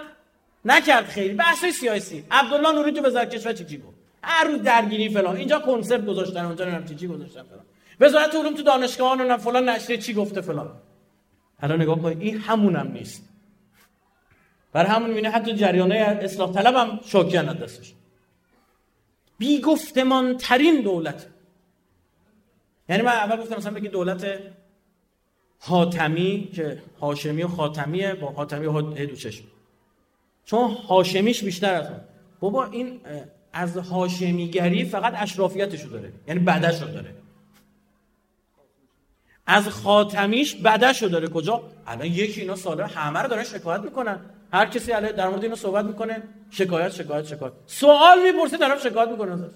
نکرد 0.65 1.05
خیلی. 1.05 1.35
بحثی 1.35 1.73
سیاسی. 1.73 2.25
عبدالله 2.31 2.73
نوری 2.73 2.93
تو 2.93 3.03
وزارت 3.03 3.35
کشور 3.35 3.53
چی 3.53 3.65
چی 3.65 3.79
گفت؟ 3.79 3.97
هر 4.23 4.45
روز 4.45 4.63
درگیری 4.63 5.09
فلان. 5.09 5.37
اینجا 5.37 5.59
کنسرت 5.59 6.07
گذاشتن 6.07 6.45
اونجا 6.45 6.65
نمی‌دونم 6.65 6.99
چی 6.99 7.07
گذاشتن 7.07 7.43
فلان. 7.43 7.65
وزارت 8.01 8.35
علوم 8.35 8.55
تو 8.55 8.63
دانشگاه 8.63 9.15
نه 9.15 9.37
فلان 9.37 9.69
نشریه 9.69 9.99
چی 9.99 10.15
گفته 10.15 10.41
فلان؟ 10.41 10.71
الان 11.61 11.83
نگاه 11.83 12.03
کنید 12.03 12.21
این 12.21 12.39
همونم 12.39 12.93
نیست. 12.93 13.29
بر 14.73 14.87
همون 14.87 15.09
می‌بینه 15.09 15.31
حتی 15.31 15.55
جریانه 15.55 16.19
اصلاح 16.23 16.53
طلب 16.53 16.75
هم 16.75 17.01
شوکیان 17.07 17.49
بی 19.43 19.61
گفتمان 19.61 20.37
ترین 20.37 20.83
دولت. 20.83 21.27
یعنی 22.89 23.03
من 23.03 23.13
اول 23.13 23.37
گفتم 23.37 23.57
مثلا 23.57 23.73
بگی 23.73 23.89
دولت 23.89 24.27
حاتمی 25.59 26.51
که 26.55 26.83
هاشمی 27.01 27.43
و 27.43 27.49
خاتمیه 27.49 28.15
با 28.15 28.31
حاتمی 28.31 28.67
و 28.67 28.73
هدو 28.73 29.17
چشم. 29.17 29.45
چون 30.45 30.71
هاشمیش 30.71 31.45
بیشتر 31.45 31.75
از 31.75 31.87
بابا 32.41 32.65
این 32.65 33.01
از 33.53 33.77
هاشمیگری 33.77 34.85
فقط 34.85 35.13
اشرافیتشو 35.17 35.89
داره. 35.89 36.13
یعنی 36.29 36.41
بدشو 36.41 36.87
داره. 36.87 37.15
از 39.47 39.69
خاتمیش 39.69 40.55
بدشو 40.55 41.07
داره. 41.07 41.29
کجا؟ 41.29 41.63
الان 41.87 42.07
یکی 42.07 42.41
اینا 42.41 42.57
ساله 42.57 42.87
همه 42.87 43.19
رو 43.19 43.29
دارن 43.29 43.45
شکایت 43.45 43.81
می‌کنن. 43.81 44.21
هر 44.53 44.67
کسی 44.67 44.93
الان 44.93 45.13
در 45.13 45.29
مورد 45.29 45.43
اینو 45.43 45.57
صحبت 45.57 45.85
می‌کنه. 45.85 46.23
شکایت 46.51 46.89
شکایت 46.89 47.27
شکایت. 47.27 47.53
سوال 47.67 48.23
می‌پرسه 48.23 48.59
طرف 48.59 48.83
شکایت 48.83 49.09
می‌کنه 49.09 49.33
ازش. 49.33 49.55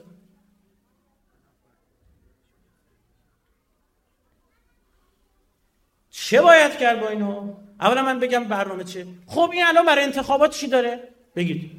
چه 6.11 6.41
باید 6.41 6.79
کرد 6.79 7.01
با 7.01 7.09
اینو؟ 7.09 7.55
اولا 7.81 8.03
من 8.03 8.19
بگم 8.19 8.45
برنامه 8.45 8.85
چه 8.85 9.07
خب 9.27 9.51
این 9.53 9.67
الان 9.67 9.87
برای 9.87 10.05
انتخابات 10.05 10.51
چی 10.51 10.69
داره؟ 10.69 11.09
بگید. 11.37 11.71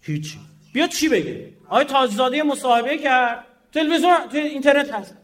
هیچی 0.00 0.38
بیا 0.72 0.86
چی 0.86 1.08
بگه 1.08 1.52
آقای 1.68 1.84
تاجزاده 1.84 2.42
مصاحبه 2.42 2.98
کرد. 2.98 3.44
تلویزیون 3.72 4.28
تو 4.28 4.36
اینترنت 4.36 4.92
هست. 4.92 5.16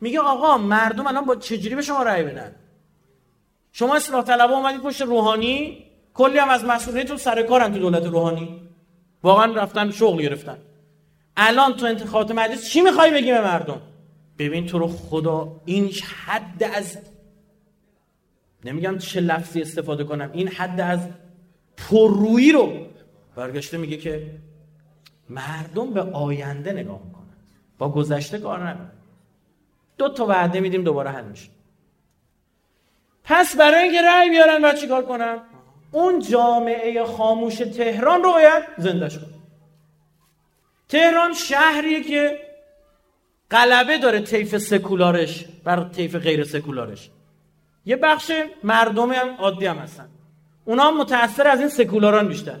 میگه 0.00 0.20
آقا 0.20 0.58
مردم 0.58 1.06
الان 1.06 1.24
با 1.24 1.36
چجوری 1.36 1.74
به 1.74 1.82
شما 1.82 2.02
رأی 2.02 2.22
بدن؟ 2.22 2.54
شما 3.72 3.96
اصلاح 3.96 4.24
طلبه 4.24 4.52
اومدید 4.52 4.80
پشت 4.80 5.02
روحانی؟ 5.02 5.87
کلی 6.18 6.38
هم 6.38 6.48
از 6.48 6.64
مسئولیتون 6.64 7.16
سر 7.16 7.42
کارن 7.42 7.72
تو 7.72 7.78
دولت 7.78 8.02
روحانی. 8.02 8.62
واقعا 9.22 9.54
رفتن 9.54 9.90
شغل 9.90 10.22
گرفتن. 10.22 10.58
الان 11.36 11.76
تو 11.76 11.86
انتخابات 11.86 12.30
مجلس 12.30 12.70
چی 12.70 12.80
می‌خوای 12.80 13.10
بگی 13.10 13.32
به 13.32 13.40
مردم؟ 13.40 13.80
ببین 14.38 14.66
تو 14.66 14.78
رو 14.78 14.88
خدا 14.88 15.60
این 15.64 15.90
حد 16.26 16.62
از 16.74 16.98
نمیگم 18.64 18.98
چه 18.98 19.20
لفظی 19.20 19.60
استفاده 19.60 20.04
کنم. 20.04 20.30
این 20.32 20.48
حد 20.48 20.80
از 20.80 21.00
پررویی 21.76 22.52
رو 22.52 22.86
برگشته 23.36 23.78
میگه 23.78 23.96
که 23.96 24.30
مردم 25.30 25.90
به 25.90 26.00
آینده 26.02 26.72
نگاه 26.72 27.00
می‌کنن. 27.04 27.36
با 27.78 27.88
گذشته 27.88 28.38
کار 28.38 28.68
نمی‌کنن 28.68 28.90
دو 29.98 30.08
تا 30.08 30.26
وعده 30.26 30.60
میدیم 30.60 30.84
دوباره 30.84 31.10
حل 31.10 31.24
میشه. 31.24 31.48
پس 33.24 33.56
برای 33.56 33.82
اینکه 33.82 34.02
رأی 34.02 34.30
بیارن 34.30 34.62
باید 34.62 34.76
چیکار 34.76 35.04
کنن 35.04 35.38
اون 35.92 36.20
جامعه 36.20 37.04
خاموش 37.04 37.56
تهران 37.56 38.22
رو 38.22 38.32
باید 38.32 38.62
زنده 38.78 39.08
شد 39.08 39.26
تهران 40.88 41.34
شهریه 41.34 42.02
که 42.04 42.38
غلبه 43.50 43.98
داره 43.98 44.20
طیف 44.20 44.58
سکولارش 44.58 45.44
بر 45.64 45.84
طیف 45.84 46.16
غیر 46.16 46.44
سکولارش. 46.44 47.10
یه 47.86 47.96
بخش 47.96 48.32
مردم 48.64 49.12
هم 49.12 49.36
عادی 49.38 49.66
هم 49.66 49.76
هستن. 49.76 50.08
اونا 50.64 50.82
هم 50.82 51.00
متاثر 51.00 51.48
از 51.48 51.60
این 51.60 51.68
سکولاران 51.68 52.28
بیشتر. 52.28 52.56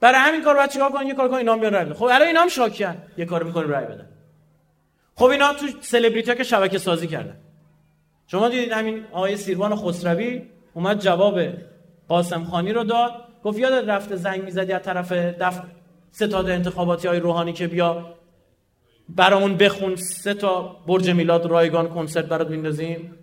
برای 0.00 0.18
همین 0.18 0.42
کار 0.42 0.56
باید 0.56 0.70
چیکار 0.70 0.92
کنن؟ 0.92 1.06
یه 1.06 1.14
کار 1.14 1.28
کن 1.28 1.34
اینا 1.34 1.52
هم 1.52 1.60
بیان 1.60 1.72
رای 1.72 1.94
خب 1.94 2.04
الان 2.04 2.22
اینا 2.22 2.40
هم 2.40 2.48
شاکیان. 2.48 2.96
یه 3.16 3.24
کار 3.24 3.42
می‌کنیم 3.42 3.70
رای 3.70 3.84
بدن. 3.84 4.08
خب 5.14 5.24
اینا 5.24 5.52
تو 5.54 5.66
سلبریتی 5.80 6.34
که 6.34 6.44
شبکه 6.44 6.78
سازی 6.78 7.06
کردن. 7.06 7.36
شما 8.26 8.48
دیدید 8.48 8.72
همین 8.72 9.04
آقای 9.12 9.36
سیروان 9.36 9.76
خسروی 9.76 10.42
اومد 10.74 11.00
جواب 11.00 11.38
قاسم 12.10 12.44
خانی 12.44 12.72
رو 12.72 12.84
داد. 12.84 13.12
گفت 13.44 13.58
یاد 13.58 13.90
رفته 13.90 14.16
زنگ 14.16 14.42
می‌زدی 14.42 14.72
از 14.72 14.82
طرف 14.82 15.12
دف 15.12 15.62
ستاد 16.12 16.50
انتخاباتی 16.50 17.08
های 17.08 17.20
روحانی 17.20 17.52
که 17.52 17.66
بیا 17.66 18.14
برامون 19.08 19.56
بخون. 19.56 19.96
سه 19.96 20.34
تا 20.34 20.76
برج 20.86 21.10
میلاد 21.10 21.46
رایگان 21.46 21.88
کنسرت 21.88 22.24
برات 22.24 22.50
میندازیم. 22.50 23.14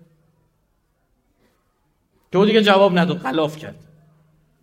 تو 2.31 2.45
دیگه 2.45 2.61
جواب 2.61 2.97
نداد 2.97 3.17
خلاف 3.17 3.57
کرد. 3.57 3.75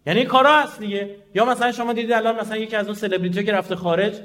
یعنی 0.07 0.25
کارا 0.25 0.61
هست 0.61 0.79
دیگه. 0.79 1.17
یا 1.35 1.45
مثلا 1.45 1.73
شما 1.73 1.93
دیدید 1.93 2.13
الان 2.13 2.41
مثلا 2.41 2.57
یکی 2.57 2.77
از 2.77 2.87
اون 2.87 2.95
سلبریتی 2.95 3.45
که 3.45 3.53
رفته 3.53 3.77
خارج 3.77 4.21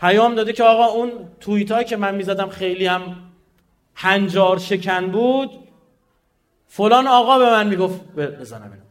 پیام 0.00 0.34
داده 0.34 0.52
که 0.52 0.64
آقا 0.64 0.84
اون 0.84 1.12
توییت 1.40 1.86
که 1.86 1.96
من 1.96 2.14
می‌زدم 2.14 2.48
خیلی 2.48 2.86
هم 2.86 3.16
هنجار 3.94 4.58
شکن 4.58 5.10
بود. 5.10 5.69
فلان 6.72 7.06
آقا 7.06 7.38
به 7.38 7.50
من 7.50 7.66
می‌گفت 7.66 8.00
بزنم 8.16 8.62
اینو. 8.62 8.84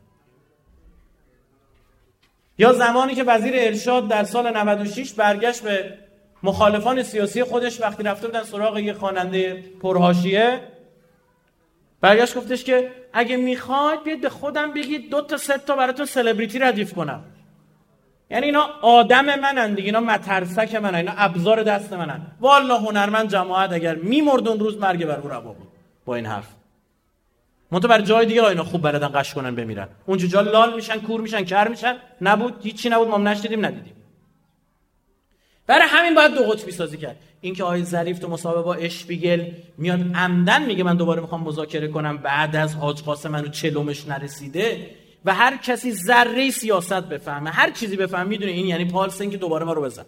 یا 2.57 2.73
زمانی 2.73 3.15
که 3.15 3.23
وزیر 3.23 3.53
ارشاد 3.55 4.07
در 4.07 4.23
سال 4.23 4.57
96 4.57 5.13
برگشت 5.13 5.63
به 5.63 5.97
مخالفان 6.43 7.03
سیاسی 7.03 7.43
خودش 7.43 7.82
وقتی 7.82 8.03
رفته 8.03 8.27
بودن 8.27 8.43
سراغ 8.43 8.77
یه 8.77 8.93
خواننده 8.93 9.63
پرهاشیه 9.82 10.59
برگشت 12.01 12.38
گفتش 12.38 12.63
که 12.63 12.91
اگه 13.13 13.38
می‌خواید 13.38 14.03
بیاید 14.03 14.21
به 14.21 14.30
خودم 14.30 14.73
بگید 14.73 15.09
دو 15.09 15.21
تا 15.21 15.38
سه 15.38 15.57
تا 15.57 15.75
براتون 15.75 16.05
سلبریتی 16.05 16.59
ردیف 16.59 16.93
کنم. 16.93 17.23
یعنی 18.30 18.45
اینا 18.45 18.61
آدم 18.82 19.25
منن 19.39 19.73
دیگه 19.73 19.86
اینا 19.86 19.99
مترسک 19.99 20.75
منن 20.75 20.95
اینا 20.95 21.13
ابزار 21.17 21.63
دست 21.63 21.93
منن. 21.93 22.21
والا 22.39 22.77
هنرمند 22.77 23.30
جماعت 23.30 23.73
اگر 23.73 23.95
میمرد 23.95 24.47
اون 24.47 24.59
روز 24.59 24.77
مرگ 24.77 25.05
بر 25.05 25.19
او 25.19 25.30
روا 25.30 25.53
بود. 25.53 25.67
با 26.05 26.15
این 26.15 26.25
حرف. 26.25 26.59
منتها 27.72 27.89
بر 27.89 28.01
جای 28.01 28.26
دیگه 28.26 28.43
اینا 28.43 28.63
خوب 28.63 28.82
بلدن 28.82 29.07
قش 29.07 29.34
کنن 29.34 29.55
بمیرن. 29.55 29.88
اونجا 30.05 30.28
جا 30.28 30.41
لال 30.41 30.76
میشن 30.76 30.99
کور 30.99 31.22
میشن 31.22 31.43
کر 31.43 31.67
میشن. 31.67 31.95
نبود 32.22 32.53
هیچی 32.63 32.89
نبود 32.89 33.07
ما 33.07 33.17
نشدیدیم 33.17 33.65
ندیدیم. 33.65 33.93
برای 35.67 35.88
همین 35.88 36.15
باید 36.15 36.34
دو 36.34 36.43
قطبی 36.43 36.72
سازی 36.72 36.97
کرد. 36.97 37.17
اینکه 37.41 37.63
آقای 37.63 37.84
ظریف 37.84 38.20
تو 38.20 38.28
مسابقه 38.28 38.61
با 38.61 38.74
اشپیگل 38.74 39.51
میاد 39.78 39.99
عمدن 40.15 40.65
میگه 40.65 40.84
من 40.84 40.97
دوباره 40.97 41.22
می‌خوام 41.22 41.43
مذاکره 41.43 41.88
کنم 41.88 42.17
بعد 42.17 42.55
از 42.55 42.76
حاج 42.76 43.03
قاسم 43.03 43.30
منو 43.30 43.47
چلومش 43.47 44.07
نرسیده 44.07 44.89
و 45.26 45.34
هر 45.34 45.57
کسی 45.57 45.91
ذره 45.91 46.51
سیاست 46.51 46.93
بفهمه 46.93 47.49
هر 47.49 47.72
چیزی 47.72 47.97
بفهمه 47.97 48.30
می‌دونه 48.30 48.51
این 48.51 48.67
یعنی 48.67 48.86
پالسن 48.86 49.30
که 49.30 49.38
دوباره 49.38 49.65
ما 49.65 49.74
رو 49.74 49.82
بزن. 49.82 50.05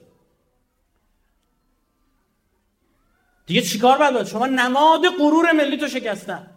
دیگه 3.46 3.62
چیکار 3.62 3.98
باید؟ 3.98 4.24
شما 4.24 4.48
نماد 4.48 5.02
غرور 5.20 5.52
ملی 5.52 5.78
تو 5.78 5.88
شکستن. 5.88 6.48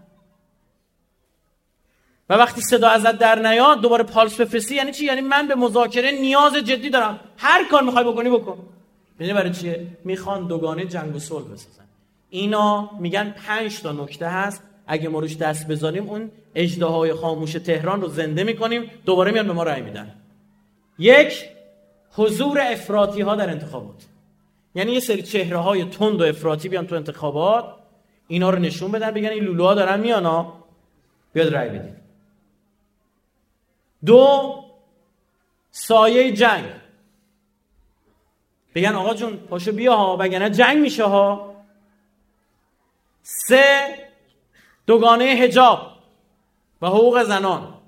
و 2.28 2.34
وقتی 2.34 2.60
صدا 2.60 2.88
ازت 2.88 3.18
در 3.18 3.38
نیاد 3.38 3.80
دوباره 3.80 4.04
پالس 4.04 4.40
بفرستی 4.40 4.74
یعنی 4.74 4.92
چی؟ 4.92 5.04
یعنی 5.04 5.20
من 5.20 5.48
به 5.48 5.54
مذاکره 5.54 6.10
نیاز 6.10 6.54
جدی 6.56 6.90
دارم. 6.90 7.20
هر 7.36 7.68
کار 7.70 7.82
می‌خوای 7.82 8.04
بکنی 8.04 8.30
بکن. 8.30 8.58
ببین 9.20 9.34
برای 9.34 9.52
چیه؟ 9.52 9.86
می‌خوان 10.04 10.46
دوگانه 10.46 10.84
جنگ 10.84 11.16
و 11.16 11.18
صلح 11.18 11.44
بسازن. 11.44 11.84
اینا 12.30 12.90
میگن 13.00 13.34
پنج 13.46 13.80
تا 13.80 13.92
نکته 13.92 14.28
هست. 14.28 14.62
اگه 14.86 15.08
ما 15.08 15.18
روش 15.18 15.36
دست 15.36 15.68
بذاریم 15.68 16.08
اون 16.08 16.30
اجدهای 16.54 17.12
خاموش 17.12 17.52
تهران 17.52 18.00
رو 18.00 18.08
زنده 18.08 18.44
می‌کنیم 18.44 18.90
دوباره 19.04 19.30
میان 19.30 19.46
به 19.46 19.52
ما 19.52 19.62
رأی 19.62 19.82
میدن. 19.82 20.14
یک 20.98 21.44
حضور 22.12 22.60
افراطی 22.60 23.22
ها 23.22 23.36
در 23.36 23.50
انتخابات. 23.50 24.02
یعنی 24.74 24.92
یه 24.92 25.00
سری 25.00 25.22
چهره 25.22 25.56
های 25.56 25.84
تند 25.84 26.20
و 26.20 26.24
افراطی 26.24 26.68
بیان 26.68 26.86
تو 26.86 26.94
انتخابات. 26.94 27.64
اینا 28.28 28.50
رو 28.50 28.58
نشون 28.58 28.92
بدن 28.92 29.10
بگن 29.10 29.28
این 29.28 29.44
لولوها 29.44 29.74
دارن 29.74 30.00
میان 30.00 30.26
ها. 30.26 30.64
بیاد 31.32 31.54
رأی 31.54 31.68
بدید 31.68 32.03
دو 34.06 34.64
سایه 35.70 36.32
جنگ. 36.32 36.64
بگن 38.74 38.94
آقا 38.94 39.14
جون 39.14 39.36
پاشو 39.36 39.72
بیا 39.72 39.96
ها 39.96 40.16
وگرنه 40.20 40.50
جنگ 40.50 40.78
میشه 40.78 41.04
ها. 41.04 41.54
سه 43.22 43.98
دوگانه 44.86 45.24
هجاب 45.24 45.98
و 46.82 46.86
حقوق 46.86 47.22
زنان. 47.22 47.80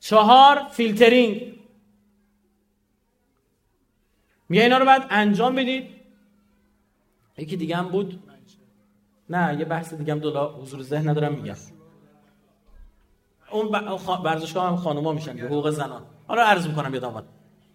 چهار 0.00 0.68
فیلترینگ. 0.70 1.58
میگه 4.48 4.62
اینا 4.62 4.78
رو 4.78 4.84
باید 4.84 5.02
انجام 5.10 5.54
بدید. 5.54 5.88
یکی 7.38 7.56
دیگه 7.56 7.76
هم 7.76 7.88
بود. 7.88 8.22
نه 9.30 9.56
یه 9.58 9.64
بحث 9.64 9.94
دیگه 9.94 10.12
هم 10.12 10.18
دولا 10.18 10.52
حضور 10.52 10.82
ذهن 10.82 11.08
ندارم 11.08 11.34
میگم. 11.34 11.77
اون 13.50 13.66
ورزشگاه 14.24 14.68
هم 14.68 14.76
خانوما 14.76 15.12
میشن 15.12 15.36
که 15.36 15.42
حقوق 15.42 15.70
زنان. 15.70 16.06
حالا 16.28 16.42
عرض 16.42 16.66
می‌کنم 16.66 16.94
یادم 16.94 17.08
آمد 17.08 17.24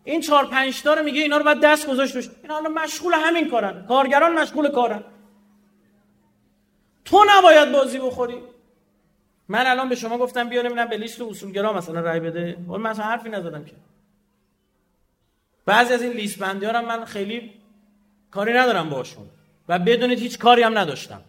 این 0.04 0.22
چهار 0.22 0.46
پنج 0.46 0.82
تا 0.82 0.94
رو 0.94 1.04
میگه 1.04 1.22
اینا 1.22 1.38
رو 1.38 1.44
باید 1.44 1.60
دست 1.60 1.90
گذاشت 1.90 2.16
روش. 2.16 2.30
اینا 2.44 2.54
حالا 2.54 2.70
مشغول 2.70 3.14
همین 3.14 3.50
کارن. 3.50 3.86
کارگران 3.88 4.40
مشغول 4.40 4.72
کارن. 4.72 5.04
تو 7.06 7.26
نباید 7.30 7.72
بازی 7.72 8.00
بخوری. 8.00 8.38
من 9.48 9.68
الان 9.68 9.90
به 9.90 9.96
شما 9.96 10.18
گفتم 10.18 10.50
بیا 10.50 10.62
نمی‌دونم 10.62 10.90
به 10.90 10.98
لیست 10.98 11.22
اصولگرا 11.22 11.74
مثلا 11.74 12.00
رای 12.02 12.20
بده. 12.20 12.58
اون 12.68 12.82
مثلا 12.82 13.06
حرفی 13.06 13.30
نزدم 13.30 13.66
که. 13.66 13.76
بعضی 15.66 15.94
از 15.94 16.02
این 16.02 16.12
لیست 16.12 16.40
بندی 16.40 16.66
ها 16.66 16.82
من 16.82 17.06
خیلی 17.06 17.54
کاری 18.32 18.54
ندارم 18.54 18.90
باشون. 18.90 19.26
و 19.70 19.80
بدونید 19.80 20.20
هیچ 20.20 20.40
کاری 20.40 20.64
هم 20.64 20.78
نداشتم. 20.78 21.22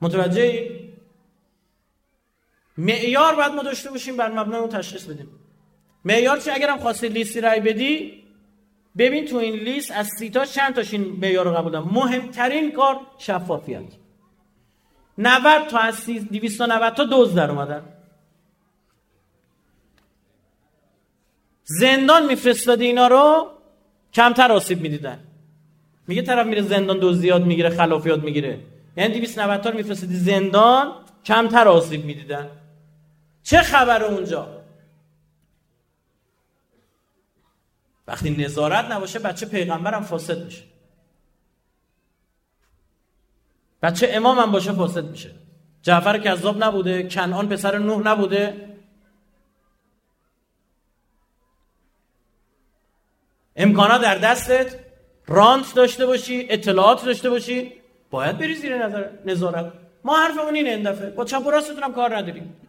متوجه 0.00 0.87
معیار 2.78 3.34
باید 3.34 3.52
ما 3.52 3.62
داشته 3.62 3.90
باشیم 3.90 4.16
بر 4.16 4.32
مبنای 4.32 4.60
اون 4.60 4.68
تشخیص 4.68 5.04
بدیم. 5.04 5.28
معیار 6.04 6.38
چی؟ 6.38 6.50
اگرم 6.50 6.78
خواستی 6.78 7.08
لیستی 7.08 7.40
رای 7.40 7.60
بدی 7.60 8.24
ببین 8.98 9.24
تو 9.26 9.36
این 9.36 9.54
لیست 9.54 9.90
از 9.90 10.08
سیتا 10.18 10.44
چند 10.44 10.74
تاش 10.74 10.92
این 10.92 11.02
معیار 11.02 11.44
رو 11.44 11.54
قبول 11.54 11.78
مهمترین 11.78 12.72
کار 12.72 13.00
شفافیت. 13.18 13.82
90 15.18 15.66
تا 15.68 15.78
از 15.78 16.06
290 16.06 16.94
تا 16.94 17.04
دوز 17.04 17.34
در 17.34 17.50
اومدن. 17.50 17.82
زندان 21.64 22.26
میفرستاده 22.26 22.84
اینا 22.84 23.06
رو 23.06 23.50
کمتر 24.14 24.52
آسیب 24.52 24.80
می‌دیدن. 24.80 25.18
میگه 26.06 26.22
طرف 26.22 26.46
میره 26.46 26.62
زندان 26.62 26.98
دوز 26.98 27.20
زیاد 27.20 27.46
می‌گیره 27.46 27.68
خلافیات 27.68 28.20
می‌گیره. 28.20 28.60
یعنی 28.96 29.14
290 29.14 29.60
تا 29.60 29.70
رو 29.70 29.76
میفرستادی 29.76 30.14
زندان 30.14 30.92
کمتر 31.24 31.68
آسیب 31.68 32.04
می‌دیدن. 32.04 32.50
چه 33.48 33.62
خبر 33.62 34.04
اونجا؟ 34.04 34.64
وقتی 38.06 38.44
نظارت 38.44 38.84
نباشه 38.84 39.18
بچه 39.18 39.46
پیغمبرم 39.46 40.02
فاسد 40.02 40.44
میشه. 40.44 40.64
بچه 43.82 44.08
امام 44.12 44.38
هم 44.38 44.52
باشه 44.52 44.72
فاسد 44.72 45.04
میشه. 45.04 45.34
جعفر 45.82 46.18
کذاب 46.18 46.64
نبوده 46.64 47.08
کنعان 47.08 47.48
پسر 47.48 47.78
نوح 47.78 48.06
نبوده. 48.06 48.74
امکانات 53.56 54.00
در 54.00 54.18
دستت 54.18 54.78
رانت 55.26 55.74
داشته 55.74 56.06
باشی 56.06 56.46
اطلاعات 56.50 57.04
داشته 57.04 57.30
باشی. 57.30 57.72
باید 58.10 58.38
بری 58.38 58.54
زیر 58.54 58.86
نظارت. 59.24 59.72
ما 60.04 60.16
حرفمون 60.16 60.54
اینه 60.54 60.70
این 60.70 60.82
دفعه. 60.82 61.10
با 61.10 61.24
چپ 61.24 61.46
و 61.46 61.50
راستتون 61.50 61.92
کار 61.92 62.16
نداریم. 62.16 62.67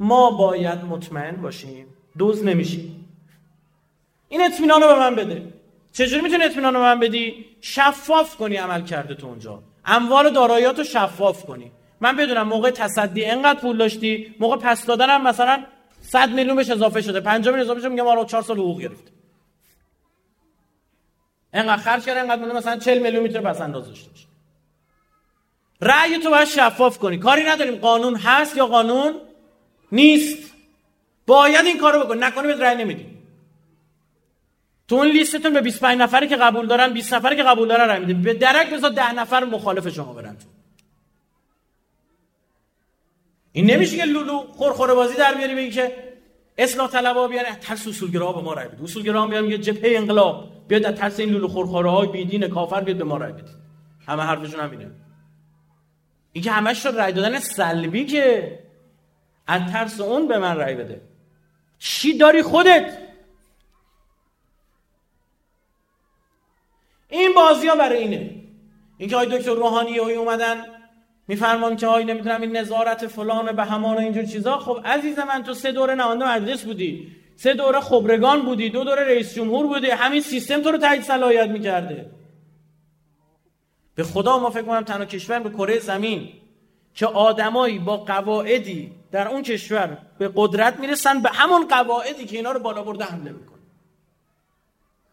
ما 0.00 0.30
باید 0.30 0.84
مطمئن 0.84 1.36
باشیم. 1.36 1.86
دوز 2.18 2.44
نمیشیم. 2.44 3.08
این 4.28 4.44
اطمینان 4.44 4.82
رو 4.82 4.88
به 4.88 4.94
من 4.98 5.14
بده. 5.14 5.52
چجوری 5.92 6.22
می‌تونی 6.22 6.44
اطمینان 6.44 6.74
رو 6.74 6.80
به 6.80 6.86
من 6.86 7.00
بدی؟ 7.00 7.46
شفاف 7.60 8.36
کنی 8.36 8.56
عمل 8.56 8.82
کرده 8.82 9.14
تو 9.14 9.26
اونجا. 9.26 9.62
اموال 9.84 10.30
داراییات 10.30 10.78
رو 10.78 10.84
شفاف 10.84 11.44
کنی. 11.44 11.72
من 12.00 12.16
بدونم 12.16 12.48
موقع 12.48 12.70
تصدی 12.70 13.24
انقدر 13.24 13.60
پول 13.60 13.76
داشتی 13.76 14.34
موقع 14.40 14.56
پس 14.56 14.86
دادن 14.86 15.10
هم 15.10 15.22
مثلا 15.22 15.64
100 16.00 16.30
میلیون 16.30 16.56
بهش 16.56 16.70
اضافه 16.70 17.00
شده. 17.02 17.20
50 17.20 17.54
میلیون 17.54 17.60
اضافه 17.60 17.80
شده 17.80 17.88
میگم 17.88 18.04
ما 18.04 18.24
4 18.24 18.42
سال 18.42 18.58
حقوق 18.58 18.80
گرفت. 18.80 19.12
انقدر 21.52 21.82
خرج 21.82 22.04
کرد 22.04 22.16
انقدر 22.16 22.56
مثلا 22.56 22.78
40 22.78 22.98
میلیون 22.98 23.22
می‌تونه 23.22 23.40
پس 23.40 23.60
انداز 23.60 23.88
داشته 23.88 24.10
باشه. 24.10 24.26
رأی 25.80 26.18
تو 26.18 26.30
باید 26.30 26.48
شفاف 26.48 26.98
کنی. 26.98 27.18
کاری 27.18 27.44
نداریم. 27.44 27.76
قانون 27.76 28.16
هست 28.16 28.56
یا 28.56 28.66
قانون؟ 28.66 29.14
نیست. 29.92 30.54
باید 31.26 31.66
این 31.66 31.78
کارو 31.78 32.04
بکن 32.04 32.24
نکنی 32.24 32.46
به 32.46 32.54
رأی 32.54 32.76
نمیدیم. 32.76 33.18
تو 34.88 34.94
اون 34.94 35.06
لیستتون 35.06 35.52
به 35.52 35.60
25 35.60 35.98
نفری 35.98 36.28
که 36.28 36.36
قبول 36.36 36.66
دارن 36.66 36.92
20 36.92 37.14
نفری 37.14 37.36
که 37.36 37.42
قبول 37.42 37.68
دارن 37.68 37.88
رای 37.88 38.00
می‌دید 38.00 38.22
به 38.22 38.34
درک 38.34 38.70
بذار 38.70 38.90
10 38.90 39.12
نفر 39.12 39.44
مخالف 39.44 39.88
شما 39.88 40.12
برن 40.12 40.36
این 43.52 43.70
نمیشه 43.70 43.96
که 43.96 44.04
لولو 44.04 44.38
خورخوره 44.38 44.94
بازی 44.94 45.16
در 45.16 45.34
بیاری 45.34 45.54
بگی 45.54 45.70
که 45.70 45.92
اصلاح 46.58 46.90
طلبا 46.90 47.28
بیان 47.28 47.44
ترس 47.44 47.88
اصولگرا 47.88 48.32
به 48.32 48.42
ما 48.42 48.52
رای 48.52 48.68
بدید. 48.68 48.84
اصولگرا 48.84 49.26
بیان 49.26 49.44
میگه 49.44 49.58
جبهه 49.58 49.96
انقلاب. 49.96 50.48
بیاد 50.68 50.84
از 50.84 50.94
ترس 50.94 51.20
این 51.20 51.30
لولو 51.30 51.48
خورخوره 51.48 51.90
های 51.90 52.08
بیدین 52.08 52.48
کافر 52.48 52.80
بیاد 52.80 52.96
به 52.96 53.04
ما 53.04 53.16
رای 53.16 53.32
بدید. 53.32 53.48
همه 54.06 54.22
حرفشون 54.22 54.60
همینه. 54.60 54.90
این 56.32 56.44
که 56.44 56.50
همش 56.50 56.86
رای 56.86 57.12
دادن 57.12 57.38
سلبی 57.38 58.04
که 58.04 58.58
از 59.48 59.72
ترس 59.72 60.00
اون 60.00 60.28
به 60.28 60.38
من 60.38 60.56
رای 60.56 60.74
بده. 60.74 61.00
چی 61.78 62.18
داری 62.18 62.42
خودت؟ 62.42 62.98
این 67.08 67.34
بازی 67.34 67.68
ها 67.68 67.76
برای 67.76 67.98
اینه. 67.98 68.34
اینکه 68.98 69.16
آقای 69.16 69.38
دکتر 69.38 69.54
روحانی 69.54 69.98
اومدن 69.98 70.64
میفرمان 71.28 71.76
که 71.76 71.86
آی 71.86 72.04
نمی‌دونم 72.04 72.40
این 72.40 72.56
نظارت 72.56 73.06
فلان 73.06 73.56
به 73.56 73.64
همان 73.64 73.96
و 73.96 73.98
اینجور 73.98 74.24
چیزا. 74.24 74.58
خب 74.58 74.80
عزیز 74.84 75.18
من 75.18 75.42
تو 75.42 75.54
سه 75.54 75.72
دوره 75.72 75.94
نماینده 75.94 76.28
مجلس 76.28 76.64
بودی. 76.64 77.12
سه 77.36 77.54
دوره 77.54 77.80
خبرگان 77.80 78.42
بودی. 78.42 78.70
دو 78.70 78.84
دوره 78.84 79.04
رئیس 79.04 79.34
جمهور 79.34 79.66
بودی. 79.66 79.90
همین 79.90 80.20
سیستم 80.20 80.62
تو 80.62 80.70
رو 80.70 80.78
تایید 80.78 81.02
صلاحیت 81.02 81.48
می‌کرده. 81.48 82.10
به 83.94 84.04
خدا 84.04 84.38
ما 84.38 84.50
فکر 84.50 84.62
کنم 84.62 84.84
تنها 84.84 85.04
کشور 85.04 85.38
به 85.38 85.50
کره 85.50 85.78
زمین 85.78 86.32
که 86.94 87.06
آدمایی 87.06 87.78
با 87.78 87.96
قواعدی 87.96 88.97
در 89.12 89.28
اون 89.28 89.42
کشور 89.42 89.98
به 90.18 90.30
قدرت 90.36 90.76
می‌رسن 90.76 91.22
به 91.22 91.30
همون 91.30 91.68
قواعدی 91.68 92.26
که 92.26 92.36
اینا 92.36 92.52
رو 92.52 92.60
بالا 92.60 92.82
برده 92.82 93.04
حمله 93.04 93.32
می‌کنه 93.32 93.58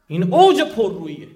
این 0.07 0.33
اوج 0.33 0.61
پرروییه. 0.61 1.27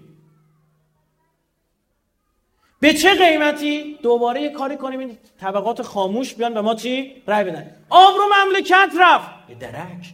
به 2.79 2.93
چه 2.93 3.13
قیمتی؟ 3.13 3.93
دوباره 4.01 4.41
یه 4.41 4.49
کاری 4.49 4.77
کنیم 4.77 4.99
این 4.99 5.17
طبقات 5.39 5.81
خاموش 5.81 6.33
بیان 6.33 6.53
به 6.53 6.61
ما 6.61 6.75
چی؟ 6.75 7.23
رای 7.27 7.43
بدن. 7.43 7.75
آب 7.89 8.15
رو 8.17 8.23
مملکت 8.35 8.91
رفت. 8.99 9.47
به 9.47 9.55
درک. 9.55 10.13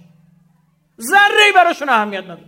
ذره 1.02 1.52
براشون 1.56 1.90
اهمیت 1.90 2.24
نداره. 2.24 2.48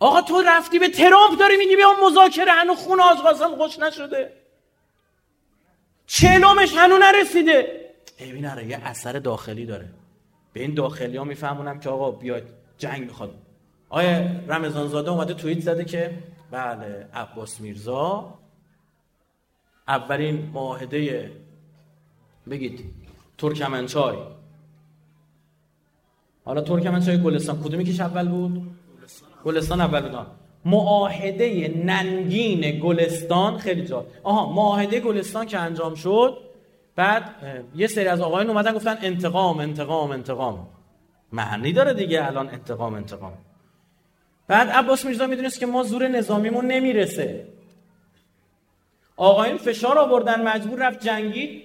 آقا 0.00 0.22
تو 0.22 0.42
رفتی 0.42 0.78
به 0.78 0.88
ترامپ 0.88 1.38
داری 1.38 1.56
میگی 1.56 1.76
بیا 1.76 1.94
مذاکره 2.02 2.52
هنو 2.52 2.74
خون 2.74 3.00
آز 3.00 3.18
قاسم 3.18 3.56
خوش 3.56 3.78
نشده. 3.78 4.37
چلومش 6.08 6.72
هنو 6.76 6.98
نرسیده؟ 6.98 7.88
ببین 8.20 8.46
آره 8.46 8.66
یه 8.66 8.76
اثر 8.76 9.12
داخلی 9.12 9.66
داره. 9.66 9.88
به 10.52 10.60
این 10.60 10.74
داخلی 10.74 11.16
ها 11.16 11.24
میفهمونم 11.24 11.80
که 11.80 11.88
آقا 11.88 12.10
بیاید 12.10 12.44
جنگ 12.78 13.04
می‌خواد. 13.04 13.34
آیا 13.88 14.30
رمضان 14.48 14.88
زاده 14.88 15.10
اومده 15.10 15.34
توییت 15.34 15.60
زده 15.60 15.84
که 15.84 16.18
بله 16.50 17.08
عباس 17.14 17.60
میرزا 17.60 18.34
اولین 19.88 20.50
معاهده 20.54 21.32
بگید 22.50 22.94
ترکمنچای. 23.38 24.16
حالا 26.44 26.60
ترکمنچای 26.60 27.22
گلستان 27.22 27.62
کدومی 27.62 27.84
که 27.84 28.02
اول 28.02 28.28
بود؟ 28.28 28.70
گلستان 29.44 29.80
اول 29.80 30.08
بود. 30.08 30.26
معاهده 30.70 31.74
ننگین 31.84 32.80
گلستان. 32.80 33.58
خیلی 33.58 33.84
جا. 33.84 34.06
آها 34.22 34.52
معاهده 34.52 35.00
گلستان 35.00 35.46
که 35.46 35.58
انجام 35.58 35.94
شد 35.94 36.38
بعد 36.96 37.24
یه 37.76 37.86
سری 37.86 38.06
از 38.06 38.20
آقایان 38.20 38.50
اومدن 38.50 38.72
گفتن 38.74 38.98
انتقام 39.02 39.60
انتقام 39.60 40.10
انتقام. 40.10 40.66
معنی 41.32 41.72
داره 41.72 41.94
دیگه 41.94 42.26
الان 42.26 42.48
انتقام 42.48 42.94
انتقام. 42.94 43.32
بعد 44.48 44.68
عباس 44.68 45.04
میرزا 45.04 45.26
می‌دونست 45.26 45.60
که 45.60 45.66
ما 45.66 45.82
زور 45.82 46.08
نظامیمون 46.08 46.66
نمی‌رسه. 46.66 47.46
آقایون 49.16 49.56
فشار 49.56 49.98
آوردن 49.98 50.42
مجبور 50.42 50.88
رفت 50.88 51.00
جنگید. 51.00 51.62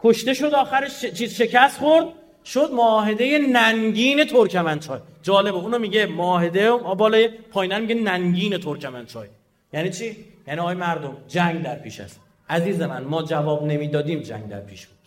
کشته 0.00 0.34
شد 0.34 0.54
آخرش 0.54 1.04
چیز 1.04 1.34
شکست 1.34 1.78
خورد. 1.78 2.06
شد 2.44 2.70
معاهده 2.72 3.38
ننگین 3.38 4.24
ترکمنچای 4.24 5.00
جالبه 5.22 5.58
اونو 5.58 5.78
میگه 5.78 6.06
معاهده 6.06 6.72
بالای 6.72 7.28
پایینن 7.28 7.80
میگه 7.80 7.94
ننگین 7.94 8.58
ترکمنچای 8.58 9.28
یعنی 9.72 9.90
چی؟ 9.90 10.16
یعنی 10.46 10.60
آقای 10.60 10.74
مردم 10.74 11.16
جنگ 11.28 11.62
در 11.62 11.78
پیش 11.78 12.00
است. 12.00 12.20
عزیز 12.48 12.80
من 12.80 13.04
ما 13.04 13.22
جواب 13.22 13.64
نمی‌دادیم 13.64 14.20
جنگ 14.20 14.48
در 14.48 14.60
پیش 14.60 14.86
بود. 14.86 14.98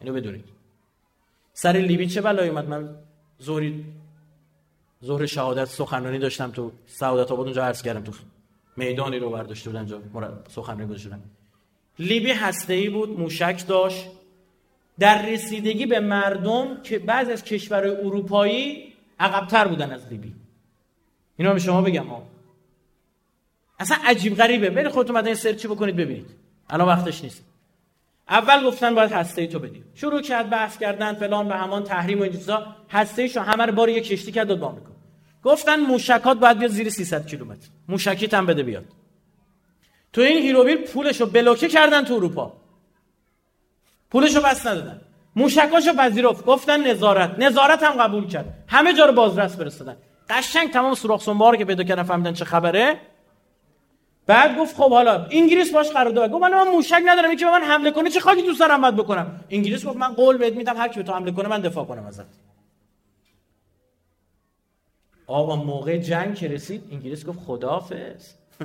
اینو 0.00 0.14
بدونید. 0.14 0.44
سر 1.52 1.72
لیبی 1.72 2.06
چه 2.06 2.20
بلایی 2.20 2.50
اومد؟ 2.50 2.68
من 2.68 2.88
زوری 3.38 3.84
ظهر 5.04 5.26
شهادت 5.26 5.64
سخنرانی 5.64 6.18
داشتم 6.18 6.50
تو 6.50 6.72
سعادت 6.86 7.32
آباد 7.32 7.46
اونجا 7.46 7.64
عرض 7.64 7.82
کردم 7.82 8.02
تو 8.02 8.12
میدانی 8.76 9.18
رو 9.18 9.30
برداشته 9.30 9.70
بودن 9.70 9.80
اونجا 9.80 10.42
سخنرانی 10.48 10.86
گذاشتن 10.86 11.22
لیبی 11.98 12.30
هسته 12.30 12.90
بود 12.90 13.20
موشک 13.20 13.66
داشت. 13.68 14.08
در 14.98 15.26
رسیدگی 15.26 15.86
به 15.86 16.00
مردم 16.00 16.82
که 16.82 16.98
بعض 16.98 17.28
از 17.28 17.44
کشورهای 17.44 17.96
اروپایی 17.96 18.92
عقبتر 19.20 19.68
بودن 19.68 19.92
از 19.92 20.08
لیبی. 20.10 20.32
اینا 21.36 21.52
به 21.52 21.58
شما 21.58 21.82
بگم 21.82 22.06
ها 22.06 22.22
اصلا 23.78 23.96
عجیب 24.04 24.36
غریبه. 24.36 24.70
برید 24.70 24.88
خودتون 24.88 25.16
مدن 25.16 25.34
سرچی 25.34 25.68
بکنید 25.68 25.96
ببینید. 25.96 26.30
الان 26.70 26.88
وقتش 26.88 27.24
نیست. 27.24 27.44
اول 28.28 28.64
گفتن 28.64 28.94
باید 28.94 29.12
هسته 29.12 29.46
تو 29.46 29.58
بدیم. 29.58 29.84
شروع 29.94 30.22
کرد 30.22 30.50
بحث 30.50 30.78
کردن 30.78 31.12
فلان 31.14 31.48
به 31.48 31.54
همان 31.54 31.84
تحریم 31.84 32.18
و 32.18 32.22
این 32.22 32.32
چیزا. 32.32 32.66
هسته 32.90 33.22
ایشو 33.22 33.40
همه 33.40 33.66
رو 33.66 33.72
بار 33.72 33.88
یک 33.88 34.08
کشتی 34.08 34.32
کرد 34.32 34.48
داد 34.48 34.62
آمریکا. 34.62 34.90
گفتن 35.44 35.80
موشکات 35.80 36.38
باید 36.38 36.58
بیاد 36.58 36.70
زیر 36.70 36.90
300 36.90 37.26
کیلومتر. 37.26 37.68
موشکیت 37.88 38.34
هم 38.34 38.46
بده 38.46 38.62
بیاد. 38.62 38.84
تو 40.12 40.20
این 40.20 40.42
هیروویل 40.42 40.76
پولشو 40.76 41.26
بلوکه 41.26 41.68
کردن 41.68 42.04
تو 42.04 42.14
اروپا. 42.14 42.52
پولشو 44.16 44.40
بس 44.40 44.66
ندادن. 44.66 45.00
موشکاشو 45.36 45.92
پذیرفت. 45.92 46.44
گفتن 46.44 46.90
نظارت. 46.90 47.38
نظارت 47.38 47.82
هم 47.82 48.02
قبول 48.02 48.26
کرد. 48.26 48.64
همه 48.68 48.92
جا 48.92 49.06
رو 49.06 49.12
بازرس 49.12 49.56
فرستادن. 49.56 49.96
قشنگ 50.28 50.72
تمام 50.72 50.94
سوراخ 50.94 51.22
سنبار 51.22 51.56
که 51.56 51.64
پیدا 51.64 51.84
کردن 51.84 52.02
فهمیدن 52.02 52.32
چه 52.32 52.44
خبره. 52.44 53.00
بعد 54.26 54.58
گفت 54.58 54.76
خب 54.76 54.90
حالا 54.90 55.26
انگلیس 55.30 55.72
باش 55.72 55.90
قرارداد 55.90 56.30
گفت 56.30 56.42
من 56.42 56.50
من 56.50 56.68
موشک 56.68 57.02
ندارم. 57.06 57.32
یکی 57.32 57.44
به 57.44 57.50
من 57.50 57.62
حمله 57.62 57.90
کنه 57.90 58.10
چه 58.10 58.20
خاکی 58.20 58.42
دوست 58.42 58.60
دارم 58.60 58.80
باید 58.80 58.96
بکنم؟ 58.96 59.40
انگلیس 59.50 59.86
گفت 59.86 59.96
من 59.96 60.14
قول 60.14 60.38
بهت 60.38 60.52
میدم 60.52 60.76
هر 60.76 60.88
کی 60.88 61.00
به 61.00 61.02
تو 61.02 61.12
حمله 61.12 61.32
کنه 61.32 61.48
من 61.48 61.60
دفاع 61.60 61.84
کنم 61.84 62.06
ازت. 62.06 62.26
آقا 65.26 65.56
موقع 65.56 65.98
جنگ 65.98 66.34
که 66.34 66.48
رسید 66.48 66.82
انگلیس 66.92 67.26
گفت 67.26 67.38
خداحافظ. 67.46 68.32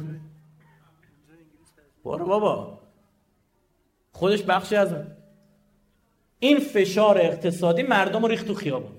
برو 2.05 2.25
بابا. 2.25 2.79
خودش 4.11 4.43
بخشی 4.43 4.75
از 4.75 4.93
این 6.43 6.59
فشار 6.59 7.17
اقتصادی 7.17 7.83
مردم 7.83 8.21
رو 8.21 8.27
ریخت 8.27 8.47
تو 8.47 8.53
خیابون. 8.53 8.91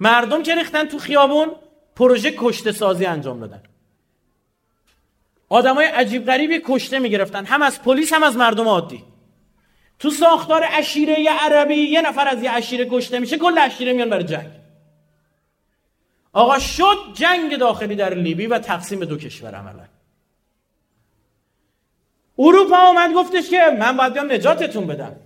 مردم 0.00 0.42
که 0.42 0.54
ریختن 0.54 0.84
تو 0.84 0.98
خیابون 0.98 1.52
پروژه 1.96 2.34
کشته 2.38 2.72
سازی 2.72 3.06
انجام 3.06 3.40
دادن. 3.40 3.62
آدمای 5.48 5.86
عجیب 5.86 6.26
غریبی 6.26 6.60
کشته 6.64 6.98
می‌گرفتن. 6.98 7.44
هم 7.44 7.62
از 7.62 7.82
پلیس 7.82 8.12
هم 8.12 8.22
از 8.22 8.36
مردم 8.36 8.68
عادی. 8.68 9.04
تو 9.98 10.10
ساختار 10.10 10.64
اشیره 10.72 11.26
عربی 11.40 11.74
یه 11.74 12.02
نفر 12.02 12.28
از 12.28 12.42
یه 12.42 12.50
اشیره 12.50 12.88
کشته 12.90 13.18
میشه 13.18 13.38
کل 13.38 13.58
اشیره 13.58 13.92
میان 13.92 14.10
برای 14.10 14.24
جنگ. 14.24 14.50
آقا 16.32 16.58
شد 16.58 16.98
جنگ 17.14 17.56
داخلی 17.56 17.96
در 17.96 18.14
لیبی 18.14 18.46
و 18.46 18.58
تقسیم 18.58 19.04
دو 19.04 19.16
کشور 19.16 19.54
عملا. 19.54 19.84
اروپا 22.38 22.76
آمد 22.76 23.12
گفتش 23.12 23.50
که 23.50 23.76
من 23.78 23.96
باید 23.96 24.12
بیام 24.12 24.32
نجاتتون 24.32 24.86
بدم. 24.86 25.16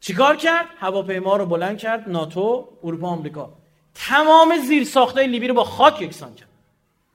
چیکار 0.00 0.36
کرد؟ 0.36 0.66
هواپیما 0.78 1.36
رو 1.36 1.46
بلند 1.46 1.78
کرد 1.78 2.08
ناتو 2.08 2.68
اروپا 2.84 3.08
آمریکا. 3.08 3.52
تمام 3.94 4.58
زیر 4.68 4.84
ساخته 4.84 5.26
لیبی 5.26 5.48
رو 5.48 5.54
با 5.54 5.64
خاک 5.64 6.02
یکسان 6.02 6.34
کرد. 6.34 6.48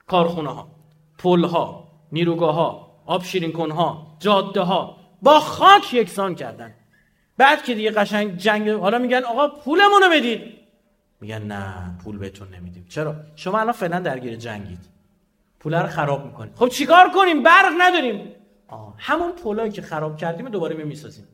کارخونه 0.08 0.50
ها 0.50 0.68
پل 1.18 1.44
ها 1.44 1.88
نیروگاه 2.12 2.56
ها 2.56 2.92
آب 3.06 3.24
شیرین 3.24 3.52
کن 3.52 3.72
ها 3.72 4.18
جاده 4.20 4.62
ها 4.62 4.98
با 5.22 5.40
خاک 5.40 5.94
یکسان 5.94 6.36
کردن. 6.36 6.74
بعد 7.38 7.64
که 7.64 7.76
دیگه 7.76 7.92
قشنگ 7.92 8.38
جنگ 8.38 8.70
حالا 8.70 8.98
میگن 8.98 9.24
آقا 9.24 9.48
پولمون 9.48 10.02
رو 10.02 10.10
بدید 10.10 10.42
میگن 11.22 11.42
نه 11.42 11.98
پول 12.04 12.18
بهتون 12.18 12.48
نمیدیم. 12.48 12.86
چرا؟ 12.90 13.16
شما 13.36 13.60
الان 13.60 13.74
فعلا 13.74 14.00
درگیر 14.00 14.36
جنگید. 14.36 14.80
پول 15.60 15.74
رو 15.74 15.88
خراب 15.88 16.26
می‌کنید. 16.26 16.56
خب 16.56 16.68
چیکار 16.68 17.10
کنیم؟ 17.10 17.44
برق 17.44 17.74
نداریم. 17.78 18.32
آه. 18.68 18.94
همون 18.98 19.32
پولایی 19.32 19.72
که 19.72 19.82
خراب 19.82 20.18
کردیم 20.18 20.50
دوباره 20.50 20.84
می‌سازیم 20.84 21.28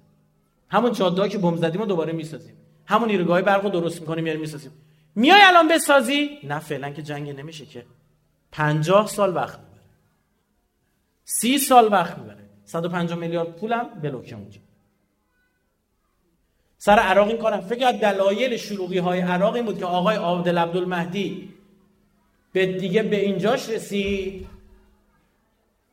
همون 0.71 0.93
جاده 0.93 1.29
که 1.29 1.37
بم 1.37 1.55
زدیم 1.55 1.85
دوباره 1.85 2.13
می‌سازیم. 2.13 2.55
همون 2.85 3.09
نیروگاه 3.09 3.41
برق 3.41 3.63
رو 3.63 3.69
درست 3.69 4.01
می‌کنیم 4.01 4.27
یعنی 4.27 4.39
می‌سازیم. 4.39 4.71
میای 5.15 5.41
الان 5.41 5.67
بسازی؟ 5.67 6.39
نه 6.43 6.59
فعلا 6.59 6.89
که 6.89 7.01
جنگ 7.01 7.29
نمیشه 7.29 7.65
که. 7.65 7.85
50 8.51 9.07
سال 9.07 9.35
وقت 9.35 9.59
می‌بره. 9.59 9.81
30 11.25 11.57
سال 11.57 11.91
وقت 11.91 12.17
می‌بره. 12.17 12.49
150 12.65 13.19
میلیارد 13.19 13.55
پولم 13.55 13.89
بلوکه 14.01 14.35
اونجا. 14.35 14.59
سر 16.77 16.99
عراق 16.99 17.27
این 17.27 17.37
کارم. 17.37 17.61
فکر 17.61 17.91
دلایل 17.91 18.57
شلوغی 18.57 18.97
های 18.97 19.19
عراق 19.19 19.55
این 19.55 19.65
بود 19.65 19.79
که 19.79 19.85
آقای 19.85 20.15
عادل 20.15 20.57
عبدالمهدی 20.57 21.53
به 22.53 22.65
دیگه 22.65 23.03
به 23.03 23.19
اینجاش 23.25 23.69
رسید. 23.69 24.47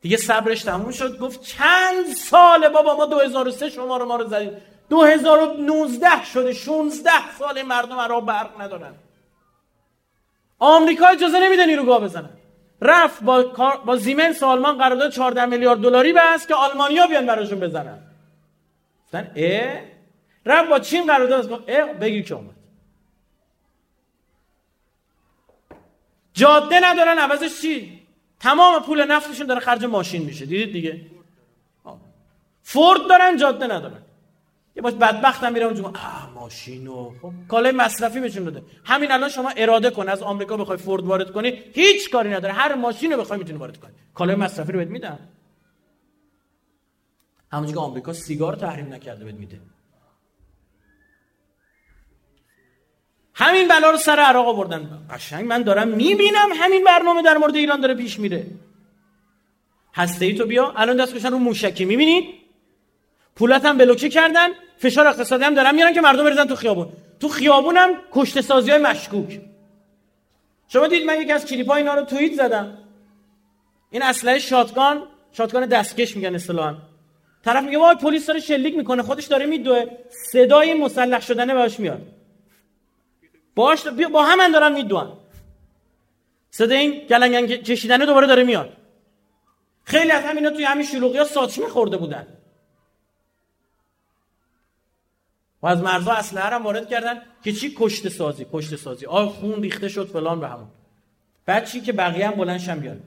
دیگه 0.00 0.16
صبرش 0.16 0.62
تموم 0.62 0.90
شد. 0.90 1.18
گفت 1.18 1.42
چند 1.42 2.06
ساله 2.16 2.68
بابا 2.68 2.96
ما 2.96 3.06
2003 3.06 3.70
شما 3.70 3.96
رو 3.96 4.06
ما 4.06 4.16
رو 4.16 4.28
زدید. 4.28 4.67
2019 4.90 6.24
شده 6.24 6.52
16 6.52 7.10
سال 7.38 7.62
مردم 7.62 7.98
عراق 7.98 8.24
برق 8.24 8.60
ندارن. 8.60 8.94
آمریکا 10.58 11.06
اجازه 11.06 11.40
نمیده 11.40 11.66
نیروگاه 11.66 12.00
بزنن. 12.00 12.30
رفت 12.82 13.22
با, 13.22 13.42
با 13.86 13.96
زیمنس 13.96 14.42
آلمان 14.42 14.78
قرارداد 14.78 15.10
14 15.12 15.46
میلیارد 15.46 15.80
دلاری 15.80 16.12
بست 16.12 16.48
که 16.48 16.54
آلمانیا 16.54 17.06
بیان 17.06 17.26
براشون 17.26 17.60
بزنن. 17.60 17.98
گفتن 19.04 19.32
اه؟ 19.36 19.80
رفت 20.46 20.68
با 20.70 20.78
چین 20.78 21.06
قرارداد 21.06 21.64
اه 21.68 21.92
بگیر 21.92 22.24
که 22.24 22.34
اومد 22.34 22.54
جاده 26.32 26.80
ندارن 26.82 27.18
عوضش 27.18 27.60
چی؟ 27.60 28.02
تمام 28.40 28.82
پول 28.82 29.04
نفتشون 29.04 29.46
داره 29.46 29.60
خرج 29.60 29.84
ماشین 29.84 30.22
میشه. 30.22 30.46
دیدید 30.46 30.72
دیگه؟ 30.72 31.00
فورد 32.62 33.08
دارن 33.08 33.36
جاده 33.36 33.66
ندارن. 33.66 34.02
یه 34.78 34.82
باش 34.82 34.94
بدبختم 34.94 35.52
میره 35.52 35.66
اونجا. 35.66 35.84
آه 35.84 36.30
ماشین 36.34 36.86
و 36.86 37.12
خب 37.22 37.32
کالای 37.48 37.72
مصرفی 37.72 38.20
بهشون 38.20 38.44
داده. 38.44 38.62
همین 38.84 39.12
الان 39.12 39.28
شما 39.28 39.50
اراده 39.56 39.90
کن 39.90 40.08
از 40.08 40.22
آمریکا 40.22 40.56
بخوای 40.56 40.78
فورد 40.78 41.04
وارد 41.04 41.32
کنی 41.32 41.48
هیچ 41.74 42.10
کاری 42.10 42.30
نداره. 42.30 42.54
هر 42.54 42.74
ماشین 42.74 43.12
رو 43.12 43.20
بخوای 43.20 43.38
می‌تونی 43.38 43.58
وارد 43.58 43.76
کنی. 43.76 43.92
کالای 44.14 44.36
مصرفی 44.36 44.72
رو 44.72 44.78
بهت 44.78 44.88
میدن. 44.88 45.18
همونجوری 47.52 47.74
که 47.74 47.80
آمریکا 47.80 48.12
سیگار 48.12 48.56
تحریم 48.56 48.94
نکرده 48.94 49.24
بهت 49.24 49.34
میده. 49.34 49.60
همین 53.34 53.68
بلا 53.68 53.90
رو 53.90 53.96
سر 53.96 54.20
عراق 54.20 54.48
آوردن. 54.48 55.06
قشنگ 55.10 55.46
من 55.46 55.62
دارم 55.62 55.88
می‌بینم 55.88 56.48
همین 56.54 56.84
برنامه 56.84 57.22
در 57.22 57.36
مورد 57.36 57.56
ایران 57.56 57.80
داره 57.80 57.94
پیش 57.94 58.18
میره. 58.18 58.46
هسته 59.94 60.24
ای 60.24 60.34
تو 60.34 60.46
بیا. 60.46 60.72
الان 60.76 60.96
دست 60.96 61.26
رو 61.26 61.38
موشکی 61.38 61.84
می‌بینید 61.84 62.24
پولت 63.36 63.64
هم 63.64 63.78
بلوکه 63.78 64.08
کردن. 64.08 64.48
فشار 64.78 65.06
اقتصادی 65.06 65.44
هم 65.44 65.54
دارن 65.54 65.74
میارن 65.74 65.92
که 65.92 66.00
مردم 66.00 66.24
بریزن 66.24 66.44
تو 66.44 66.56
خیابون. 66.56 66.88
تو 67.20 67.28
خیابون 67.28 67.76
هم 67.76 67.90
کشته 68.12 68.42
سازی 68.42 68.70
های 68.70 68.80
مشکوک. 68.80 69.40
شما 70.68 70.86
دید 70.86 71.04
من 71.04 71.20
یکی 71.20 71.32
از 71.32 71.46
کلیپ 71.46 71.70
اینا 71.70 71.94
رو 71.94 72.04
توییت 72.04 72.34
زدم. 72.34 72.78
این 73.90 74.02
اسلحه 74.02 74.38
شاتگان 74.38 75.02
شاتگان 75.32 75.66
دستکش 75.66 76.16
میگن 76.16 76.34
اصطلاحا. 76.34 76.74
طرف 77.44 77.64
میگه 77.64 77.78
وای 77.78 77.94
پلیس 77.94 78.26
داره 78.26 78.40
شلیک 78.40 78.76
می‌کنه 78.76 79.02
خودش 79.02 79.24
داره 79.24 79.46
میدوه. 79.46 79.84
صدای 80.32 80.74
مسلح 80.74 81.20
شدنه 81.20 81.54
بهش 81.54 81.80
میاد. 81.80 82.02
باش 83.54 83.86
با 84.12 84.24
همن 84.24 84.52
دارن 84.52 84.72
میدوان. 84.72 85.12
صدای 86.50 86.78
این 86.78 87.06
گلنگن 87.06 87.46
کشیدنه 87.46 88.06
دوباره 88.06 88.26
داره 88.26 88.44
میاد. 88.44 88.72
خیلی 89.84 90.10
از 90.10 90.24
همینا 90.24 90.50
توی 90.50 90.64
همین 90.64 90.86
شلوغی 90.86 91.18
ها 91.18 91.24
ساتش 91.24 91.60
خورده 91.60 91.96
بودن. 91.96 92.26
و 95.62 95.66
از 95.66 95.80
مرزا 95.82 96.12
اسلحه 96.12 96.54
هم 96.54 96.62
وارد 96.62 96.88
کردن 96.88 97.14
که 97.44 97.52
چی؟ 97.52 97.74
کشته 97.78 98.08
سازی 98.08 98.46
کشته 98.52 98.76
سازی. 98.76 99.06
آه 99.06 99.28
خون 99.28 99.62
ریخته 99.62 99.88
شد 99.88 100.08
فلان 100.08 100.40
به 100.40 100.48
همون. 100.48 100.68
بعد 101.46 101.64
چی 101.64 101.80
که 101.80 101.92
بقیه 101.92 102.28
هم 102.28 102.34
بلندشن 102.34 102.78
بیان. 102.78 103.00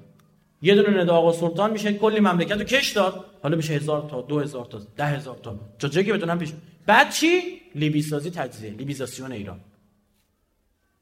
یه 0.62 0.76
دونه 0.76 1.02
ندا 1.02 1.16
آقا 1.16 1.34
سلطان 1.34 1.72
میشه 1.72 1.94
کلی 1.94 2.20
مملکت 2.20 2.52
رو 2.52 2.64
کش 2.64 2.92
داد. 2.92 3.26
حالا 3.44 3.58
میشه 3.58 3.74
هزار 3.74 4.08
تا 4.10 4.22
دو 4.22 4.40
هزار 4.40 4.66
تا 4.66 4.82
ده 4.98 5.06
هزار 5.06 5.38
تا. 5.44 5.60
تا 5.80 5.88
جایی 5.88 6.06
که 6.06 6.14
بتونن 6.14 6.38
پیش. 6.38 6.50
بعد 6.86 7.10
چی؟ 7.10 7.62
لیبی 7.76 8.04
تجزیه 8.36 8.72
لیبیزاسیون 8.72 9.32
ایران. 9.32 9.60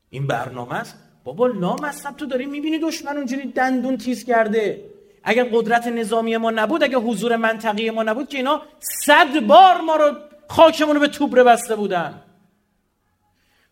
این 0.09 0.27
برنامه 0.27 0.73
است؟ 0.73 0.95
بابا 1.23 1.47
لامصب 1.47 2.15
تو 2.17 2.25
داری 2.25 2.45
می‌بینی 2.45 2.79
دشمن 2.79 3.17
اونجوری 3.17 3.51
دندون 3.51 3.97
تیز 3.97 4.25
کرده. 4.25 4.85
اگر 5.23 5.43
قدرت 5.43 5.87
نظامی 5.87 6.37
ما 6.37 6.51
نبود 6.51 6.83
اگر 6.83 6.97
حضور 6.97 7.35
منطقی 7.35 7.89
ما 7.89 8.03
نبود 8.03 8.29
که 8.29 8.37
اینا 8.37 8.61
صد 9.05 9.39
بار 9.39 9.81
ما 9.81 9.95
رو 9.95 10.15
خاکمون 10.49 10.95
رو 10.95 11.01
به 11.01 11.07
توبره 11.07 11.43
بسته 11.43 11.75
بودن. 11.75 12.21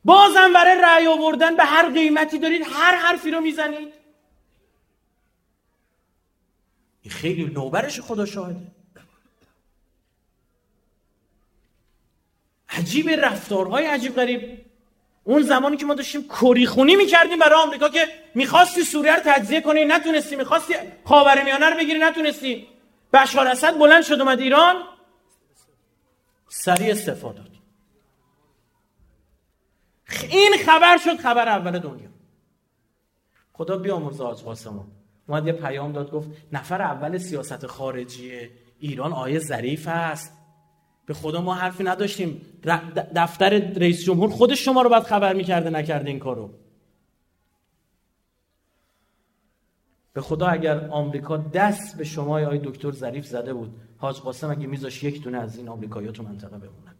بازم 0.05 0.53
برای 0.53 0.81
رأی 0.81 1.07
آوردن 1.07 1.55
به 1.55 1.63
هر 1.63 1.89
قیمتی 1.89 2.39
دارید 2.39 2.61
هر 2.71 2.95
حرفی 2.95 3.31
رو 3.31 3.39
می‌زنید. 3.39 3.93
این 7.01 7.13
خیلی 7.13 7.45
نوبرش 7.45 7.99
خدا 8.01 8.25
شاهده. 8.25 8.67
عجیب 12.69 13.09
رفتارهای 13.09 13.85
عجیب 13.85 14.15
غریب. 14.15 14.65
اون 15.23 15.41
زمانی 15.41 15.77
که 15.77 15.85
ما 15.85 15.93
داشتیم 15.93 16.27
کری 16.27 16.65
خونی 16.65 16.95
می‌کردیم 16.95 17.39
برای 17.39 17.61
آمریکا 17.61 17.89
که 17.89 18.07
می‌خواستی 18.35 18.83
سوریه 18.83 19.15
رو 19.15 19.21
تجزیه 19.25 19.61
کنی 19.61 19.85
نتونستی. 19.85 20.35
می‌خواستی 20.35 20.73
خاورمیانه 21.05 21.65
رو 21.69 21.77
بگیری 21.77 21.99
نتونستی. 21.99 22.67
بشار 23.13 23.47
اسد 23.47 23.77
بلند 23.77 24.03
شد 24.03 24.21
اومد 24.21 24.39
ایران. 24.39 24.96
سریع 26.47 26.91
استفاده 26.91 27.37
داد. 27.37 27.51
این 30.29 30.51
خبر 30.65 30.97
شد 30.97 31.17
خبر 31.17 31.47
اول 31.47 31.79
دنیا. 31.79 32.09
خدا 33.53 33.77
بیامرزه 33.77 34.23
آج 34.23 34.43
قاسمون 34.43 34.85
اومد 35.27 35.47
یه 35.47 35.53
پیام 35.53 35.91
داد 35.91 36.11
گفت 36.11 36.29
نفر 36.51 36.81
اول 36.81 37.17
سیاست 37.17 37.65
خارجی 37.65 38.49
ایران 38.79 39.13
آیه 39.13 39.39
ظریف 39.39 39.87
است. 39.87 40.37
به 41.05 41.13
خدا 41.13 41.41
ما 41.41 41.53
حرفی 41.53 41.83
نداشتیم. 41.83 42.41
دفتر 43.15 43.49
رئیس 43.59 44.05
جمهور 44.05 44.29
خودش 44.29 44.65
شما 44.65 44.81
رو 44.81 44.89
باید 44.89 45.03
خبر 45.03 45.33
می‌کرده 45.33 45.69
نکرده 45.69 46.09
این 46.09 46.19
کارو. 46.19 46.53
به 50.17 50.23
خدا 50.23 50.47
اگر 50.47 50.87
آمریکا 50.89 51.37
دست 51.37 51.97
به 51.97 52.03
شما 52.03 52.39
آی 52.39 52.59
دکتر 52.63 52.91
ظریف 52.91 53.25
زده 53.25 53.53
بود 53.53 53.75
حاج 53.97 54.15
قاسم 54.15 54.51
اگه 54.51 54.67
میذاش 54.67 55.03
یک 55.03 55.23
دونه 55.23 55.37
از 55.37 55.57
این 55.57 55.69
آمریکایی‌ها 55.69 56.11
تو 56.11 56.23
منطقه 56.23 56.57
بمونن 56.57 56.95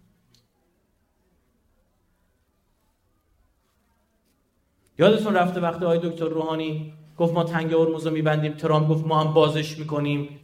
یادتون 5.00 5.34
رفته 5.34 5.60
وقتی 5.60 5.86
آقای 5.86 6.00
دکتر 6.04 6.26
روحانی 6.26 6.94
گفت 7.18 7.34
ما 7.34 7.44
تنگ 7.44 7.74
ارموز 7.74 8.08
رو 8.08 8.14
میبندیم 8.14 8.54
ترامپ 8.54 8.90
گفت 8.90 9.08
ما 9.08 9.22
هم 9.24 9.34
بازش 9.34 9.80
می‌کنیم. 9.80 10.40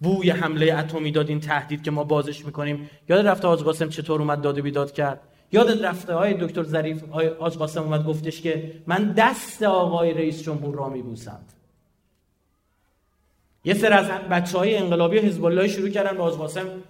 بوی 0.00 0.30
حمله 0.30 0.74
اتمی 0.74 1.10
داد 1.10 1.28
این 1.28 1.40
تهدید 1.40 1.82
که 1.82 1.90
ما 1.90 2.04
بازش 2.04 2.44
می‌کنیم. 2.44 2.90
یاد 3.08 3.26
رفته 3.26 3.48
حاج 3.48 3.62
قاسم 3.62 3.88
چطور 3.88 4.20
اومد 4.20 4.40
داد 4.40 4.58
و 4.58 4.62
بیداد 4.62 4.92
کرد؟ 4.92 5.20
یادت 5.52 5.84
رفته 5.84 6.14
های 6.14 6.34
دکتر 6.34 6.62
ظریف 6.62 7.02
حاج 7.40 7.58
قاسم 7.58 7.82
اومد 7.82 8.04
گفتش 8.04 8.40
که 8.40 8.82
من 8.86 9.12
دست 9.12 9.62
آقای 9.62 10.14
رئیس 10.14 10.42
جمهور 10.42 10.74
را 10.74 10.88
میبوسم. 10.88 11.40
یه 13.66 13.74
سر 13.74 13.92
از 13.92 14.06
بچه 14.06 14.58
های 14.58 14.76
انقلابی 14.76 15.18
حزب 15.18 15.44
الله 15.44 15.68
شروع 15.68 15.88
کردن 15.88 16.16
به 16.16 16.22
حاج 16.22 16.34
قاسم 16.34 16.82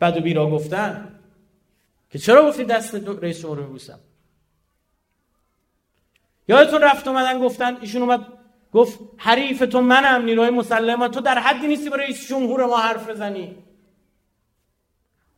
بد 0.00 0.16
و 0.16 0.20
بیرا 0.20 0.50
گفتن. 0.50 1.20
که 2.10 2.18
چرا 2.18 2.48
گفتی 2.48 2.64
دست 2.64 2.94
رئیس 2.94 3.40
جمهور 3.40 3.58
رو 3.58 3.64
میبوسم؟ 3.64 4.00
یادتون 6.48 6.82
رفت 6.82 7.08
اومدن 7.08 7.40
گفتن 7.40 7.76
ایشون 7.76 8.02
اومد 8.02 8.26
گفت 8.72 8.98
حریف 9.16 9.58
تو 9.58 9.80
منم 9.80 10.24
نیروی 10.24 10.50
مسلح 10.50 11.08
تو 11.08 11.20
در 11.20 11.38
حدی 11.38 11.66
نیستی 11.66 11.90
برای 11.90 12.04
رئیس 12.04 12.28
جمهور 12.28 12.66
ما 12.66 12.76
حرف 12.76 13.10
بزنی. 13.10 13.56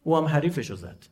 او 0.02 0.16
هم 0.16 0.24
حریفشو 0.24 0.76
زد. 0.76 1.06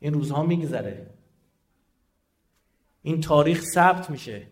این 0.00 0.14
روزها 0.14 0.42
میگذره. 0.42 1.10
این 3.02 3.20
تاریخ 3.20 3.62
ثبت 3.62 4.10
میشه. 4.10 4.51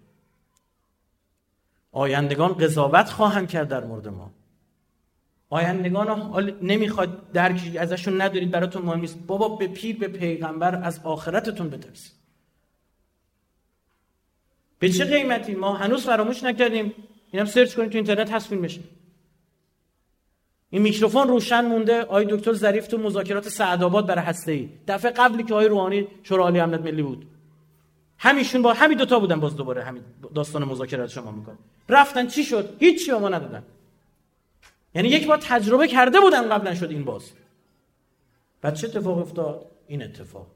آیندگان 1.93 2.53
قضاوت 2.53 3.11
خواهند 3.11 3.49
کرد 3.49 3.69
در 3.69 3.85
مورد 3.85 4.09
ما. 4.09 4.31
آیندگان 5.51 6.33
نمی‌خواد 6.63 7.33
درکی 7.33 7.79
ازشون 7.79 8.21
ندارید 8.21 8.51
براتون 8.51 8.83
مهم 8.83 9.01
نیست. 9.01 9.19
بابا 9.27 9.49
به 9.49 9.67
پیر 9.67 9.99
به 9.99 10.09
پیغمبر 10.09 10.85
از 10.85 11.01
آخرتتون 11.05 11.71
بترسید. 11.71 12.13
به 14.79 14.89
چه 14.89 15.05
قیمتی؟ 15.05 15.55
ما 15.55 15.75
هنوز 15.75 16.07
فراموش 16.07 16.43
نکردیم. 16.43 16.95
اینم 17.31 17.47
سرچ 17.47 17.75
کنید 17.75 17.91
تو 17.91 17.99
اینترنت 17.99 18.31
هست 18.31 18.49
فیلمش. 18.49 18.81
این 20.71 20.83
میکروفون 20.83 21.29
روشن 21.29 21.65
مونده. 21.65 22.03
آقای 22.03 22.27
دکتر 22.31 22.53
ظریف 22.53 22.87
تو 22.87 22.99
مذاکرات 22.99 23.49
سعدآباد 23.49 24.07
برای 24.07 24.25
هسته 24.25 24.53
ای 24.53 24.69
دفعه 24.89 25.11
قبلی 25.11 25.43
که 25.43 25.55
آقای 25.55 25.69
روحانی 25.69 26.09
شورای 26.23 26.61
امنیت 26.61 26.81
ملی 26.81 27.03
بود. 27.03 27.27
همیشون 28.23 28.63
با 28.63 28.73
همین 28.73 28.99
دوتا 28.99 29.19
بودن 29.19 29.41
باز 29.41 29.57
دوباره 29.57 29.85
همین 29.85 30.03
داستان 30.35 30.65
مذاکرات 30.65 31.11
شما 31.11 31.31
میکن 31.31 31.59
رفتن 31.89 32.27
چی 32.27 32.45
شد؟ 32.45 32.77
هیچی 32.79 33.13
ما 33.13 33.29
ندادن. 33.29 33.63
یعنی 34.95 35.09
یک 35.09 35.27
بار 35.27 35.39
تجربه 35.39 35.89
کرده 35.89 36.21
بودن 36.21 36.49
قبلا 36.49 36.75
شد 36.75 36.91
این 36.91 37.05
باز. 37.05 37.31
بعد 38.63 38.75
چه 38.75 38.89
اتفاق 38.89 39.19
افتاد؟ 39.19 39.67
این 39.87 40.03
اتفاق. 40.03 40.47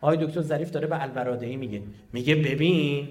آقای 0.00 0.26
دکتر 0.26 0.40
ظریف 0.40 0.70
داره 0.70 0.86
به 0.86 1.02
البرادعی 1.02 1.56
میگه. 1.56 1.82
میگه 2.12 2.34
ببین 2.34 3.08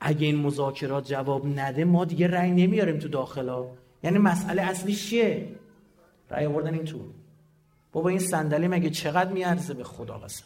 اگه 0.00 0.26
این 0.26 0.36
مذاکرات 0.36 1.06
جواب 1.06 1.46
نده 1.46 1.84
ما 1.84 2.04
دیگه 2.04 2.26
رأی 2.26 2.50
نمیاریم 2.50 2.98
تو 2.98 3.08
داخلا. 3.08 3.66
یعنی 4.02 4.18
مسئله 4.18 4.62
اصلی 4.62 4.94
چیه؟ 4.94 5.48
رأی 6.30 6.46
آوردن 6.46 6.74
این 6.74 6.84
تو. 6.84 6.98
بابا 7.92 8.08
این 8.08 8.18
صندلی 8.18 8.68
مگه 8.68 8.90
چقدر 8.90 9.32
میارزه 9.32 9.74
به 9.74 9.84
خدا 9.84 10.18
قسم؟ 10.18 10.44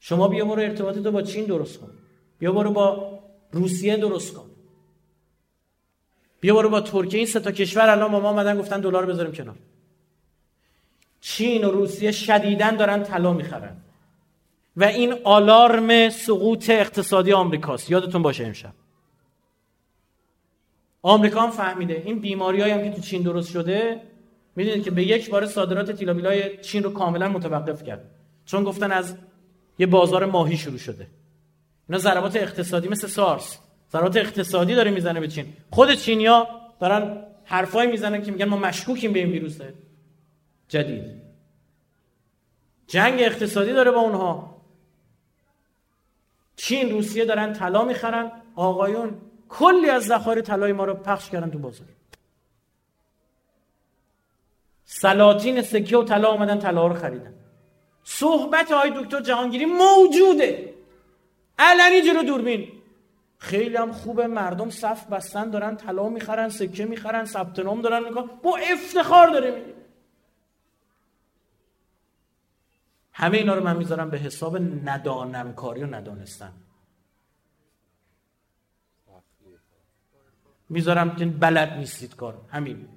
شما 0.00 0.28
بیا 0.28 0.44
برو 0.44 0.62
ارتباطت 0.62 0.98
با 0.98 1.22
چین 1.22 1.44
درست 1.44 1.80
کن. 1.80 1.90
بیا 2.38 2.52
برو 2.52 2.72
با 2.72 3.18
روسیه 3.52 3.96
درست 3.96 4.34
کن. 4.34 4.50
بیا 6.40 6.54
برو 6.54 6.68
با 6.68 6.80
ترکیه. 6.80 7.18
این 7.18 7.26
سه 7.26 7.40
تا 7.40 7.50
کشور 7.50 7.90
الان 7.90 8.10
ما 8.10 8.28
آمدن 8.28 8.58
گفتن 8.58 8.80
دلار 8.80 9.06
بذاریم 9.06 9.32
کنار. 9.32 9.56
چین 11.20 11.64
و 11.64 11.70
روسیه 11.70 12.12
شدیدن 12.12 12.76
دارن 12.76 13.02
طلا 13.02 13.32
می‌خرن. 13.32 13.76
و 14.76 14.84
این 14.84 15.14
آلارم 15.24 16.08
سقوط 16.08 16.70
اقتصادی 16.70 17.32
آمریکاست. 17.32 17.90
یادتون 17.90 18.22
باشه 18.22 18.46
امشب. 18.46 18.72
آمریکا 21.02 21.40
هم 21.40 21.50
فهمیده. 21.50 22.02
این 22.06 22.18
بیماری 22.18 22.62
هم 22.62 22.82
که 22.82 22.90
تو 22.90 23.00
چین 23.00 23.22
درست 23.22 23.50
شده 23.50 24.02
می‌دونید 24.56 24.84
که 24.84 24.90
به 24.90 25.04
یک 25.04 25.30
بار 25.30 25.46
صادرات 25.46 25.90
تیلابیلای 25.90 26.58
چین 26.62 26.82
رو 26.82 26.90
کاملا 26.90 27.28
متوقف 27.28 27.82
کرد. 27.82 28.10
چون 28.44 28.64
گفتن 28.64 28.92
از 28.92 29.16
یه 29.80 29.86
بازار 29.86 30.24
ماهی 30.24 30.56
شروع 30.56 30.78
شده. 30.78 31.06
اینا 31.88 31.98
ضربات 31.98 32.36
اقتصادی 32.36 32.88
مثل 32.88 33.06
سارس. 33.06 33.58
ضربات 33.92 34.16
اقتصادی 34.16 34.74
داره 34.74 34.90
می‌زنه 34.90 35.20
به 35.20 35.28
چین. 35.28 35.52
خود 35.70 35.94
چینیا 35.94 36.48
دارن 36.80 37.24
حرفایی 37.44 37.90
می‌زنن 37.90 38.22
که 38.22 38.32
میگن 38.32 38.44
ما 38.44 38.56
مشکوکیم 38.56 39.12
به 39.12 39.18
این 39.18 39.30
ویروس 39.30 39.58
جدید. 40.68 41.04
جنگ 42.86 43.20
اقتصادی 43.20 43.72
داره 43.72 43.90
با 43.90 44.00
اونها. 44.00 44.56
چین 46.56 46.90
روسیه 46.90 47.24
دارن 47.24 47.52
طلا 47.52 47.84
می‌خرن. 47.84 48.32
آقایون 48.56 49.20
کلی 49.48 49.88
از 49.88 50.02
ذخایر 50.02 50.40
طلای 50.40 50.72
ما 50.72 50.84
رو 50.84 50.94
پخش 50.94 51.30
کردن 51.30 51.50
تو 51.50 51.58
بازار. 51.58 51.86
سلاطین 54.84 55.62
سکه 55.62 55.96
و 55.96 56.04
طلا 56.04 56.28
اومدن 56.32 56.58
طلا 56.58 56.86
رو 56.86 56.94
خریدن. 56.94 57.34
صحبت 58.12 58.72
های 58.72 58.92
دکتر 58.96 59.20
جهانگیری 59.20 59.64
موجوده. 59.64 60.74
علنی 61.58 62.02
جلو 62.02 62.22
دوربین. 62.22 62.72
خیلی 63.38 63.76
هم 63.76 63.92
خوبه 63.92 64.26
مردم 64.26 64.70
صف 64.70 65.06
بستن 65.06 65.50
دارن 65.50 65.76
طلا 65.76 66.08
می‌خرن 66.08 66.48
سکه 66.48 66.84
می‌خرن 66.84 67.24
ثبت 67.24 67.58
نام 67.58 67.82
دارن 67.82 68.04
می‌کنن. 68.04 68.26
با 68.42 68.56
افتخار 68.56 69.28
داره 69.28 69.50
میگه. 69.50 69.74
همه 73.12 73.38
اینا 73.38 73.54
رو 73.54 73.64
من 73.64 73.76
می‌ذارم 73.76 74.10
به 74.10 74.18
حساب 74.18 74.56
ندانمکاری 74.84 75.82
و 75.82 75.86
ندانستن. 75.86 76.52
می‌ذارم 80.68 81.16
که 81.16 81.26
بلد 81.26 81.72
نیستید 81.72 82.16
کار. 82.16 82.40
همین. 82.48 82.88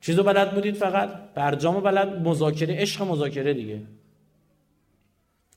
چیزو 0.00 0.22
بلد 0.22 0.54
بودید 0.54 0.74
فقط؟ 0.74 1.34
برجام 1.34 1.80
بلد 1.80 2.08
مذاکره 2.08 2.74
عشق 2.74 3.02
مذاکره 3.02 3.54
دیگه. 3.54 3.99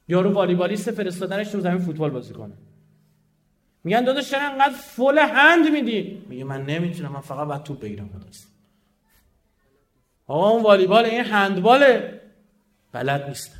یارو 0.08 0.34
والیبالیست 0.34 0.91
فرستادنش 0.91 1.47
تو 1.47 1.60
زمین 1.60 1.78
فوتبال 1.78 2.10
بازی 2.10 2.34
کنه. 2.34 2.54
میگن 3.84 4.04
داداش 4.04 4.32
چرا 4.32 4.41
انقدر 4.41 4.74
فول 4.74 5.18
هند 5.18 5.72
میدی؟ 5.72 6.26
میگه 6.30 6.43
من 6.43 6.66
نمی‌تونم 6.66 7.12
من 7.12 7.22
فقط 7.22 7.47
باید 7.47 7.64
توپ 7.64 7.80
بگیرم 7.80 8.10
خداست 8.10 8.47
آقا 10.28 10.49
اون 10.49 10.64
والیبال 10.64 11.06
این 11.06 11.24
هندباله. 11.24 12.22
بلد 12.91 13.28
نیستم. 13.28 13.60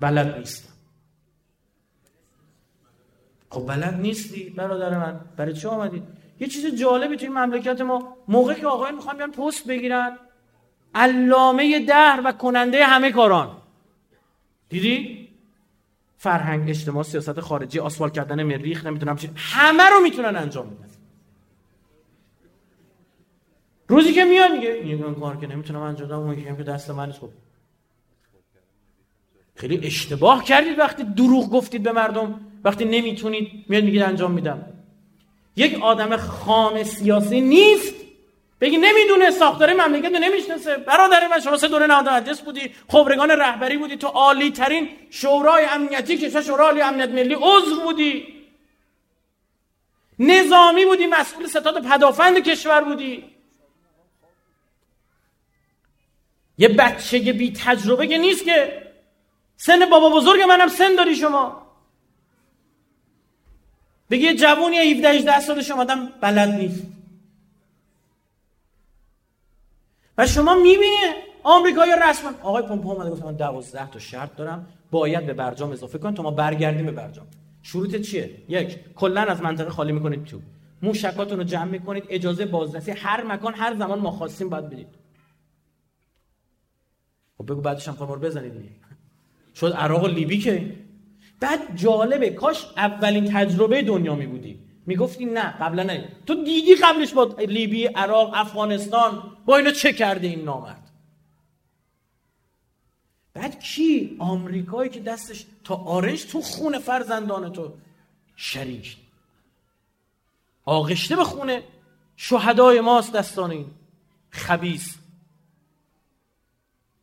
بلد 0.00 0.38
نیستم. 0.38 0.72
خب 3.50 3.66
بلد 3.66 3.94
نیستی 3.94 4.50
برادر 4.50 4.98
من. 4.98 5.20
برای 5.36 5.52
چه 5.52 5.68
آمدی؟ 5.68 6.02
یه 6.40 6.46
چیز 6.46 6.80
جالبی 6.80 7.16
توی 7.16 7.28
مملکت 7.28 7.80
ما. 7.80 8.16
موقع 8.28 8.54
که 8.54 8.66
آقای 8.66 8.92
می‌خوان 8.92 9.16
بیان 9.16 9.32
پست 9.32 9.66
بگیرن. 9.68 10.18
علامه 10.94 11.84
در 11.84 12.22
و 12.24 12.32
کننده 12.32 12.86
همه 12.86 13.12
کاران. 13.12 13.56
دیدی؟ 14.68 15.28
فرهنگ 16.16 16.70
اجتماع 16.70 17.02
سیاست 17.02 17.40
خارجی 17.40 17.78
آسفال 17.78 18.10
کردن 18.10 18.42
مریخ 18.42 18.86
نمی‌تونم 18.86 19.16
چی 19.16 19.30
همه 19.36 19.82
رو 19.82 20.00
می‌تونن 20.00 20.36
انجام 20.36 20.66
بدن. 20.70 20.88
روزی 23.88 24.12
که 24.12 24.24
میاد 24.24 24.52
میگه 24.52 24.70
این 24.70 25.14
کار 25.14 25.36
که 25.36 25.46
نمی‌تونم 25.46 25.80
انجام 25.80 26.08
بدم 26.08 26.18
اون 26.18 26.56
که 26.56 26.62
دست 26.62 26.90
من 26.90 27.06
نیست 27.06 27.18
خب. 27.18 27.30
خیلی 29.54 29.86
اشتباه 29.86 30.44
کردید 30.44 30.78
وقتی 30.78 31.04
دروغ 31.04 31.50
گفتید 31.50 31.82
به 31.82 31.92
مردم 31.92 32.40
وقتی 32.64 32.84
نمی‌تونید 32.84 33.64
میاد 33.68 33.84
میگید 33.84 34.02
انجام 34.02 34.32
میدم. 34.32 34.64
یک 35.56 35.82
آدم 35.82 36.16
خام 36.16 36.82
سیاسی 36.82 37.40
نیست 37.40 37.94
بگی 38.60 38.76
نمی‌دونه 38.76 39.30
ساختار 39.30 39.72
مملکت 39.72 40.12
رو 40.12 40.18
نمی‌شناسه. 40.18 40.76
برادر 40.76 41.28
من 41.28 41.40
شما 41.40 41.56
سه 41.56 41.68
دوره 41.68 41.86
مجلس 41.86 42.40
بودی 42.40 42.74
خبرگان 42.88 43.30
رهبری 43.30 43.76
بودی 43.76 43.96
تو 43.96 44.06
عالی 44.06 44.50
ترین 44.50 44.88
شورای 45.10 45.64
امنیتی 45.64 46.18
که 46.18 46.30
شورای 46.30 46.66
عالی 46.66 46.80
امنیت 46.80 47.08
ملی 47.08 47.34
عضو 47.34 47.80
بودی. 47.80 48.38
نظامی 50.18 50.84
بودی 50.84 51.06
مسئول 51.06 51.46
ستاد 51.46 51.86
پدافند 51.86 52.38
کشور 52.38 52.84
بودی. 52.84 53.24
یه 56.58 56.68
بچه 56.68 57.18
بی 57.18 57.52
تجربه 57.52 58.06
که 58.06 58.18
نیست 58.18 58.44
که. 58.44 58.82
سن 59.56 59.90
بابا 59.90 60.10
بزرگ 60.10 60.42
منم 60.42 60.68
سن 60.68 60.94
داری 60.94 61.16
شما. 61.16 61.66
بگی 64.10 64.24
یه 64.24 64.34
جوونی 64.34 64.78
17 64.78 65.08
18 65.08 65.40
سال 65.40 65.62
شما 65.62 65.82
آدم 65.82 66.12
بلد 66.20 66.48
نیست. 66.48 66.97
و 70.18 70.26
شما 70.26 70.54
می‌بینید 70.54 71.14
آمریکایی 71.42 71.92
رسما 72.08 72.30
آقای 72.42 72.62
پومپو 72.62 72.90
اومده 72.90 73.10
گفت 73.10 73.24
من 73.24 73.32
12 73.32 73.90
تا 73.90 73.98
شرط 73.98 74.36
دارم 74.36 74.66
باید 74.90 75.26
به 75.26 75.34
برجام 75.34 75.70
اضافه 75.72 75.98
کن 75.98 76.14
تا 76.14 76.22
ما 76.22 76.30
برگردیم 76.30 76.86
به 76.86 76.92
برجام. 76.92 77.26
شروط 77.62 77.96
چیه؟ 77.96 78.30
یک 78.48 78.94
کلا 78.94 79.20
از 79.20 79.42
منطقه 79.42 79.70
خالی 79.70 79.92
می‌کنید 79.92 80.24
تو. 80.24 80.40
موشکاتون 80.82 81.38
رو 81.38 81.44
جمع 81.44 81.64
می‌کنید 81.64 82.04
اجازه 82.08 82.46
بازرسی 82.46 82.90
هر 82.90 83.24
مکان 83.24 83.54
هر 83.54 83.74
زمان 83.74 83.98
ما 83.98 84.10
خواستیم 84.10 84.48
باید 84.48 84.66
بدید. 84.70 84.88
خب 87.38 87.52
بگو 87.52 87.60
بعدش 87.60 87.88
هم 87.88 87.94
خمار 87.94 88.18
بزنید 88.18 88.52
شد 89.54 89.72
عراق 89.72 90.04
و 90.04 90.06
لیبی 90.06 90.38
که؟ 90.38 90.74
بعد 91.40 91.76
جالبه 91.76 92.30
کاش 92.30 92.66
اولین 92.76 93.24
تجربه 93.24 93.82
دنیا 93.82 94.14
می 94.14 94.26
بودی 94.26 94.67
می‌گفتی 94.88 95.24
نه 95.24 95.50
قبلا 95.60 95.82
نه. 95.82 96.08
تو 96.26 96.44
دیدی 96.44 96.74
قبلش 96.74 97.12
با 97.12 97.24
لیبی 97.24 97.86
عراق 97.86 98.30
افغانستان 98.34 99.36
با 99.46 99.56
اینا 99.56 99.70
چه 99.70 99.92
کرده 99.92 100.26
این 100.26 100.44
نامرد؟ 100.44 100.90
بعد 103.34 103.60
کی؟ 103.60 104.16
آمریکایی 104.18 104.90
که 104.90 105.00
دستش 105.00 105.46
تا 105.64 105.74
آرنج 105.74 106.26
تو 106.26 106.40
خونه 106.40 106.78
فرزندان 106.78 107.52
تو. 107.52 107.72
شریک 108.36 108.96
آغشته 110.64 111.16
به 111.16 111.24
خونه. 111.24 111.62
شهدای 112.16 112.80
ماست 112.80 113.12
دستان 113.12 113.50
این. 113.50 113.66
خبیث. 114.30 114.94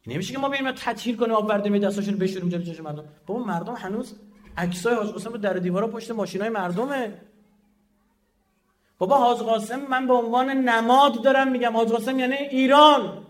نمیشه 0.08 0.34
که 0.34 0.40
ما 0.40 0.50
بریم 0.50 0.72
تطهیر 0.72 1.16
کنیم 1.16 1.32
آب 1.32 1.46
ورده 1.46 1.70
می 1.70 1.80
دستاشون 1.80 2.18
بشوریم 2.18 2.50
جلوی 2.50 2.66
چشم 2.66 2.84
مردم. 2.84 3.06
بابا 3.26 3.44
مردم 3.44 3.74
هنوز 3.74 4.16
عکسای 4.58 4.96
حاج 4.96 5.08
قاسم 5.08 5.32
رو 5.32 5.38
در 5.38 5.54
دیوارا 5.54 5.88
پشت 5.88 6.12
ماشینای 6.12 6.50
مردمه. 6.50 7.22
بابا 9.00 9.18
حاج 9.18 9.38
قاسم 9.38 9.80
من 9.80 10.08
به 10.08 10.14
عنوان 10.14 10.50
نماد 10.50 11.22
دارم 11.24 11.48
میگم. 11.48 11.78
حاج 11.78 11.90
قاسم 11.90 12.20
یعنی 12.20 12.36
ایران. 12.36 13.26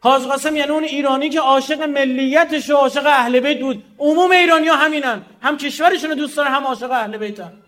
حاج 0.00 0.22
قاسم 0.22 0.56
یعنی 0.56 0.70
اون 0.70 0.84
ایرانی 0.84 1.28
که 1.28 1.40
عاشق 1.40 1.82
ملیتش 1.82 2.70
و 2.70 2.74
عاشق 2.74 3.06
اهل 3.06 3.40
بیت 3.40 3.60
بود. 3.60 3.84
عموم 3.98 4.30
ایرانی 4.30 4.68
ها 4.68 4.76
همینن. 4.76 5.22
هم 5.42 5.56
کشورشون 5.56 6.10
رو 6.10 6.16
دوست 6.16 6.36
دارن 6.36 6.50
هم 6.50 6.66
عاشق 6.66 6.90
اهل 6.90 7.16
بیتن. 7.16 7.62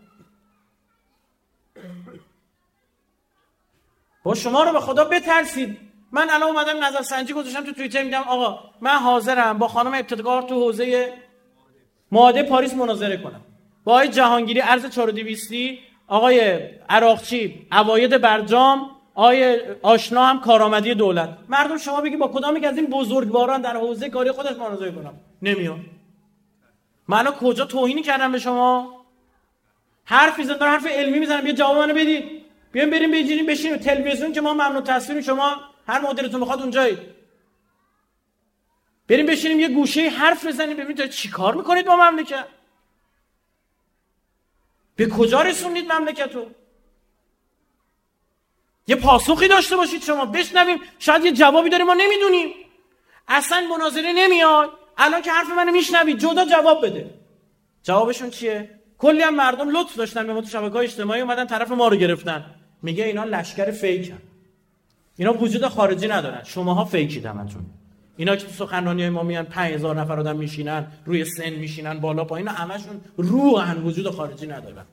با 4.25 4.35
شما 4.35 4.65
رو 4.65 4.73
به 4.73 4.81
خدا 4.81 5.05
بترسید. 5.05 5.79
من 6.13 6.31
الان 6.31 6.49
اومدم 6.49 6.85
نظر 6.85 7.03
سنجی 7.03 7.33
گذاشتم 7.33 7.65
تو 7.65 7.73
توییتر 7.73 8.03
میگم 8.03 8.23
آقا 8.23 8.71
من 8.81 8.97
حاضرم 8.97 9.59
با 9.59 9.69
خانم 9.69 9.95
ابتدکار 9.95 10.43
تو 10.43 10.55
حوزه 10.55 11.13
معاهده 12.13 12.43
پاریس 12.43 12.75
مناظره 12.75 13.17
کنم. 13.17 13.41
با 13.85 13.93
آقای 13.93 14.09
جهانگیری 14.09 14.61
ارز 14.61 14.91
4200 14.91 15.53
آقای 16.09 16.41
عراقچی 16.89 17.67
عواید 17.73 18.21
برجام 18.21 18.91
آقای 19.15 19.61
آشنا 19.83 20.27
هم 20.27 20.41
کارآمدی 20.41 20.95
دولت. 20.95 21.39
مردم 21.49 21.79
شما 21.79 22.01
بگی 22.01 22.17
با 22.17 22.29
کدام 22.29 22.61
که 22.61 22.69
از 22.69 22.77
این 22.77 22.87
بزرگواران 22.87 23.61
در 23.61 23.77
حوزه 23.77 24.11
کاری 24.11 24.31
خودش 24.31 24.57
مناظره 24.57 24.93
کنم؟ 24.93 25.15
نمیاد. 25.43 25.79
من 27.09 27.25
کجا 27.25 27.65
توهینی 27.65 28.03
کردم 28.03 28.33
به 28.33 28.39
شما؟ 28.39 29.05
حرفی 30.05 30.45
زدن 30.45 30.67
حرف 30.67 30.87
علمی 30.87 31.19
می‌زنم 31.19 31.45
بیا 31.45 31.53
جواب 31.53 31.77
منو 31.77 31.95
بدید 31.95 32.25
بیایم 32.73 32.91
بریم 32.91 33.11
بجینیم 33.11 33.47
بشینیم. 33.47 33.77
تلویزیون 33.77 34.33
که 34.33 34.41
ما 34.41 34.55
ممنوع 34.55 34.81
تصویر 34.81 35.23
شما 35.23 35.57
هر 35.87 36.01
مدلتون 36.01 36.41
می‌خواد 36.41 36.61
اونجایی 36.61 36.99
بریم 39.09 39.27
بشینیم 39.27 39.61
یه 39.61 39.69
گوشه 39.69 40.09
حرف 40.09 40.47
بزنیم 40.47 40.77
ببینید 40.77 41.11
چی 41.11 41.29
کار 41.31 41.55
می‌کنید 41.55 41.87
با 41.87 41.97
مملکت. 41.97 42.45
به 44.97 45.09
کجا 45.09 45.43
رسوندید 45.43 45.93
مملکتو؟ 45.93 46.47
یه 48.87 48.97
پاسخی 48.97 49.49
داشته 49.49 49.77
باشید 49.77 50.03
شما. 50.03 50.27
بشنویم. 50.27 50.79
شاید 50.99 51.25
یه 51.25 51.33
جوابی 51.33 51.71
داره 51.71 51.85
ما 51.85 51.95
نمی‌دونیم. 51.95 52.55
اصلا 53.29 53.67
مناظره 53.77 54.13
نمیاد. 54.13 54.71
الان 54.99 55.23
که 55.23 55.33
حرف 55.33 55.49
منو 55.57 55.73
میشنوید 55.73 56.19
جدا 56.19 56.45
جواب 56.45 56.87
بده. 56.87 57.11
جوابشون 57.83 58.31
چیه؟ 58.31 58.81
کلی 58.99 59.23
هم 59.23 59.35
مردم 59.35 59.69
لطف 59.69 59.97
داشتن 59.97 60.27
به 60.27 60.33
ما 60.33 60.41
تو 60.41 60.49
شبکه 60.49 60.77
اجتماعی. 60.77 61.21
اومدن 61.21 61.47
طرف 61.47 61.71
ما 61.71 61.89
رو 61.89 61.97
گرفتن. 61.97 62.45
میگه 62.83 63.05
اینا 63.05 63.25
لشکر 63.25 63.71
فیکن. 63.71 64.19
اینا 65.17 65.33
وجود 65.33 65.67
خارجی 65.67 66.09
ندارن. 66.09 66.43
شماها 66.45 66.85
فیکید 66.85 67.27
همتون. 67.27 67.67
اینا 68.17 68.37
که 68.37 68.47
تو 68.47 68.53
سخنرانی 68.53 69.03
های 69.03 69.11
ما 69.11 69.23
میان 69.23 69.45
5000 69.45 70.01
نفر 70.01 70.21
آدم 70.21 70.37
میشینن 70.37 70.87
روی 71.07 71.25
سن 71.25 71.51
میشینن 71.51 72.01
بالا 72.01 72.25
پایین 72.25 72.49
همشون 72.49 73.01
روحن 73.17 73.83
وجود 73.83 74.11
خارجی 74.11 74.47
ندارن. 74.47 74.85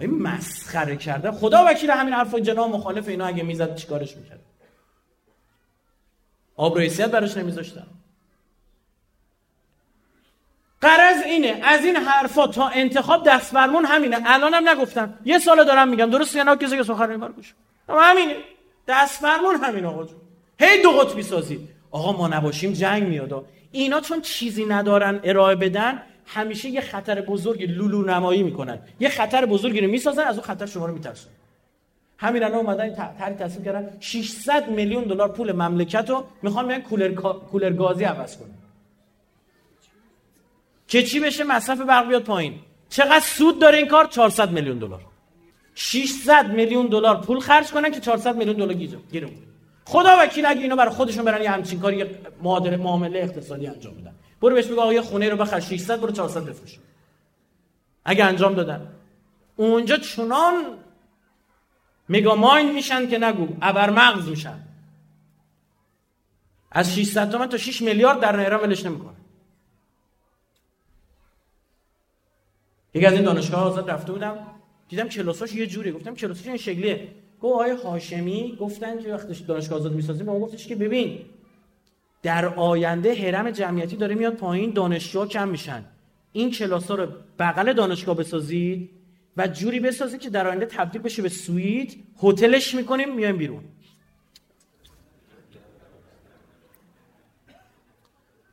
این 0.00 0.22
مسخره 0.22 0.96
کرده 0.96 1.30
خدا 1.30 1.64
وکیل 1.66 1.90
همین 1.90 2.14
حرفای 2.14 2.42
جناب 2.42 2.70
مخالف 2.70 3.08
اینا 3.08 3.26
اگه 3.26 3.42
می‌زد 3.42 3.74
چیکارش 3.74 4.16
می‌کرد؟ 4.16 4.40
آب 6.56 6.78
حیثیت 6.78 7.10
براش 7.10 7.36
نمیذاشتن. 7.36 7.86
قرض 10.80 11.22
اینه 11.22 11.60
از 11.62 11.84
این 11.84 11.96
حرفا 11.96 12.46
تا 12.46 12.68
انتخاب 12.68 13.28
دست 13.28 13.52
فرمون 13.52 13.84
همینه. 13.84 14.18
الانم 14.24 14.68
نگفتم. 14.68 15.18
یه 15.24 15.38
سال 15.38 15.64
دارم 15.64 15.88
میگم. 15.88 16.10
درست 16.10 16.36
یا 16.36 16.42
نه؟ 16.42 16.56
کسی 16.56 16.76
که 16.76 16.82
سخن 16.82 17.16
بار 17.16 17.32
گوش 17.32 17.54
همینه. 17.88 18.36
دست 18.88 19.20
فرمون 19.20 19.56
همین 19.56 19.84
آقا 19.84 20.04
جون. 20.04 20.20
هی 20.60 20.82
دو 20.82 20.90
قطبی 20.90 21.22
سازی. 21.22 21.68
آقا 21.90 22.12
ما 22.12 22.28
نباشیم 22.28 22.72
جنگ 22.72 23.02
میاد. 23.02 23.44
اینا 23.72 24.00
چون 24.00 24.20
چیزی 24.20 24.64
ندارن 24.64 25.20
ارائه 25.24 25.56
بدن 25.56 26.02
همیشه 26.26 26.68
یه 26.68 26.80
خطر 26.80 27.20
بزرگی 27.20 27.66
لولو 27.66 28.02
نمایی 28.02 28.42
می‌کنن. 28.42 28.78
یه 29.00 29.08
خطر 29.08 29.46
بزرگی 29.46 29.80
رو 29.80 29.90
می‌سازن 29.90 30.22
از 30.22 30.34
اون 30.34 30.46
خطر 30.46 30.66
شما 30.66 30.86
رو 30.86 30.94
میترسن 30.94 31.28
همین 32.18 32.42
الان 32.42 32.58
اومدن 32.58 32.94
طرح 32.94 33.30
تصمیم 33.30 33.64
کردن. 33.64 33.96
600 34.00 34.68
میلیون 34.68 35.04
دلار 35.04 35.28
پول 35.28 35.52
مملکت 35.52 36.10
رو 36.10 36.24
می‌خوان 36.42 36.68
بیان 36.68 36.80
کولر 36.80 37.12
کولر 37.50 37.70
گازی 37.70 38.04
عوض 38.04 38.36
کنن. 38.36 38.54
که 40.88 41.02
چی 41.02 41.20
بشه؟ 41.20 41.44
مصرف 41.44 41.80
برق 41.80 42.08
بیاد 42.08 42.22
پایین. 42.22 42.54
چقدر 42.88 43.20
سود 43.20 43.58
داره 43.58 43.78
این 43.78 43.86
کار؟ 43.86 44.06
400 44.06 44.50
میلیون 44.50 44.78
دلار. 44.78 45.00
600 45.74 46.50
میلیون 46.50 46.86
دلار 46.86 47.20
پول 47.20 47.40
خرج 47.40 47.70
کنن 47.70 47.90
که 47.90 48.00
400 48.00 48.36
میلیون 48.36 48.56
دلار 48.56 48.72
گیرم 48.72 49.30
خدا 49.86 50.16
وکیل 50.20 50.46
اگه 50.46 50.60
اینا 50.60 50.76
برای 50.76 50.94
خودشون 50.94 51.24
برن 51.24 51.42
یه 51.42 51.50
همچین 51.50 51.80
کاری 51.80 52.04
معامله 52.76 53.18
اقتصادی 53.18 53.66
انجام 53.66 53.94
بدن. 53.94 54.14
برو 54.40 54.54
بهش 54.54 54.66
بگو 54.66 54.80
آقا 54.80 54.92
یه 54.92 55.02
خونه 55.02 55.28
رو 55.28 55.36
بخر 55.36 55.60
600 55.60 56.00
برو 56.00 56.12
400 56.12 56.44
بفروش. 56.44 56.78
اگه 58.04 58.24
انجام 58.24 58.54
دادن. 58.54 58.92
اونجا 59.56 59.96
چنان 59.96 60.64
مگا 62.08 62.34
مایند 62.34 62.74
میشن 62.74 63.08
که 63.08 63.18
نگو 63.18 63.48
ابر 63.62 63.90
مغز 63.90 64.28
میشن. 64.28 64.60
از 66.72 66.94
600 66.94 67.30
تومن 67.30 67.48
تا 67.48 67.56
6 67.56 67.82
میلیارد 67.82 68.20
در 68.20 68.40
ایران 68.40 68.60
ولش 68.60 68.86
نمی‌کنه. 68.86 69.16
یکی 72.94 73.06
از 73.06 73.12
این 73.12 73.22
دانشگاه 73.22 73.62
آزاد 73.62 73.90
رفته 73.90 74.12
بودم. 74.12 74.46
دیدم 74.88 75.08
کلاساش 75.08 75.52
یه 75.52 75.66
جوری 75.66 75.92
گفتم 75.92 76.14
کلاساش 76.14 76.46
این 76.46 76.56
شکلیه. 76.56 77.08
گفت 77.42 77.54
آقای 77.54 77.70
هاشمی 77.70 78.56
گفتن 78.60 79.02
که 79.02 79.14
وقتی 79.14 79.44
دانشگاه 79.44 79.78
آزاد 79.78 79.92
می‌سازیم 79.92 80.26
ما 80.26 80.38
گفتش 80.38 80.66
که 80.66 80.76
ببین 80.76 81.20
در 82.22 82.46
آینده 82.46 83.14
هرم 83.14 83.50
جمعیتی 83.50 83.96
داره 83.96 84.14
میاد 84.14 84.34
پایین 84.34 84.70
دانشجو 84.70 85.26
کم 85.26 85.48
میشن. 85.48 85.84
این 86.32 86.50
کلاس 86.50 86.90
ها 86.90 86.94
رو 86.94 87.06
بغل 87.38 87.72
دانشگاه 87.72 88.16
بسازید 88.16 88.90
و 89.36 89.48
جوری 89.48 89.80
بسازید 89.80 90.20
که 90.20 90.30
در 90.30 90.46
آینده 90.46 90.66
تبدیل 90.66 91.02
بشه 91.02 91.22
به 91.22 91.28
سویت. 91.28 91.94
هتلش 92.22 92.74
می‌کنیم 92.74 93.14
میایم 93.14 93.36
بیرون. 93.36 93.64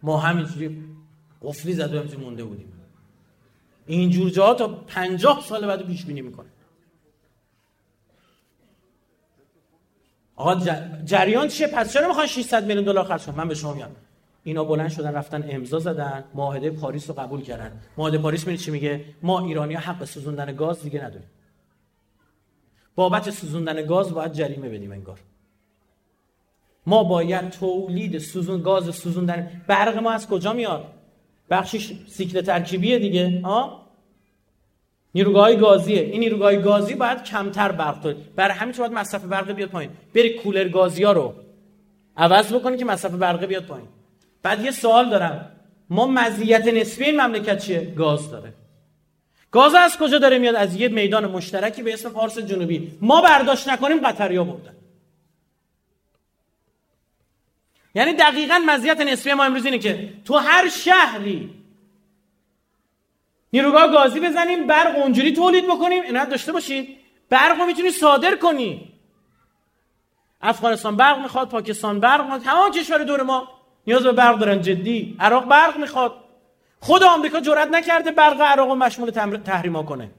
ما 0.02 0.18
همینجوری 0.18 0.84
قفلی 1.42 1.74
زده 1.74 1.98
همینجوری 1.98 2.24
مونده 2.24 2.44
بودیم. 2.44 2.74
اینجور 3.88 4.30
جاها 4.30 4.54
تا 4.54 4.68
پنجاه 4.68 5.42
سال 5.42 5.68
بعد 5.68 5.88
پیش 5.88 6.06
بینی 6.06 6.22
می‌کنه. 6.22 6.50
آقا 10.44 10.56
جریان 11.06 11.48
چیه؟ 11.48 11.68
پس 11.68 11.94
چرا 11.94 12.08
می‌خوان 12.08 12.28
600 12.28 12.66
میلیون 12.66 12.86
دلار 12.86 13.04
خرج 13.04 13.26
کنن؟ 13.26 13.36
من 13.36 13.48
به 13.48 13.56
شما 13.56 13.74
میگم. 13.74 13.90
اینا 14.44 14.64
بلند 14.64 14.90
شدن 14.90 15.14
رفتن 15.14 15.46
امضا 15.50 15.80
زدن 15.80 16.24
معاهده 16.34 16.72
پاریس 16.72 17.10
رو 17.10 17.16
قبول 17.16 17.42
کردن. 17.42 17.72
معاهده 17.98 18.18
پاریس 18.18 18.48
میگه 18.48 18.58
چی 18.58 18.72
میگه؟ 18.72 19.06
ما 19.22 19.46
ایرانی 19.46 19.74
ها 19.74 19.80
حق 19.80 20.06
سوزوندن 20.06 20.56
گاز 20.56 20.84
دیگه 20.84 21.04
نداریم. 21.04 21.30
بابت 22.96 23.30
سوزوندن 23.30 23.86
گاز 23.86 24.14
باید 24.14 24.34
جریمه 24.34 24.70
بدیم 24.70 24.92
انگار. 24.92 25.20
ما 26.86 27.04
باید 27.04 27.50
تولید 27.50 28.18
سوزون 28.18 28.62
گاز 28.62 28.96
سوزوندن 28.96 29.62
برق 29.68 29.98
ما 29.98 30.12
از 30.12 30.28
کجا 30.28 30.54
میاد؟ 30.54 30.86
بخشش 31.50 31.94
سیکل 32.08 32.42
ترکیبیه 32.42 33.00
دیگه 33.00 33.42
ها 33.44 33.83
نیروگاه 35.16 35.56
گازیه. 35.56 36.02
این 36.02 36.20
نیروگاه 36.20 36.56
گازی 36.56 36.94
باید 36.94 37.24
کمتر 37.24 37.72
برق 37.72 38.00
تولید 38.02 38.36
برای 38.36 38.54
همین 38.54 38.76
باید 38.78 38.92
مصرف 38.92 39.24
برق 39.24 39.52
بیاد 39.52 39.70
پایین. 39.70 39.92
بری 40.16 40.30
کولر 40.30 40.68
گازی 40.68 41.04
ها 41.04 41.12
رو. 41.12 41.34
عوض 42.18 42.54
بکنی 42.54 42.78
که 42.78 42.86
مصرف 42.86 43.12
برق 43.12 43.46
بیاد 43.46 43.66
پایین. 43.66 43.88
بعد 44.44 44.66
یه 44.66 44.72
سوال 44.72 45.10
دارم. 45.10 45.52
ما 45.90 46.08
مزیت 46.08 46.68
نسبی 46.68 47.06
این 47.06 47.22
مملکت 47.22 47.60
چیه؟ 47.60 47.94
گاز 47.98 48.32
داره. 48.32 48.54
گاز 49.52 49.76
از 49.76 49.98
کجا 49.98 50.18
داره 50.18 50.38
میاد؟ 50.38 50.56
از 50.56 50.76
یه 50.76 50.88
میدان 50.88 51.26
مشترکی 51.32 51.84
به 51.84 51.94
اسم 51.94 52.10
پارس 52.10 52.40
جنوبی. 52.40 52.98
ما 53.02 53.22
برداشت 53.22 53.70
نکنیم 53.70 54.08
قطریا 54.08 54.44
بردن. 54.44 54.76
یعنی 57.96 58.14
دقیقا 58.14 58.62
مزیت 58.68 59.02
نسبی 59.02 59.34
ما 59.34 59.44
امروز 59.44 59.66
اینه 59.66 59.80
که 59.80 60.14
تو 60.26 60.36
هر 60.36 60.70
شهری 60.70 61.50
نیروگاه 63.54 63.92
گازی 63.92 64.20
بزنیم 64.20 64.68
برق 64.68 64.98
اونجوری 64.98 65.34
تولید 65.34 65.66
بکنیم. 65.68 66.04
اینا 66.04 66.26
داشته 66.26 66.52
باشید 66.52 66.98
برق 67.30 67.60
رو 67.60 67.66
می‌تونی 67.66 67.92
صادر 67.92 68.36
کنی. 68.36 68.94
افغانستان 70.42 70.98
برق 70.98 71.20
می‌خواد 71.20 71.50
پاکستان 71.50 72.00
برق 72.00 72.22
می‌خواد 72.22 72.42
تمام 72.42 72.72
کشور 72.72 72.98
دور 72.98 73.24
ما 73.24 73.48
نیاز 73.88 74.04
به 74.04 74.12
برق 74.12 74.38
دارن 74.38 74.62
جدی. 74.62 75.16
عراق 75.20 75.46
برق 75.46 75.78
می‌خواد. 75.78 76.14
خود 76.80 77.04
آمریکا 77.04 77.40
جرئت 77.40 77.68
نکرده 77.68 78.12
برق 78.12 78.42
عراق 78.42 78.70
رو 78.70 78.76
مشمول 78.76 79.10
تحریما 79.46 79.84
کنه. 79.84 80.12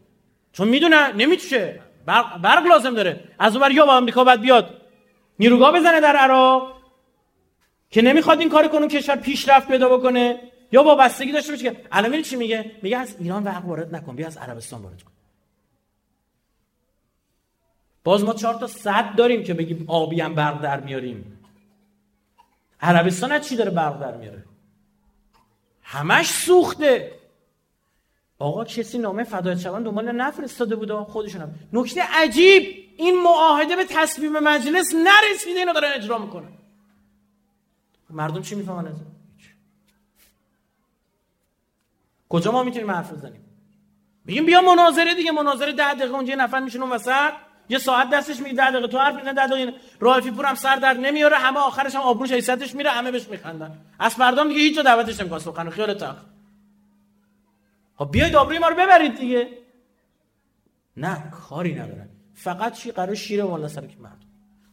چون 0.53 0.69
می‌دونه 0.69 1.13
نمی‌تونه. 1.13 1.81
برق, 2.07 2.39
برق 2.39 2.67
لازم 2.67 2.95
داره. 2.95 3.21
از 3.39 3.57
اون 3.57 3.73
یا 3.73 3.87
با 3.87 3.97
آمریکا 3.97 4.25
باید 4.25 4.41
بیاد. 4.41 4.81
نیروگاه 5.39 5.73
بزنه 5.73 6.01
در 6.01 6.17
عراق 6.17 6.77
که 7.91 8.03
نمی‌خواد 8.03 8.41
این 8.41 8.49
کار 8.49 8.69
کنه 8.69 8.89
کشور 8.89 9.17
پیشرفت 9.17 9.69
پیدا 9.69 9.99
بکنه. 9.99 10.41
یا 10.75 10.83
با 10.83 10.95
بستگی 10.95 11.33
داشته 11.33 11.53
باشه 11.53 11.71
که 11.73 11.85
الان 11.93 12.23
چی 12.23 12.37
میگه؟ 12.37 12.71
میگه 12.83 12.99
از 12.99 13.17
ایران 13.19 13.45
برق 13.45 13.65
وارد 13.65 13.95
نکن 13.95 14.17
بیا 14.17 14.27
از 14.27 14.37
عربستان 14.37 14.83
وارد 14.83 15.03
کن. 15.03 15.11
باز 18.05 18.25
ما 18.25 18.35
چهار 18.35 18.55
تا 18.55 18.67
صد 18.67 19.17
داریم 19.17 19.45
که 19.45 19.55
بگیم 19.55 19.85
آبی 19.89 20.21
هم 20.21 20.35
برق 20.35 20.63
در 20.63 20.81
میاریم. 20.81 21.41
عربستان 22.81 23.41
چی 23.41 23.57
داره 23.57 23.71
برق 23.71 24.01
در 24.01 24.17
میاره؟ 24.17 24.45
همش 25.83 26.31
سوخته. 26.31 27.13
آقا 28.39 28.65
کسی 28.65 28.99
نامه 28.99 29.25
فدایت 29.25 29.59
شوان 29.59 29.83
دنبال 29.83 30.13
نفرستاده 30.13 30.77
بود 30.77 30.93
خودشون 30.93 31.41
هم. 31.41 31.55
نکته 31.73 32.03
عجیب 32.03 32.63
این 32.97 33.23
معاهده 33.23 33.77
به 33.77 33.85
تصویب 33.85 34.33
مجلس 34.33 34.95
نرسیده 34.95 35.59
اینو 35.59 35.73
دارن 35.73 35.93
اجرا 35.95 36.19
می‌کنه. 36.19 36.49
مردم 38.11 38.43
چی 38.43 38.55
می‌فهمن 38.55 38.87
از 38.87 38.97
کجا 42.29 42.53
ما 42.53 42.63
می‌تونیم 42.63 42.91
حرف 42.91 43.13
بزنیم؟ 43.13 43.45
میگیم 44.25 44.47
بیا 44.47 44.61
مناظره 44.61 45.15
دیگه 45.15 45.33
مناظره 45.33 45.73
ده 45.73 45.95
دقیقه 45.95 46.15
اونجا 46.15 46.31
یه 46.31 46.37
نفر 46.37 46.61
میشونه 46.61 46.87
وسط. 46.87 47.33
یه 47.69 47.79
ساعت 47.79 48.11
دستش 48.11 48.41
میگه 48.41 48.55
ده 48.55 48.71
دقیقه 48.71 48.89
تو 48.89 48.99
حرف 48.99 49.15
می‌زنه 49.15 49.33
ده 49.33 49.47
دقیقه 49.47 49.75
رالفی 50.01 50.31
پور 50.31 50.47
هم 50.47 50.55
سر 50.55 50.77
در 50.77 50.93
نمیاره 50.93 51.37
همه 51.37 51.61
آخرش 51.61 51.95
هم 51.95 52.01
آبروش 52.01 52.33
حیثیتش 52.33 52.75
میره 52.75 52.91
همه 52.91 53.11
بهش 53.11 53.29
میخندن. 53.29 53.79
از 53.99 54.15
فردام 54.15 54.49
دیگه 54.49 54.61
هیچ 54.61 54.79
دعوتش 54.79 55.21
نمی‌کنه 55.21 55.39
سخن 55.39 55.71
خیال 55.71 55.95
تخ 55.95 56.17
خب 57.97 58.11
بیاید 58.11 58.37
آبروی 58.37 58.59
ما 58.59 58.69
رو 58.69 58.75
ببرید 58.75 59.15
دیگه. 59.15 59.49
نه 60.97 61.31
کاری 61.31 61.75
ندارن 61.75 62.09
فقط 62.35 62.73
چی؟ 62.73 62.93
قرار 62.93 63.15
شیر 63.15 63.45
والا 63.45 63.69
سر 63.69 63.87
که 63.87 63.99
مردم 63.99 64.24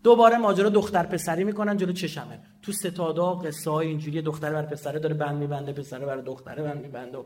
دوباره 0.03 0.37
ماجرا 0.37 0.69
دختر 0.69 1.03
پسری 1.03 1.43
می‌کنن 1.43 1.77
جلو 1.77 1.93
چشمه. 1.93 2.39
تو 2.61 2.71
ستادا 2.71 3.33
قصه 3.35 3.71
های 3.71 3.87
اینجوری 3.87 4.21
دختر 4.21 4.53
بر 4.53 4.65
پسره 4.65 4.99
داره 4.99 5.13
بند 5.15 5.37
میبنده 5.37 5.73
پسره 5.73 6.05
بر 6.05 6.17
دختره 6.17 6.63
بند 6.63 6.81
میبنده. 6.81 7.17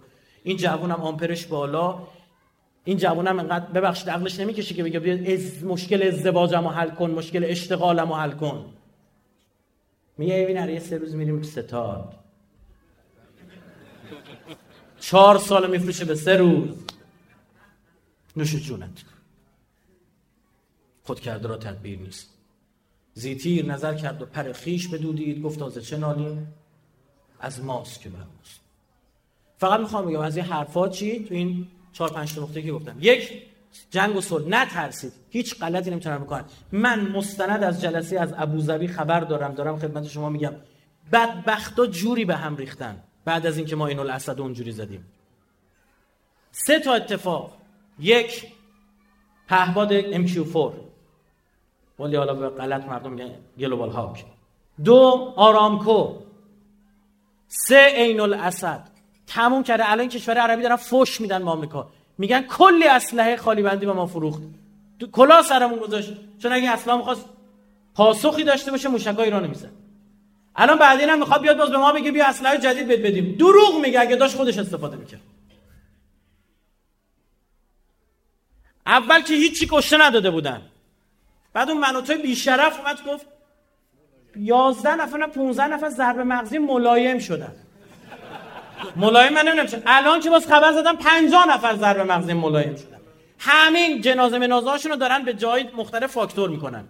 این 0.44 0.58
جوون 0.58 0.92
هم 0.92 1.02
آمپرش 1.02 1.46
بالا. 1.46 2.08
این 2.84 2.98
جوون 2.98 3.28
هم 3.28 3.40
انقدر 3.40 3.66
ببخشید 3.66 4.10
عقلش 4.10 4.40
نمی‌کشه 4.40 4.76
که 4.76 4.84
بگه 4.84 5.00
بیا 5.00 5.34
از 5.34 5.64
مشکل 5.64 6.04
ازدواجمو 6.08 6.70
حل 6.70 6.90
کن 6.90 7.12
مشکل 7.12 7.44
اشتغالمو 7.44 8.16
حل 8.16 8.32
کن. 8.32 8.74
میگه 10.18 10.34
این 10.34 10.70
یه 10.70 10.80
سه 10.80 10.98
روز 10.98 11.16
میریم 11.16 11.42
ستاد. 11.42 12.14
چهار 15.00 15.38
سال 15.38 15.72
میفروشه 15.72 16.06
به 16.06 16.16
سه 16.16 16.38
روز. 16.38 16.70
نوش 18.38 18.56
جونت. 18.56 19.04
خود 21.04 21.20
کرده 21.20 21.48
را 21.48 21.58
تدبیر 21.58 22.00
نیست. 22.00 22.35
زیتیر 23.18 23.66
نظر 23.66 23.94
کرد 23.94 24.22
و 24.22 24.26
پر 24.26 24.52
خیش 24.52 24.88
بدودید. 24.88 25.42
گفت 25.42 25.60
تازه 25.60 25.82
چه 25.82 25.98
نالیم 25.98 26.54
از 27.40 27.64
ماست 27.64 28.02
که 28.02 28.10
برماست 28.10 28.60
فقط 29.58 29.80
می‌خوام 29.80 30.06
بگم 30.06 30.20
از 30.20 30.38
این 30.38 30.46
حرفات 30.46 30.92
چی؟ 30.92 31.20
تو 31.20 31.34
این 31.34 31.68
چهار 31.94 32.12
پنج 32.12 32.40
نقطه 32.40 32.62
که 32.62 32.72
گفتم. 32.72 32.98
یک 33.02 33.44
جنگ 33.90 34.16
و 34.16 34.22
صلح. 34.22 34.48
نترسید. 34.48 35.14
هیچ 35.30 35.60
غلطی 35.60 35.92
نمی‌تونن 35.92 36.18
بکنن 36.18 36.46
من 36.72 37.12
مستند 37.12 37.64
از 37.64 37.82
جلسه 37.82 38.20
از 38.20 38.34
ابوظبی 38.38 38.88
خبر 38.88 39.20
دارم. 39.20 39.54
دارم 39.54 39.80
خدمت 39.80 40.08
شما 40.08 40.30
میگم. 40.30 40.54
بدبختا 41.12 41.86
جوری 41.86 42.26
به 42.26 42.36
هم 42.36 42.56
ریختن. 42.56 43.04
بعد 43.26 43.46
از 43.46 43.58
اینکه 43.58 43.76
ما 43.76 43.88
اینو 43.88 44.02
الاسد 44.02 44.40
اونجوری 44.42 44.72
زدیم. 44.72 45.06
سه 46.52 46.80
تا 46.80 46.94
اتفاق. 46.94 47.58
یک 48.00 48.48
پهباد 49.48 50.02
MQ4 50.02 50.85
ولی 52.00 52.16
حالا 52.16 52.34
به 52.34 52.50
غلط 52.50 52.86
مردم 52.86 53.12
میگن 53.12 53.32
گلوبال 53.60 53.90
هاک 53.90 54.26
دو 54.84 55.34
آرامکو. 55.36 56.14
سه 57.48 57.90
عین 57.96 58.20
الاسد 58.20 58.88
تموم 59.28 59.64
کرده. 59.64 59.92
الان 59.92 60.10
کشور 60.10 60.38
عربی 60.38 60.62
دارن 60.62 60.76
فوش 60.76 61.22
میدن 61.22 61.46
به 61.46 61.52
آمریکا. 61.52 61.90
میگن 62.18 62.42
کلی 62.42 62.88
اسلحه 62.88 63.38
خالی 63.38 63.62
بندی 63.62 63.86
به 63.86 63.94
ما 63.94 64.06
فروخت. 64.06 64.42
کلا 65.12 65.42
سرمون 65.42 65.80
گذاشت. 65.80 66.14
چون 66.40 66.52
اگه 66.52 66.70
اسلام 66.72 67.02
خواست 67.02 67.26
پاسخی 67.96 68.44
داشته 68.44 68.72
باشه 68.72 68.90
موشکای 68.90 69.26
ایرانو 69.26 69.48
می‌زد. 69.48 69.72
الان 70.56 70.80
بعدین 70.80 71.10
هم 71.10 71.20
می‌خواد 71.20 71.42
بیاد 71.42 71.58
باز 71.58 71.70
به 71.70 71.78
ما 71.78 71.92
بگه 71.92 72.12
بیا 72.12 72.28
اسلحه 72.28 72.58
جدید 72.58 72.88
بد 72.88 73.02
بدیم. 73.02 73.36
دروغ 73.36 73.82
میگه. 73.82 74.00
اگه 74.00 74.16
داشت 74.16 74.36
خودش 74.36 74.58
استفاده 74.58 74.98
می‌کرد. 74.98 75.22
اول 78.86 79.22
که 79.22 79.34
هیچی 79.34 79.68
کشته 79.72 79.98
نداده 79.98 80.32
بودن. 80.32 80.62
بعد 81.56 81.70
اون 81.70 81.80
منوتای 81.80 82.18
بیشرف 82.18 82.80
اومد 82.80 82.98
گفت 83.08 83.26
11 84.38 84.96
نفر 84.96 85.18
نه 85.18 85.28
15 85.28 85.68
نفر 85.68 85.90
ضربه 85.90 86.24
مغزی 86.24 86.58
ملایم 86.58 87.20
شدن. 87.20 87.56
ملایم 88.96 89.34
من 89.34 89.48
نمی‌دونم 89.48 89.84
الان 89.86 90.20
که 90.20 90.30
باز 90.30 90.48
خبر 90.48 90.72
زدم 90.72 90.96
50 90.96 91.50
نفر 91.50 91.76
ضربه 91.76 92.04
مغزی 92.04 92.34
ملایم 92.34 92.76
شدن. 92.76 92.98
همین 93.40 94.02
جنازه 94.02 94.38
منازه 94.40 94.90
رو 94.90 94.96
دارن 94.96 95.26
به 95.26 95.34
جای 95.34 95.66
مختلف 95.78 96.12
فاکتور 96.12 96.50
می‌کنن. 96.50 96.84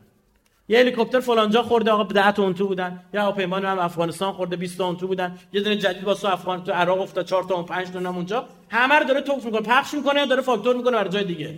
یه 0.67 0.79
هلیکوپتر 0.79 1.19
فلانجا 1.19 1.63
خورده 1.63 1.91
آقا 1.91 2.03
10 2.03 2.31
تن 2.31 2.53
تو 2.53 2.67
بودن. 2.67 2.99
یا 3.13 3.21
هواپیما 3.21 3.55
هم 3.55 3.79
افغانستان 3.79 4.31
خورده 4.31 4.55
20 4.55 4.77
تن 4.77 4.95
تو 4.95 5.07
بودن. 5.07 5.37
یه 5.53 5.61
دونه 5.61 5.75
جدید 5.75 6.03
واسه 6.03 6.33
افغان 6.33 6.63
تو 6.63 6.71
عراق 6.71 7.01
افتاد 7.01 7.25
4 7.25 7.43
تا 7.43 7.63
5 7.63 7.91
تا 7.91 7.99
اونجا. 8.09 8.45
همه 8.69 8.95
رو 8.95 9.05
داره 9.05 9.21
توپ 9.21 9.45
می‌کنه 9.45 9.61
پخش 9.61 9.93
می‌کنه 9.93 10.19
یا 10.19 10.25
داره 10.25 10.41
فاکتور 10.41 10.75
می‌کنه 10.75 10.97
برای 10.97 11.09
جای 11.09 11.23
دیگه. 11.23 11.57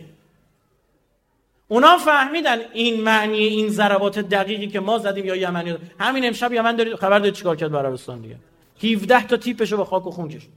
اونا 1.68 1.98
فهمیدن 1.98 2.60
این 2.74 3.02
معنی 3.02 3.38
این 3.38 3.70
ضربات 3.70 4.20
دقیقی 4.20 4.68
که 4.68 4.80
ما 4.80 4.98
زدیم 4.98 5.26
یا 5.26 5.36
یمنی 5.36 5.78
همین 6.00 6.26
امشب 6.28 6.54
یمن 6.54 6.76
دارید 6.76 6.96
خبر 6.96 7.20
دارید 7.20 7.34
چیکار 7.34 7.56
کرد 7.56 7.76
عربستان 7.76 8.22
دیگه؟ 8.22 8.38
17 8.84 9.28
تا 9.28 9.38
تیپشو 9.38 9.78
به 9.78 9.86
خاک 9.86 10.08
و 10.08 10.12
خون 10.12 10.30
کشید. 10.30 10.50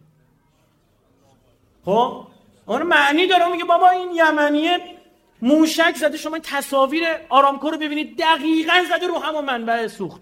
خب؟ 1.84 2.26
اون 2.66 2.82
معنی 2.82 3.26
داره. 3.26 3.48
میگه 3.52 3.64
بابا 3.64 3.88
این 3.88 4.10
یمنیه 4.14 4.78
موشک 5.42 5.96
زده. 5.96 6.16
شما 6.16 6.38
تصاویر 6.38 7.04
آرامکو 7.28 7.70
رو 7.70 7.78
ببینید. 7.78 8.18
دقیقا 8.18 8.74
زده 8.96 9.06
رو 9.06 9.18
همون 9.18 9.44
منبع 9.44 9.86
سوخت. 9.86 10.20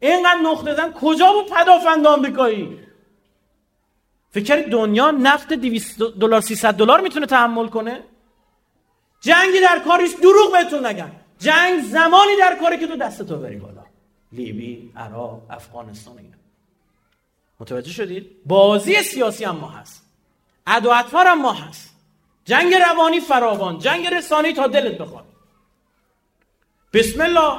اینقدر 0.00 0.40
نقطه 0.40 0.74
زن 0.74 0.92
کجا 0.92 1.32
بود 1.32 1.52
پدافند 1.52 2.06
آمریکایی؟ 2.06 2.78
فکر 4.30 4.56
دنیا 4.56 5.10
نفت 5.10 5.52
200 5.52 6.02
دلار 6.02 6.40
300 6.40 6.74
دلار 6.74 7.00
می‌تونه 7.00 7.26
تحمل 7.26 7.68
کنه؟ 7.68 8.00
جنگی 9.20 9.60
در 9.60 9.78
کاریش 9.78 10.10
دروغ 10.22 10.52
بهتون 10.52 10.86
نگن 10.86 11.12
جنگ 11.38 11.82
زمانی 11.82 12.36
در 12.38 12.56
کاری 12.60 12.78
که 12.78 12.86
تو 12.86 12.96
دست 12.96 13.22
تو 13.22 13.36
بری 13.36 13.56
بالا. 13.56 13.84
لیبی 14.32 14.92
عراق 14.96 15.42
افغانستان 15.50 16.18
اینا. 16.18 16.36
متوجه 17.60 17.92
شدید؟ 17.92 18.26
بازی 18.46 19.02
سیاسی 19.02 19.44
هم 19.44 19.56
ما 19.56 19.68
هست. 19.68 20.04
عدو 20.66 20.92
هم 20.92 21.42
ما 21.42 21.52
هست. 21.52 21.90
جنگ 22.44 22.74
روانی 22.74 23.20
فراوان 23.20 23.78
جنگ 23.78 24.06
رسانی 24.06 24.52
تا 24.52 24.66
دلت 24.66 24.98
بخواد. 24.98 25.24
بسم 26.92 27.20
الله. 27.20 27.58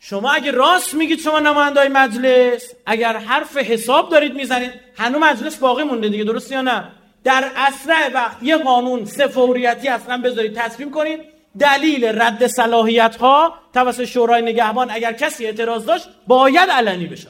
شما 0.00 0.30
اگه 0.30 0.50
راست 0.50 0.94
میگید 0.94 1.20
شما 1.20 1.40
نمایندای 1.40 1.88
مجلس 1.88 2.72
اگر 2.86 3.16
حرف 3.16 3.56
حساب 3.56 4.10
دارید 4.10 4.34
می‌زنید 4.34 4.72
هنوز 4.96 5.22
مجلس 5.22 5.56
باقی 5.56 5.82
مونده 5.82 6.08
دیگه 6.08 6.24
درست 6.24 6.52
یا 6.52 6.62
نه؟ 6.62 6.92
در 7.26 7.52
اسرع 7.56 8.12
وقت 8.14 8.42
یه 8.42 8.56
قانون 8.56 9.04
سه 9.04 9.28
فوریتی 9.28 9.88
اصلا 9.88 10.22
بذارید 10.22 10.54
تصمیم 10.54 10.90
کنید. 10.90 11.20
دلیل 11.58 12.04
رد 12.04 12.46
صلاحیت 12.46 13.16
ها 13.16 13.54
توسط 13.74 14.04
شورای 14.04 14.42
نگهبان 14.42 14.90
اگر 14.90 15.12
کسی 15.12 15.46
اعتراض 15.46 15.86
داشت 15.86 16.08
باید 16.26 16.70
علنی 16.70 17.06
بشه 17.06 17.28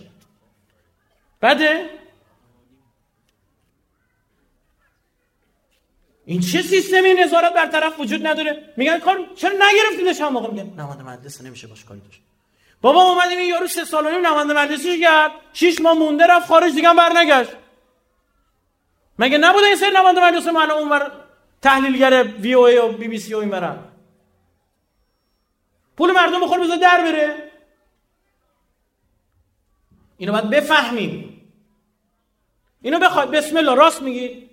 بده؟ 1.42 1.90
این 6.24 6.40
چه 6.40 6.62
سیستمی 6.62 7.14
نظارت 7.14 7.54
بر 7.54 7.66
طرف 7.66 8.00
وجود 8.00 8.26
نداره؟ 8.26 8.72
میگن 8.76 8.98
کار 8.98 9.18
چرا 9.36 9.52
نگرفتیدش 9.52 10.20
هم 10.20 10.32
موقع؟ 10.32 10.50
میگن 10.50 10.80
نماینده 10.80 11.04
مجلس 11.04 11.40
نمیشه 11.40 11.66
باش 11.66 11.84
کاری 11.84 12.00
داشت. 12.00 12.20
بابا 12.80 13.02
اومدیم 13.02 13.38
این 13.38 13.48
یارو 13.48 13.66
سه 13.66 13.84
سال 13.84 14.06
و 14.06 14.10
نیم 14.10 14.26
نماینده 14.26 14.54
مجلسی 14.54 15.00
کرد. 15.00 15.30
شش 15.52 15.80
ماه 15.80 15.98
مونده 15.98 16.26
رفت 16.26 16.46
خارج 16.46 16.74
دیگه 16.74 16.94
برنگشت. 16.94 17.50
مگه 19.18 19.38
نبوده 19.38 19.66
این 19.66 19.76
سری 19.76 19.90
نماینده 19.90 20.24
مجلس 20.24 20.46
من 20.46 20.70
اونور 20.70 21.12
تحلیلگر 21.62 22.24
وی 22.24 22.54
او 22.54 22.66
ای 22.66 22.78
و 22.78 22.88
بی 22.88 23.08
بی 23.08 23.18
سی 23.18 23.34
و 23.34 23.38
این 23.38 23.50
برن 23.50 23.78
پول 25.96 26.12
مردم 26.12 26.40
بخور 26.40 26.60
بذار 26.60 26.76
در 26.76 27.02
بره. 27.02 27.52
اینو 30.16 30.32
باید 30.32 30.50
بفهمیم. 30.50 31.42
اینو 32.82 32.98
بخواد 32.98 33.30
بسم 33.30 33.56
الله 33.56 33.74
راست 33.74 34.02
میگی؟ 34.02 34.50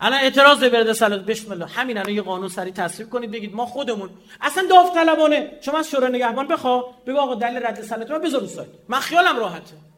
الان 0.00 0.20
اعتراض 0.20 0.64
برده 0.64 0.92
سلات 0.92 1.20
بسم 1.20 1.52
الله. 1.52 1.66
همین 1.66 1.98
الان 1.98 2.14
یه 2.14 2.22
قانون 2.22 2.48
سری 2.48 2.72
تصویب 2.72 3.10
کنید 3.10 3.30
بگید 3.30 3.54
ما 3.54 3.66
خودمون 3.66 4.10
اصلا 4.40 4.66
داوطلبانه. 4.70 5.58
شما 5.60 5.78
از 5.78 5.90
شورای 5.90 6.12
نگهبان 6.12 6.48
بخوا 6.48 6.82
بگو 7.06 7.18
آقا 7.18 7.34
دلیل 7.34 7.66
رد 7.66 7.82
سلات 7.82 8.10
من 8.10 8.18
بذار 8.18 8.66
من 8.88 9.00
خیالم 9.00 9.38
راحته. 9.38 9.89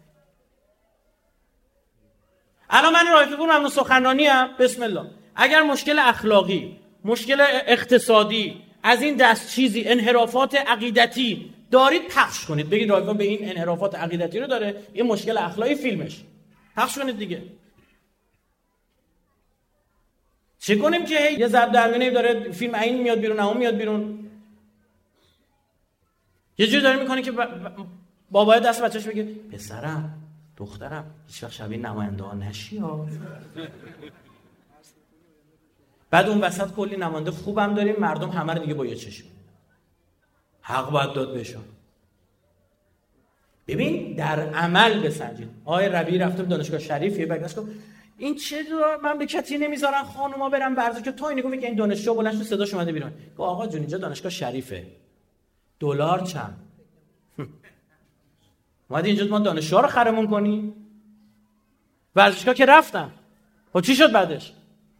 الان 2.73 2.93
من 2.93 3.13
رایفی 3.13 3.37
پور 3.37 3.59
ممنون 3.59 4.21
هم. 4.21 4.51
بسم 4.59 4.83
الله. 4.83 5.11
اگر 5.37 5.63
مشکل 5.63 5.99
اخلاقی 5.99 6.77
مشکل 7.05 7.41
اقتصادی 7.67 8.63
از 8.83 9.03
این 9.03 9.17
دست 9.17 9.51
چیزی 9.51 9.85
انحرافات 9.85 10.55
عقیدتی 10.55 11.55
دارید 11.71 12.09
پخش 12.09 12.45
کنید. 12.45 12.71
بگید 12.71 12.91
رایفی 12.91 13.15
به 13.15 13.25
این 13.25 13.51
انحرافات 13.51 13.95
عقیدتی 13.95 14.41
رو 14.41 14.47
داره 14.47 14.83
این 14.93 15.07
مشکل 15.07 15.39
اخلاقی 15.39 15.75
فیلمش. 15.75 16.21
پخش 16.77 16.99
کنید 16.99 17.19
دیگه. 17.19 17.43
چه 20.59 20.77
کنیم 20.77 21.05
که 21.05 21.31
یه 21.31 21.49
ضرب 21.49 21.73
در 21.73 22.11
داره 22.11 22.51
فیلم 22.53 22.75
این 22.75 23.03
میاد 23.03 23.19
بیرون 23.19 23.41
اون 23.41 23.57
میاد 23.57 23.77
بیرون. 23.77 24.31
یه 26.59 26.67
جوری 26.67 26.83
داره 26.83 26.99
می‌کنه 26.99 27.23
که 27.23 27.33
بابای 28.31 28.61
دست 28.61 28.83
بچهش 28.83 29.03
بگه 29.03 29.23
پسرم 29.53 30.22
دخترم 30.57 31.15
هیچ 31.27 31.43
وقت 31.43 31.53
شبیه 31.53 31.79
نماینده 31.79 32.25
ها 32.25 32.35
نشی 32.35 32.79
ها. 32.79 33.07
بعد 36.11 36.29
اون 36.29 36.41
وسط 36.41 36.73
کلی 36.73 36.97
نماینده 36.97 37.31
خوبم 37.31 37.75
داریم 37.75 37.97
مردم 37.99 38.31
همه 38.31 38.55
رو 38.55 38.59
دیگه 38.59 38.75
با 38.75 38.87
یه 38.87 38.95
چشم 38.95 39.27
حق 40.61 40.91
باید 40.91 41.13
داد 41.13 41.35
بهشون. 41.35 41.63
ببین 43.67 44.15
در 44.15 44.41
عمل 44.41 45.07
بسنجید. 45.07 45.49
آقای 45.65 45.89
ربی 45.89 46.19
رفته 46.19 46.43
دانشگاه 46.43 46.81
شریف 46.81 47.19
یه 47.19 47.27
بگرش 47.27 47.59
گفت 47.59 47.69
این 48.19 48.35
چه 48.35 48.57
مملکتی 49.03 49.59
نمی‌ذارن 49.59 50.03
خانوما 50.03 50.49
برن 50.49 50.75
ورزش. 50.75 51.03
که 51.03 51.13
تو 51.13 51.25
اینو 51.25 51.57
که 51.57 51.67
این 51.67 51.77
دانشجو 51.77 52.15
بلند 52.15 52.35
شد 52.35 52.43
صداش 52.43 52.75
اومده 52.75 52.93
بیرون. 52.93 53.11
گفت 53.11 53.41
آقا 53.41 53.67
جون 53.67 53.81
اینجا 53.81 53.99
دانشگاه 53.99 54.33
شریفه. 54.33 54.87
دلار 55.81 56.21
چند؟ 56.21 56.57
اومدی 58.93 59.09
اینجا 59.09 59.27
ما 59.27 59.39
دانشجو 59.39 59.81
رو 59.81 59.89
خرمون 59.89 60.27
کنی؟ 60.27 60.75
ورزشگاه 62.17 62.55
که 62.55 62.67
رفتم 62.67 63.11
و 63.75 63.79
خب 63.79 63.87
چی 63.87 63.95
شد 63.95 64.13
بعدش؟ 64.13 64.53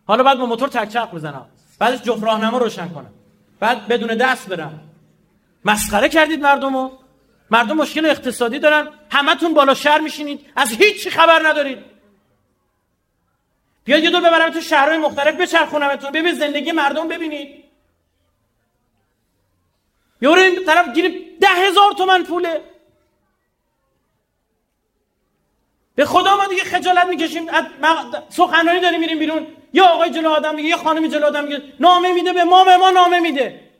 حالا 0.07 0.23
بعد 0.23 0.39
با 0.39 0.47
موتور 0.47 0.69
تک 0.69 0.89
چرخ 0.89 1.15
بزنم. 1.15 1.47
بعدش 1.79 2.03
جفت 2.03 2.25
راهنما 2.25 2.59
روشن 2.59 2.89
کنم. 2.89 3.11
بعد 3.61 3.89
بدون 3.89 4.15
دست 4.15 4.49
برم. 4.49 4.81
مسخره 5.65 6.09
کردید 6.09 6.41
مردمو. 6.41 6.91
مردم 7.51 7.77
مشکل 7.77 8.07
اقتصادی 8.07 8.59
دارن. 8.59 8.89
همتون 9.11 9.55
بالا 9.55 9.75
شهر 9.75 10.01
میشینید. 10.01 10.41
از 10.57 10.71
هیچی 10.71 11.11
خبر 11.11 11.49
ندارید. 11.49 11.79
بیاید 13.85 14.05
یه 14.05 14.11
دور 14.11 14.21
ببرم 14.21 14.51
تو 14.51 14.61
شهرهای 14.61 14.99
مختلف 14.99 15.41
بچرخونمتون. 15.41 16.11
ببین 16.11 16.35
زندگی 16.35 16.73
مردم 16.73 17.09
ببینید. 17.09 17.65
یورو 20.23 20.41
این 20.41 20.65
طرف 20.65 20.95
گیری 20.95 21.39
ده 21.41 21.49
هزار 21.49 21.93
تومن 21.93 22.25
پوله. 22.25 22.72
به 25.95 26.05
خدا 26.05 26.37
ما 26.37 26.47
دیگه 26.47 26.65
خجالت 26.65 27.07
می‌کشیم. 27.07 27.47
سخنرانی 28.29 28.81
داریم 28.81 29.01
میریم 29.01 29.19
بیرون. 29.19 29.47
یا 29.73 29.87
آقای 29.87 30.11
جلو 30.11 30.29
آدم 30.29 30.55
میگه 30.55 30.69
یا 30.69 30.77
خانمی 30.77 31.09
جلو 31.09 31.27
آدم 31.27 31.45
میگه 31.45 31.63
نامه 31.81 32.13
میده 32.13 32.33
به 32.33 32.45
ما 32.45 32.65
به 32.65 32.77
ما 32.77 32.91
نامه 32.91 33.21
میده. 33.21 33.71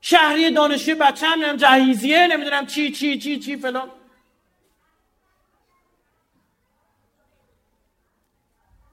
شهری 0.00 0.50
دانشجو 0.50 0.94
بچه 0.94 1.26
هم 1.26 1.32
نمی‌دونم 1.32 1.56
جهیزیه 1.56 2.26
نمی‌دونم 2.26 2.66
چی 2.66 2.92
چی 2.92 3.18
چی 3.18 3.38
چی 3.38 3.56
فلان. 3.56 3.90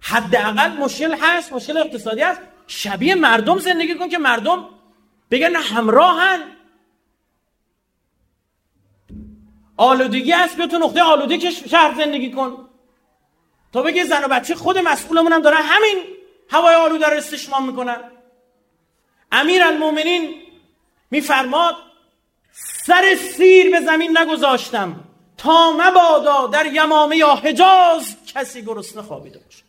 حداقل 0.01 0.71
مشکل 0.71 1.15
هست 1.21 1.53
مشکل 1.53 1.77
اقتصادی 1.77 2.21
هست. 2.21 2.41
شبیه 2.67 3.15
مردم 3.15 3.59
زندگی 3.59 3.95
کن 3.95 4.09
که 4.09 4.17
مردم 4.17 4.69
بگن 5.31 5.55
همراهن. 5.55 6.56
آلودگی 9.77 10.31
هست 10.31 10.55
بیا 10.55 10.67
تو 10.67 10.77
نقطه 10.77 11.01
آلوده 11.01 11.37
که 11.37 11.51
شهر 11.51 11.93
زندگی 11.97 12.31
کن. 12.31 12.69
تا 13.73 13.81
بگه 13.81 14.05
زن 14.05 14.23
و 14.23 14.27
بچه 14.27 14.55
خود 14.55 14.77
مسئولمون 14.77 15.31
هم 15.33 15.41
دارن 15.41 15.61
همین 15.61 16.03
هوای 16.49 16.75
آلوده 16.75 17.05
رو 17.05 17.17
استشمام 17.17 17.67
می‌کنن. 17.69 18.11
امیر 19.31 19.63
المومنین 19.63 20.41
میفرماد 21.11 21.75
سر 22.85 23.15
سیر 23.15 23.71
به 23.71 23.85
زمین 23.85 24.17
نگذاشتم 24.17 25.03
تا 25.37 25.71
مبادا 25.71 26.47
در 26.47 26.65
یمامه 26.65 27.17
یا 27.17 27.35
حجاز 27.35 28.15
کسی 28.27 28.61
گرسنه 28.61 29.01
خوابیده 29.01 29.39
باشد. 29.39 29.67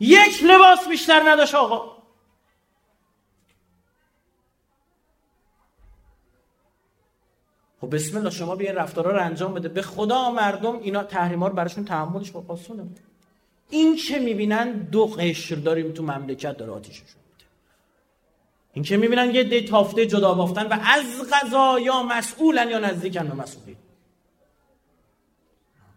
یک 0.00 0.42
لباس 0.42 0.88
بیشتر 0.88 1.30
نداشت 1.30 1.54
آقا. 1.54 1.95
خب 7.86 7.94
بسم 7.94 8.16
الله 8.16 8.30
شما 8.30 8.56
بیاین 8.56 8.76
رفتارا 8.76 9.10
رو 9.10 9.20
انجام 9.24 9.54
بده. 9.54 9.68
به 9.68 9.82
خدا 9.82 10.30
مردم 10.30 10.78
اینا 10.78 11.02
تحریما 11.02 11.48
رو 11.48 11.54
براشون 11.54 11.84
تحملش 11.84 12.30
با 12.30 12.44
آسونه 12.48 12.82
این 13.70 13.96
که 13.96 14.18
می‌بینن؟ 14.18 14.72
دو 14.72 15.06
قشر 15.06 15.54
داریم 15.54 15.92
تو 15.92 16.02
مملکت 16.02 16.56
داره 16.56 16.72
آتیششون 16.72 17.06
این 18.72 18.84
که 18.84 18.96
می‌بینن؟ 18.96 19.34
یه 19.34 19.42
دی 19.42 19.60
تافته 19.60 20.06
جدا 20.06 20.34
بافتن 20.34 20.66
و 20.66 20.72
از 20.72 21.04
غذا 21.32 21.78
یا 21.80 22.02
مسئولن 22.02 22.70
یا 22.70 22.78
نزدیکن 22.78 23.28
به 23.28 23.34
مسئولی. 23.34 23.76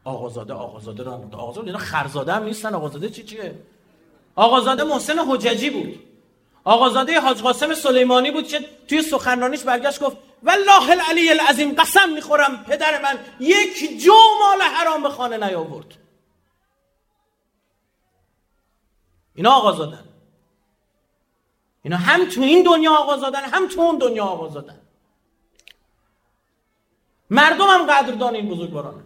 آقازاده 0.04 0.54
آقازاده 0.54 1.04
رو 1.04 1.12
آقازاده 1.12 1.68
اینا 1.68 1.80
خرزاده 1.80 2.34
هم 2.34 2.44
نیستن. 2.44 2.74
آقازاده 2.74 3.10
چی 3.10 3.24
چیه؟ 3.24 3.56
آقازاده 4.36 4.84
محسن 4.84 5.20
حججی 5.20 5.70
بود. 5.70 6.00
آقازاده 6.64 7.20
حاج 7.20 7.42
قاسم 7.42 7.74
سلیمانی 7.74 8.32
بود 8.32 8.48
که 8.48 8.60
توی 8.88 9.02
سخنرانیش 9.02 9.64
برگشت 9.64 10.04
گفت 10.04 10.18
والله 10.44 10.90
العلی 10.92 11.30
العظیم 11.30 11.76
قسم 11.76 12.10
می‌خورم 12.10 12.64
پدر 12.64 13.02
من 13.02 13.20
یک 13.40 14.02
جو 14.04 14.14
مال 14.40 14.62
حرام 14.62 15.04
به 15.04 15.10
خانه 15.10 15.38
نیاورد. 15.38 15.96
اینا 19.36 19.52
آقا 19.52 19.72
زادن 19.72 20.06
اینا 21.84 21.98
هم 21.98 22.30
تو 22.30 22.42
این 22.42 22.64
دنیا 22.64 22.96
آقا 22.96 23.18
زادن 23.18 23.42
هم 23.42 23.68
تو 23.68 23.82
اون 23.82 23.98
دنیا 23.98 24.24
آقا 24.24 24.50
زادن 24.50 24.82
مردم 27.30 27.68
هم 27.68 27.86
قدردان 27.86 28.36
این 28.36 28.50
بزرگواران 28.50 29.04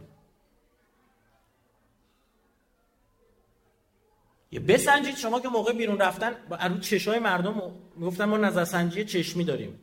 یه 4.52 4.60
بسنجید 4.60 5.18
شما 5.18 5.40
که 5.40 5.48
موقع 5.48 5.74
بیرون 5.74 6.00
رفتن 6.00 6.36
با 6.50 6.56
رو 6.56 6.80
چشای 6.80 7.20
مردم 7.20 7.76
می‌گفتن 7.96 8.26
ما 8.26 8.38
نظرسنجی 8.38 9.06
چشمی 9.06 9.44
داریم. 9.44 9.80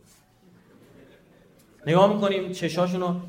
نگاه 1.87 2.15
می‌کنیم 2.15 2.53
چشاشونو. 2.53 3.21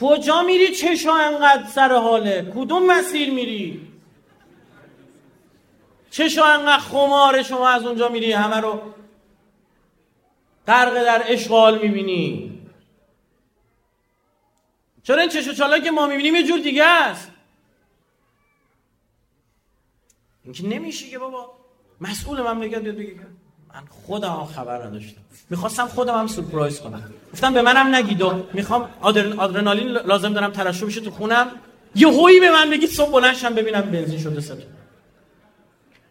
کجا 0.00 0.42
میری 0.42 0.74
چشا 0.74 1.14
انقدر 1.14 1.66
سر 1.66 1.92
حاله؟ 1.92 2.52
کدوم 2.54 2.86
مسیر 2.86 3.30
میری؟ 3.30 3.88
چشا 6.10 6.44
انقدر 6.44 6.78
خمار 6.78 7.42
شما 7.42 7.68
از 7.68 7.86
اونجا 7.86 8.08
میری؟ 8.08 8.32
همه 8.32 8.56
رو 8.56 8.94
غرق 10.66 10.94
در 10.94 11.22
اشغال 11.26 11.78
می‌بینی. 11.82 12.58
چرا 15.02 15.20
این 15.20 15.30
چشو 15.30 15.52
چالا 15.52 15.78
که 15.78 15.90
ما 15.90 16.06
می‌بینیم؟ 16.06 16.34
یه 16.34 16.42
جور 16.42 16.58
دیگه 16.58 16.84
است. 16.84 17.30
اینکه 20.44 20.66
نمیشه 20.66 21.08
که 21.10 21.18
بابا. 21.18 21.52
مسئول 22.00 22.40
مملکت 22.40 22.78
بیاد 22.78 22.96
بگه 22.96 23.14
من 23.74 23.82
خودم 24.06 24.28
هم 24.28 24.44
خبر 24.44 24.86
نداشتم. 24.86 25.20
می‌خواستم 25.50 25.86
خودم 25.86 26.14
هم 26.14 26.26
سورپرایز 26.26 26.80
کنم. 26.80 27.02
گفتم 27.32 27.54
به 27.54 27.62
منم 27.62 27.94
نگید 27.94 28.22
و 28.22 28.42
می‌خوام 28.52 28.88
آدرنالین 29.38 29.88
لازم 29.88 30.32
دارم 30.32 30.50
ترشح 30.50 30.86
بشه 30.86 31.00
تو 31.00 31.10
خونم. 31.10 31.46
یه 31.94 32.08
هویی 32.08 32.40
به 32.40 32.50
من 32.50 32.70
بگید 32.70 32.90
صبح 32.90 33.10
بلنشم 33.10 33.54
ببینم 33.54 33.80
بنزین 33.80 34.18
شده 34.18 34.40
سه 34.40 34.56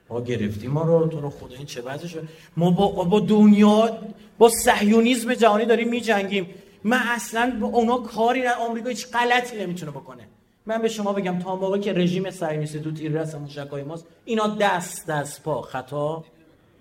ما 0.10 0.22
گرفتی 0.22 0.68
ما 0.68 0.84
رو 0.84 1.08
تو 1.08 1.22
رو 1.22 1.30
خدا 1.30 1.56
این 1.56 1.66
چه 1.66 1.82
وضعشه؟ 1.82 2.22
ما 2.58 2.72
با, 2.72 2.88
با 2.88 3.20
دنیا 3.20 3.98
با 4.38 4.50
صهیونیسم 4.50 5.34
جهانی 5.34 5.66
داریم 5.66 5.90
میجنگیم. 5.90 6.50
من 6.84 7.02
اصلا 7.08 7.58
با 7.62 7.68
اونا 7.68 7.98
کاری 7.98 8.42
نه 8.42 8.54
آمریکا 8.54 8.90
هیچ 8.90 9.08
غلطی 9.12 9.58
نمی‌تونه 9.58 9.92
بکنه. 9.92 10.28
من 10.66 10.82
به 10.82 10.90
شما 10.90 11.14
بگم 11.14 11.40
تا 11.40 11.56
موقعی 11.56 11.82
که 11.82 11.94
رژیم 11.94 12.32
صهیونیستی 12.32 12.80
تو 12.80 12.92
تیر 12.92 13.12
رس 13.12 13.36
موشکای 13.36 13.84
ماست 13.84 14.06
اینا 14.26 14.48
دست 14.48 15.08
دست 15.08 15.44
پا 15.44 15.62
خطا. 15.62 16.24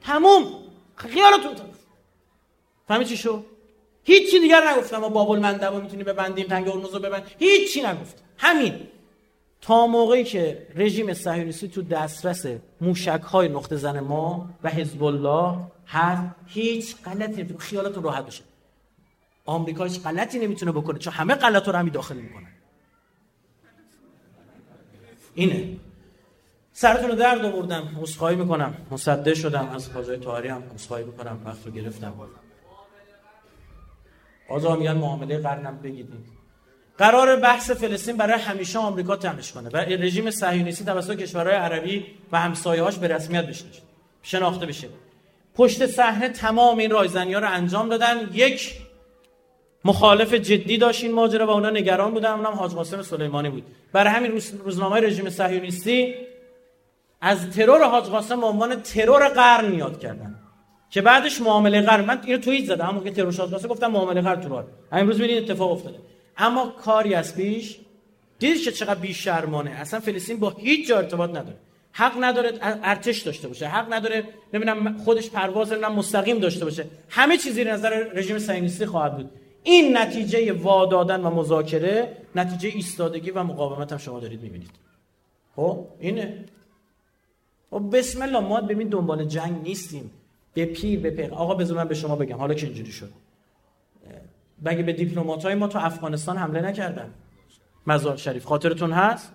تموم! 0.02 0.42
خیالتون 0.98 1.56
فهمی 2.88 3.04
چی 3.04 3.16
شو 3.16 3.44
هیچی 4.02 4.40
دیگر 4.40 4.70
نگفتم. 4.70 4.96
ما 4.98 5.08
بابل 5.08 5.38
مندبا 5.38 5.80
می‌تونی 5.80 6.04
ببندیم 6.04 6.46
تنگ 6.46 6.68
هرمز 6.68 6.94
رو 6.94 7.00
ببند. 7.00 7.30
هیچی 7.38 7.82
نگفتم. 7.82 8.22
همین. 8.38 8.80
تا 9.60 9.86
موقعی 9.86 10.24
که 10.24 10.66
رژیم 10.74 11.14
صهیونیستی 11.14 11.68
تو 11.68 11.82
دسترس 11.82 12.46
موشک 12.80 13.22
های 13.22 13.48
نقطه 13.48 13.76
زن 13.76 14.00
ما 14.00 14.50
و 14.62 14.70
حزب 14.70 15.04
الله 15.04 15.58
هست 15.86 16.34
هیچ 16.46 16.96
غلطی 17.04 17.32
نمی‌تونه 17.32 17.58
خیالتون 17.58 18.02
راحت 18.02 18.26
بشه 18.26 18.42
آمریکا 19.44 19.84
هیچ 19.84 20.02
غلطی 20.02 20.38
نمی‌تونه 20.38 20.72
بکنه 20.72 20.98
چون 20.98 21.12
همه 21.12 21.34
غلط 21.34 21.68
رو 21.68 21.74
همین 21.74 21.92
داخل 21.92 22.16
می‌کنن 22.16 22.52
اینه. 25.34 25.76
سرتون 26.80 27.10
رو 27.10 27.14
درد 27.14 27.44
آوردم. 27.44 27.88
عذرخواهی 28.02 28.36
می‌کنم. 28.36 28.74
مصدق 28.90 29.34
شدم. 29.34 29.68
از 29.74 29.88
خواجه 29.88 30.16
طاهری 30.16 30.48
هم 30.48 30.62
عذرخواهی 30.74 31.04
می‌کنم 31.04 31.38
وقت 31.44 31.66
رو 31.66 31.72
گرفتم. 31.72 32.14
آزا 34.50 34.76
میگن 34.76 34.92
معامله 34.92 35.38
قرنم 35.38 35.78
بگیدید 35.82 36.26
قرار 36.98 37.36
بحث 37.36 37.70
فلسطین 37.70 38.16
برای 38.16 38.40
همیشه 38.40 38.78
آمریکا 38.78 39.16
تمش 39.16 39.52
کنه. 39.52 39.68
و 39.68 39.76
رژیم 39.76 40.30
صهیونیستی 40.30 40.84
توسط 40.84 41.16
کشورهای 41.16 41.56
عربی 41.56 42.06
و 42.32 42.40
همسایه‌هاش 42.40 42.96
به 42.98 43.08
رسمیت 43.08 43.46
بشناسه 43.46 43.82
شناخته 44.22 44.66
بشه. 44.66 44.88
پشت 45.54 45.86
صحنه 45.86 46.28
تمام 46.28 46.78
این 46.78 46.90
رایزنی‌ها 46.90 47.40
رو 47.40 47.50
انجام 47.50 47.88
دادن. 47.88 48.30
یک 48.32 48.72
مخالف 49.84 50.34
جدی 50.34 50.78
داشت 50.78 51.04
این 51.04 51.12
ماجرا 51.12 51.46
و 51.46 51.50
اونا 51.50 51.70
نگران 51.70 52.14
بودن. 52.14 52.30
اونم 52.30 52.52
حاج 52.52 52.72
قاسم 52.72 53.02
سلیمانی 53.02 53.48
بود. 53.48 53.64
برای 53.92 54.12
همین 54.12 54.40
روزنامه 54.64 55.00
رژیم 55.00 55.30
صهیونیستی 55.30 56.14
از 57.20 57.50
ترور 57.50 57.84
حاج 57.84 58.04
قاسم 58.04 58.40
به 58.40 58.46
عنوان 58.46 58.82
ترور 58.82 59.28
قرن 59.28 59.74
یاد 59.74 60.00
کردن. 60.00 60.34
که 60.90 61.02
بعدش 61.02 61.40
معامله 61.40 61.80
قرن. 61.80 62.04
من 62.04 62.20
اینو 62.24 62.38
توییت 62.38 62.64
زدم 62.64 62.86
همون 62.86 63.04
که 63.04 63.10
ترور 63.10 63.34
حاج 63.36 63.50
قاسم 63.50 63.68
گفتم 63.68 63.86
معامله 63.86 64.20
قرن 64.20 64.40
تو 64.40 64.62
امروز 64.92 65.18
ببینید 65.18 65.50
اتفاق 65.50 65.72
افتاده. 65.72 65.98
اما 66.36 66.66
کاری 66.66 67.14
از 67.14 67.34
پیش 67.36 67.78
دیدید 68.38 68.64
که 68.64 68.72
چقدر 68.72 69.00
بیشرمانه. 69.00 69.70
اصلا 69.70 70.00
فلسطین 70.00 70.38
با 70.38 70.50
هیچ 70.50 70.88
جا 70.88 70.96
ارتباط 70.98 71.30
نداره. 71.30 71.56
حق 71.92 72.12
نداره 72.20 72.52
ارتش 72.62 73.20
داشته 73.20 73.48
باشه. 73.48 73.66
حق 73.66 73.92
نداره 73.92 74.24
نمی‌دونم 74.54 74.98
خودش 74.98 75.30
پرواز 75.30 75.72
نمی‌دونم 75.72 75.94
مستقیم 75.94 76.38
داشته 76.38 76.64
باشه. 76.64 76.84
همه 77.08 77.36
چیز 77.36 77.54
زیر 77.54 77.72
نظر 77.72 77.90
رژیم 77.90 78.38
صهیونیستی 78.38 78.86
خواهد 78.86 79.16
بود. 79.16 79.30
این 79.62 79.96
نتیجه 79.96 80.52
وادادن 80.52 81.20
و 81.20 81.30
مذاکره 81.30 82.16
نتیجه 82.34 82.68
ایستادگی 82.68 83.30
و 83.30 83.42
مقاومت 83.42 83.92
هم 83.92 83.98
شما 83.98 84.20
دارید 84.20 84.42
می‌بینید. 84.42 84.70
خب 85.56 85.86
اینه. 86.00 86.44
خب 87.70 87.96
بسم 87.96 88.22
الله 88.22 88.40
ما 88.40 88.60
ببین 88.60 88.88
دنبال 88.88 89.24
جنگ 89.24 89.62
نیستیم. 89.62 90.10
به 90.54 90.64
پیر 90.64 91.00
به 91.00 91.10
پیر 91.10 91.34
آقا 91.34 91.54
بذار 91.54 91.76
من 91.76 91.88
به 91.88 91.94
شما 91.94 92.16
بگم. 92.16 92.36
حالا 92.36 92.54
که 92.54 92.66
اینجوری 92.66 92.92
شد. 92.92 93.10
بگه 94.64 94.82
به 94.82 94.92
دیپلمات 94.92 95.44
های 95.44 95.54
ما 95.54 95.68
تو 95.68 95.78
افغانستان 95.78 96.36
حمله 96.36 96.60
نکردن؟ 96.60 97.10
مزار 97.86 98.16
شریف 98.16 98.44
خاطرتون 98.44 98.92
هست؟ 98.92 99.32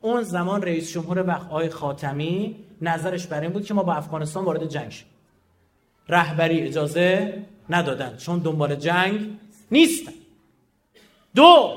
اون 0.00 0.22
زمان 0.22 0.62
رئیس 0.62 0.92
جمهور 0.92 1.26
وقت 1.26 1.46
آقای 1.46 1.68
خاتمی 1.68 2.56
نظرش 2.82 3.26
بر 3.26 3.40
این 3.40 3.50
بود 3.50 3.64
که 3.64 3.74
ما 3.74 3.82
با 3.82 3.94
افغانستان 3.94 4.44
وارد 4.44 4.68
جنگ 4.68 4.90
شیم. 4.90 5.06
رهبری 6.08 6.60
اجازه 6.60 7.42
ندادن 7.70 8.16
چون 8.16 8.38
دنبال 8.38 8.74
جنگ 8.74 9.38
نیستن. 9.70 10.12
دو 11.34 11.74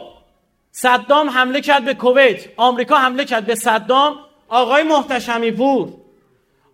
صدام 0.71 1.29
حمله 1.29 1.61
کرد 1.61 1.85
به 1.85 1.93
کویت. 1.93 2.47
آمریکا 2.57 2.95
حمله 2.95 3.25
کرد 3.25 3.45
به 3.45 3.55
صدام. 3.55 4.15
آقای 4.51 4.83
محتشمی 4.83 5.51
پور 5.51 5.93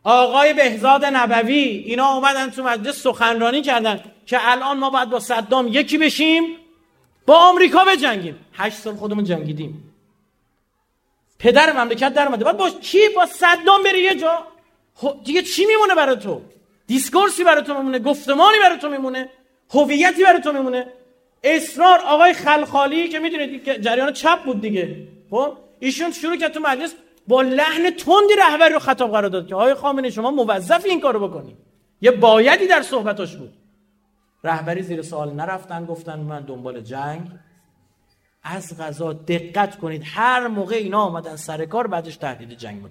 آقای 0.03 0.53
بهزاد 0.53 1.05
نبوی 1.05 1.53
اینا 1.53 2.13
اومدن 2.13 2.49
تو 2.49 2.63
مجلس 2.63 3.01
سخنرانی 3.01 3.61
کردن 3.61 4.03
که 4.25 4.37
الان 4.41 4.77
ما 4.77 4.89
باید 4.89 5.09
با 5.09 5.19
صدام 5.19 5.67
یکی 5.67 5.97
بشیم 5.97 6.43
با 7.25 7.35
آمریکا 7.35 7.85
بجنگیم. 7.85 8.35
هشت 8.53 8.77
سال 8.77 8.95
خودمون 8.95 9.23
جنگیدیم. 9.23 9.93
پدر 11.39 11.73
مملکت 11.73 12.13
در 12.13 12.25
اومده. 12.25 12.45
بعد 12.45 12.57
با 12.57 12.69
کی؟ 12.69 13.09
با 13.15 13.25
صدام 13.25 13.83
بری 13.83 14.03
یه 14.03 14.15
جا. 14.15 14.47
خب 14.95 15.15
دیگه 15.23 15.41
چی 15.41 15.65
میمونه 15.65 15.95
برای 15.95 16.15
تو؟ 16.15 16.41
دیسکورسی 16.87 17.43
برای 17.43 17.63
تو 17.63 17.73
میمونه؟ 17.73 17.99
گفتمانی 17.99 18.57
برای 18.59 18.77
تو 18.77 18.89
میمونه؟ 18.89 19.29
هویتی 19.73 20.23
برای 20.23 20.41
تو 20.41 20.53
میمونه؟ 20.53 20.87
اصرار 21.43 21.99
آقای 21.99 22.33
خلخالی 22.33 23.09
که 23.09 23.19
می‌دونید 23.19 23.81
جریان 23.81 24.13
چپ 24.13 24.43
بود 24.43 24.61
دیگه. 24.61 25.07
خب؟ 25.29 25.53
ایشون 25.79 26.11
شروع 26.11 26.35
کرد 26.35 26.51
تو 26.51 26.59
مجلس 26.59 26.93
با 27.27 27.41
لحن 27.41 27.91
تندی 27.91 28.35
رهبری 28.39 28.73
رو 28.73 28.79
خطاب 28.79 29.11
قرار 29.11 29.29
داد 29.29 29.47
که 29.47 29.55
آقای 29.55 29.73
خامنه‌ای 29.73 30.11
شما 30.11 30.31
موظف 30.31 30.85
این 30.85 31.01
کارو 31.01 31.27
بکنی. 31.27 31.57
یه 32.01 32.11
بایدی 32.11 32.67
در 32.67 32.81
صحبتاش 32.81 33.35
بود. 33.35 33.53
رهبری 34.43 34.81
زیر 34.81 35.01
سوال 35.01 35.33
نرفتن 35.33 35.85
گفتن 35.85 36.19
من 36.19 36.41
دنبال 36.41 36.81
جنگ. 36.81 37.31
از 38.43 38.77
غذا 38.77 39.13
دقت 39.13 39.77
کنید. 39.77 40.03
هر 40.05 40.47
موقع 40.47 40.75
اینا 40.75 41.01
آمدن 41.01 41.35
سر 41.35 41.65
کار 41.65 41.87
بعدش 41.87 42.17
تهدید 42.17 42.51
جنگ 42.51 42.81
ما 42.81 42.89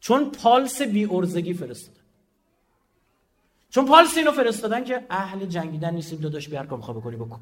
چون 0.00 0.30
پالس 0.30 0.82
بی 0.82 1.08
ارزگی 1.10 1.54
فرستادن. 1.54 2.00
چون 3.70 3.86
پالس 3.86 4.16
اینو 4.16 4.32
فرستادن 4.32 4.84
که 4.84 5.06
اهل 5.10 5.46
جنگیدن 5.46 5.94
نیستیم 5.94 6.20
داداش 6.20 6.48
بیار 6.48 6.66
کام 6.66 6.80
خواه 6.80 6.96
بکنی 6.96 7.16
بکن. 7.16 7.40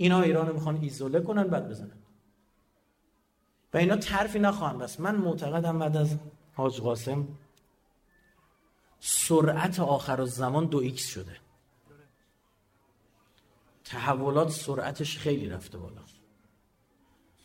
اینا 0.00 0.20
ایران 0.20 0.46
رو 0.46 0.54
می‌خوان 0.54 0.76
ایزوله 0.76 1.20
کنن 1.20 1.44
بعد 1.44 1.68
بزنن. 1.68 1.98
و 3.74 3.76
اینا 3.76 3.96
طرفی 3.96 4.38
نخواهند 4.38 4.78
بست 4.78 5.00
من 5.00 5.16
معتقدم 5.16 5.78
بعد 5.78 5.96
از 5.96 6.18
حاج 6.54 6.80
قاسم 6.80 7.28
سرعت 9.00 9.80
آخر 9.80 10.24
زمان 10.24 10.66
دو 10.66 10.78
x 10.78 11.06
شده. 11.06 11.36
تحولات 13.84 14.50
سرعتش 14.50 15.18
خیلی 15.18 15.48
رفته 15.48 15.78
بالا. 15.78 16.02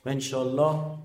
و 0.05 0.09
انشالله 0.09 0.97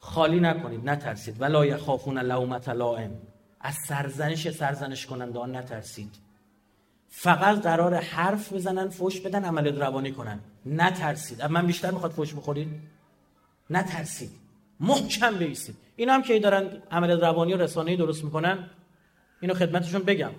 خالی 0.00 0.40
نکنید 0.40 0.90
نترسید. 0.90 1.40
ولا 1.40 1.66
یخافون 1.66 2.18
لومة 2.18 2.68
لائم. 2.68 3.22
از 3.60 3.74
سرزنش 3.88 4.50
سرزنش 4.50 5.06
کننده 5.06 5.38
ها 5.38 5.46
نترسید. 5.46 6.25
فقط 7.08 7.62
قرار 7.62 7.94
حرف 7.94 8.52
بزنن 8.52 8.88
فوش 8.88 9.20
بدن 9.20 9.44
عمل 9.44 9.80
روانی 9.80 10.12
کنن. 10.12 10.40
نترسید. 10.66 11.42
من 11.42 11.66
بیشتر 11.66 11.90
می‌خواد 11.90 12.12
فوش 12.12 12.34
بخورید؟ 12.34 12.68
نترسید. 13.70 14.30
محکم 14.80 15.38
بیستید. 15.38 15.76
این 15.96 16.08
هم 16.08 16.22
که 16.22 16.38
دارن 16.38 16.82
عمل 16.90 17.20
روانی 17.20 17.54
و 17.54 17.56
رسانه‌ای 17.56 17.96
درست 17.96 18.24
می‌کنن 18.24 18.70
اینو 19.40 19.54
خدمتشون 19.54 20.02
بگم. 20.02 20.30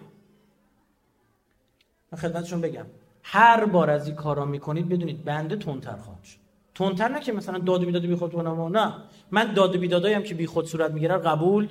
من 2.11 2.19
خدمتشون 2.19 2.61
بگم. 2.61 2.85
هر 3.23 3.65
بار 3.65 3.89
از 3.89 4.07
این 4.07 4.15
کارا 4.15 4.45
می‌کنید 4.45 4.89
بدونید 4.89 5.23
بنده 5.23 5.55
تندتر 5.55 5.97
خواهم 5.97 6.21
شد. 6.23 6.37
تندتر 6.75 7.07
نه 7.07 7.19
که 7.19 7.33
مثلا 7.33 7.59
داد 7.59 7.83
و 7.83 7.85
بیداد 7.85 8.01
بی 8.01 8.15
خود 8.15 8.33
کنم 8.33 8.77
نه. 8.77 8.93
من 9.31 9.53
داد 9.53 9.75
و 9.75 9.79
بیدادایم 9.79 10.23
که 10.23 10.35
بی 10.35 10.45
خود 10.45 10.65
صورت 10.65 10.91
می‌گیره 10.91 11.17
قبول 11.17 11.69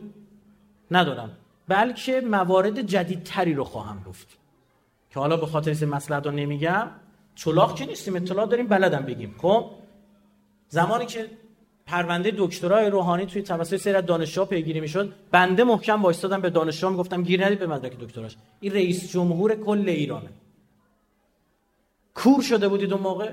ندارم. 0.90 1.30
بلکه 1.68 2.20
موارد 2.20 2.80
جدیدتری 2.80 3.54
رو 3.54 3.64
خواهم 3.64 4.02
گفت. 4.06 4.26
که 5.16 5.20
حالا 5.20 5.36
به 5.36 5.46
خاطر 5.46 5.76
این 5.80 5.90
مسئله 5.90 6.30
نمیگم 6.30 6.90
چلاق 7.34 7.74
که 7.74 7.86
نیستیم؟ 7.86 8.16
اطلاع 8.16 8.46
داریم 8.46 8.66
بلدم 8.66 9.04
بگیم. 9.06 9.34
خب؟ 9.38 9.70
زمانی 10.68 11.06
که 11.06 11.30
پرونده 11.86 12.32
دکترای 12.38 12.90
روحانی 12.90 13.26
توی 13.26 13.42
توسط 13.42 13.76
سری 13.76 13.94
از 13.94 14.06
دانشجوها 14.06 14.46
پیگیری 14.46 14.80
می‌شد 14.80 15.14
بنده 15.30 15.64
محکم 15.64 16.02
وایستادم 16.02 16.40
به 16.40 16.50
دانشجو 16.50 16.90
می‌گفتم 16.90 17.22
گیر 17.22 17.44
ندید 17.44 17.58
به 17.58 17.66
مدرک 17.66 17.98
دکتراش. 17.98 18.36
این 18.60 18.72
رئیس 18.72 19.12
جمهور 19.12 19.54
کل 19.54 19.88
ایرانه. 19.88 20.28
کور 22.14 22.42
شده 22.42 22.68
بودید 22.68 22.92
اون 22.92 23.02
موقع؟ 23.02 23.32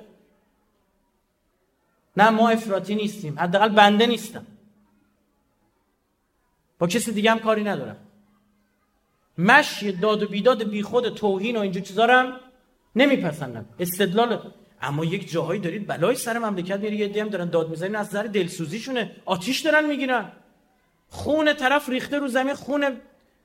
نه 2.17 2.29
ما 2.29 2.49
افراطی 2.49 2.95
نیستیم. 2.95 3.39
حداقل 3.39 3.69
بنده 3.69 4.05
نیستم. 4.05 4.45
با 6.79 6.87
کسی 6.87 7.11
دیگه 7.11 7.31
هم 7.31 7.39
کاری 7.39 7.63
ندارم. 7.63 7.97
مشی 9.37 9.91
داد 9.91 10.23
و 10.23 10.27
بیداد 10.27 10.63
بی 10.63 10.83
خود 10.83 11.09
توهین 11.09 11.55
و 11.55 11.59
اینجور 11.59 11.83
چیزا 11.83 12.05
رو 12.05 12.31
نمیپسندم. 12.95 13.65
استدلال 13.79 14.39
اما 14.81 15.05
یک 15.05 15.31
جاهایی 15.31 15.61
دارید 15.61 15.87
بلای 15.87 16.15
سر 16.15 16.37
مملکت 16.39 16.79
میره 16.79 16.95
یه 16.95 17.07
دیم 17.07 17.27
دارن 17.27 17.49
داد 17.49 17.69
می‌زنین 17.69 17.95
از 17.95 18.07
نظر 18.07 18.23
دلسوزیشونه 18.23 19.11
آتیش 19.25 19.59
دارن 19.59 19.85
می‌گیرن. 19.85 20.31
خون 21.09 21.53
طرف 21.53 21.89
ریخته 21.89 22.19
رو 22.19 22.27
زمین 22.27 22.53
خون 22.53 22.85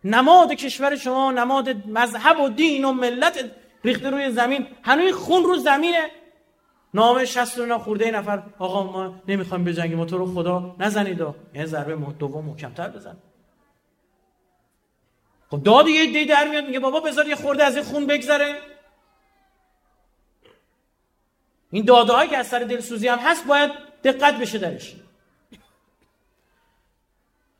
نماد 0.04 0.52
کشور 0.52 0.96
شما 0.96 1.32
نماد 1.32 1.68
مذهب 1.88 2.40
و 2.40 2.48
دین 2.48 2.84
و 2.84 2.92
ملت 2.92 3.50
ریخته 3.84 4.10
روی 4.10 4.30
زمین. 4.30 4.66
هنوز 4.82 5.14
خون 5.14 5.42
رو 5.42 5.56
زمینه. 5.56 6.10
نامه 6.94 7.24
69 7.24 7.78
خورده 7.78 8.10
نفر 8.10 8.42
آقا 8.58 8.82
ما 8.92 9.14
نمی‌خوایم 9.28 9.64
بجنگیم 9.64 10.04
تو 10.04 10.18
رو 10.18 10.34
خدا 10.34 10.76
نزنید. 10.78 11.26
یه 11.54 11.66
ضربه 11.66 11.96
دوم 12.18 12.44
محکمتر 12.44 12.88
بزن. 12.88 13.16
خب 15.50 15.62
داد 15.62 15.88
یه 15.88 16.12
دی 16.12 16.26
در 16.26 16.48
میاد 16.48 16.64
میگه 16.64 16.80
بابا 16.80 17.00
بذار 17.00 17.26
یه 17.26 17.36
خورده 17.36 17.64
از 17.64 17.76
این 17.76 17.84
خون 17.84 18.06
بگذره. 18.06 18.54
این 21.70 21.84
داده 21.84 22.28
که 22.28 22.36
از 22.36 22.46
سر 22.46 22.58
دلسوزی 22.58 23.08
هم 23.08 23.18
هست 23.18 23.46
باید 23.46 23.70
دقت 24.04 24.38
بشه 24.38 24.58
درش. 24.58 24.96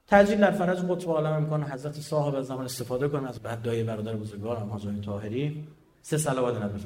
تجلیل 0.09 0.39
در 0.39 0.51
فرج 0.51 0.79
قطب 0.79 1.11
عالم 1.11 1.33
امکان 1.33 1.63
حضرت 1.63 1.95
صاحب 1.95 2.35
از 2.35 2.47
زمان 2.47 2.65
استفاده 2.65 3.09
کنم 3.09 3.25
از 3.25 3.43
بعد 3.43 3.63
دای 3.63 3.83
برادر 3.83 4.17
بزرگوارم 4.17 4.71
حاجی 4.71 5.01
طاهری. 5.01 5.69
سه 6.03 6.19
صلوات 6.19 6.63
نبی 6.63 6.79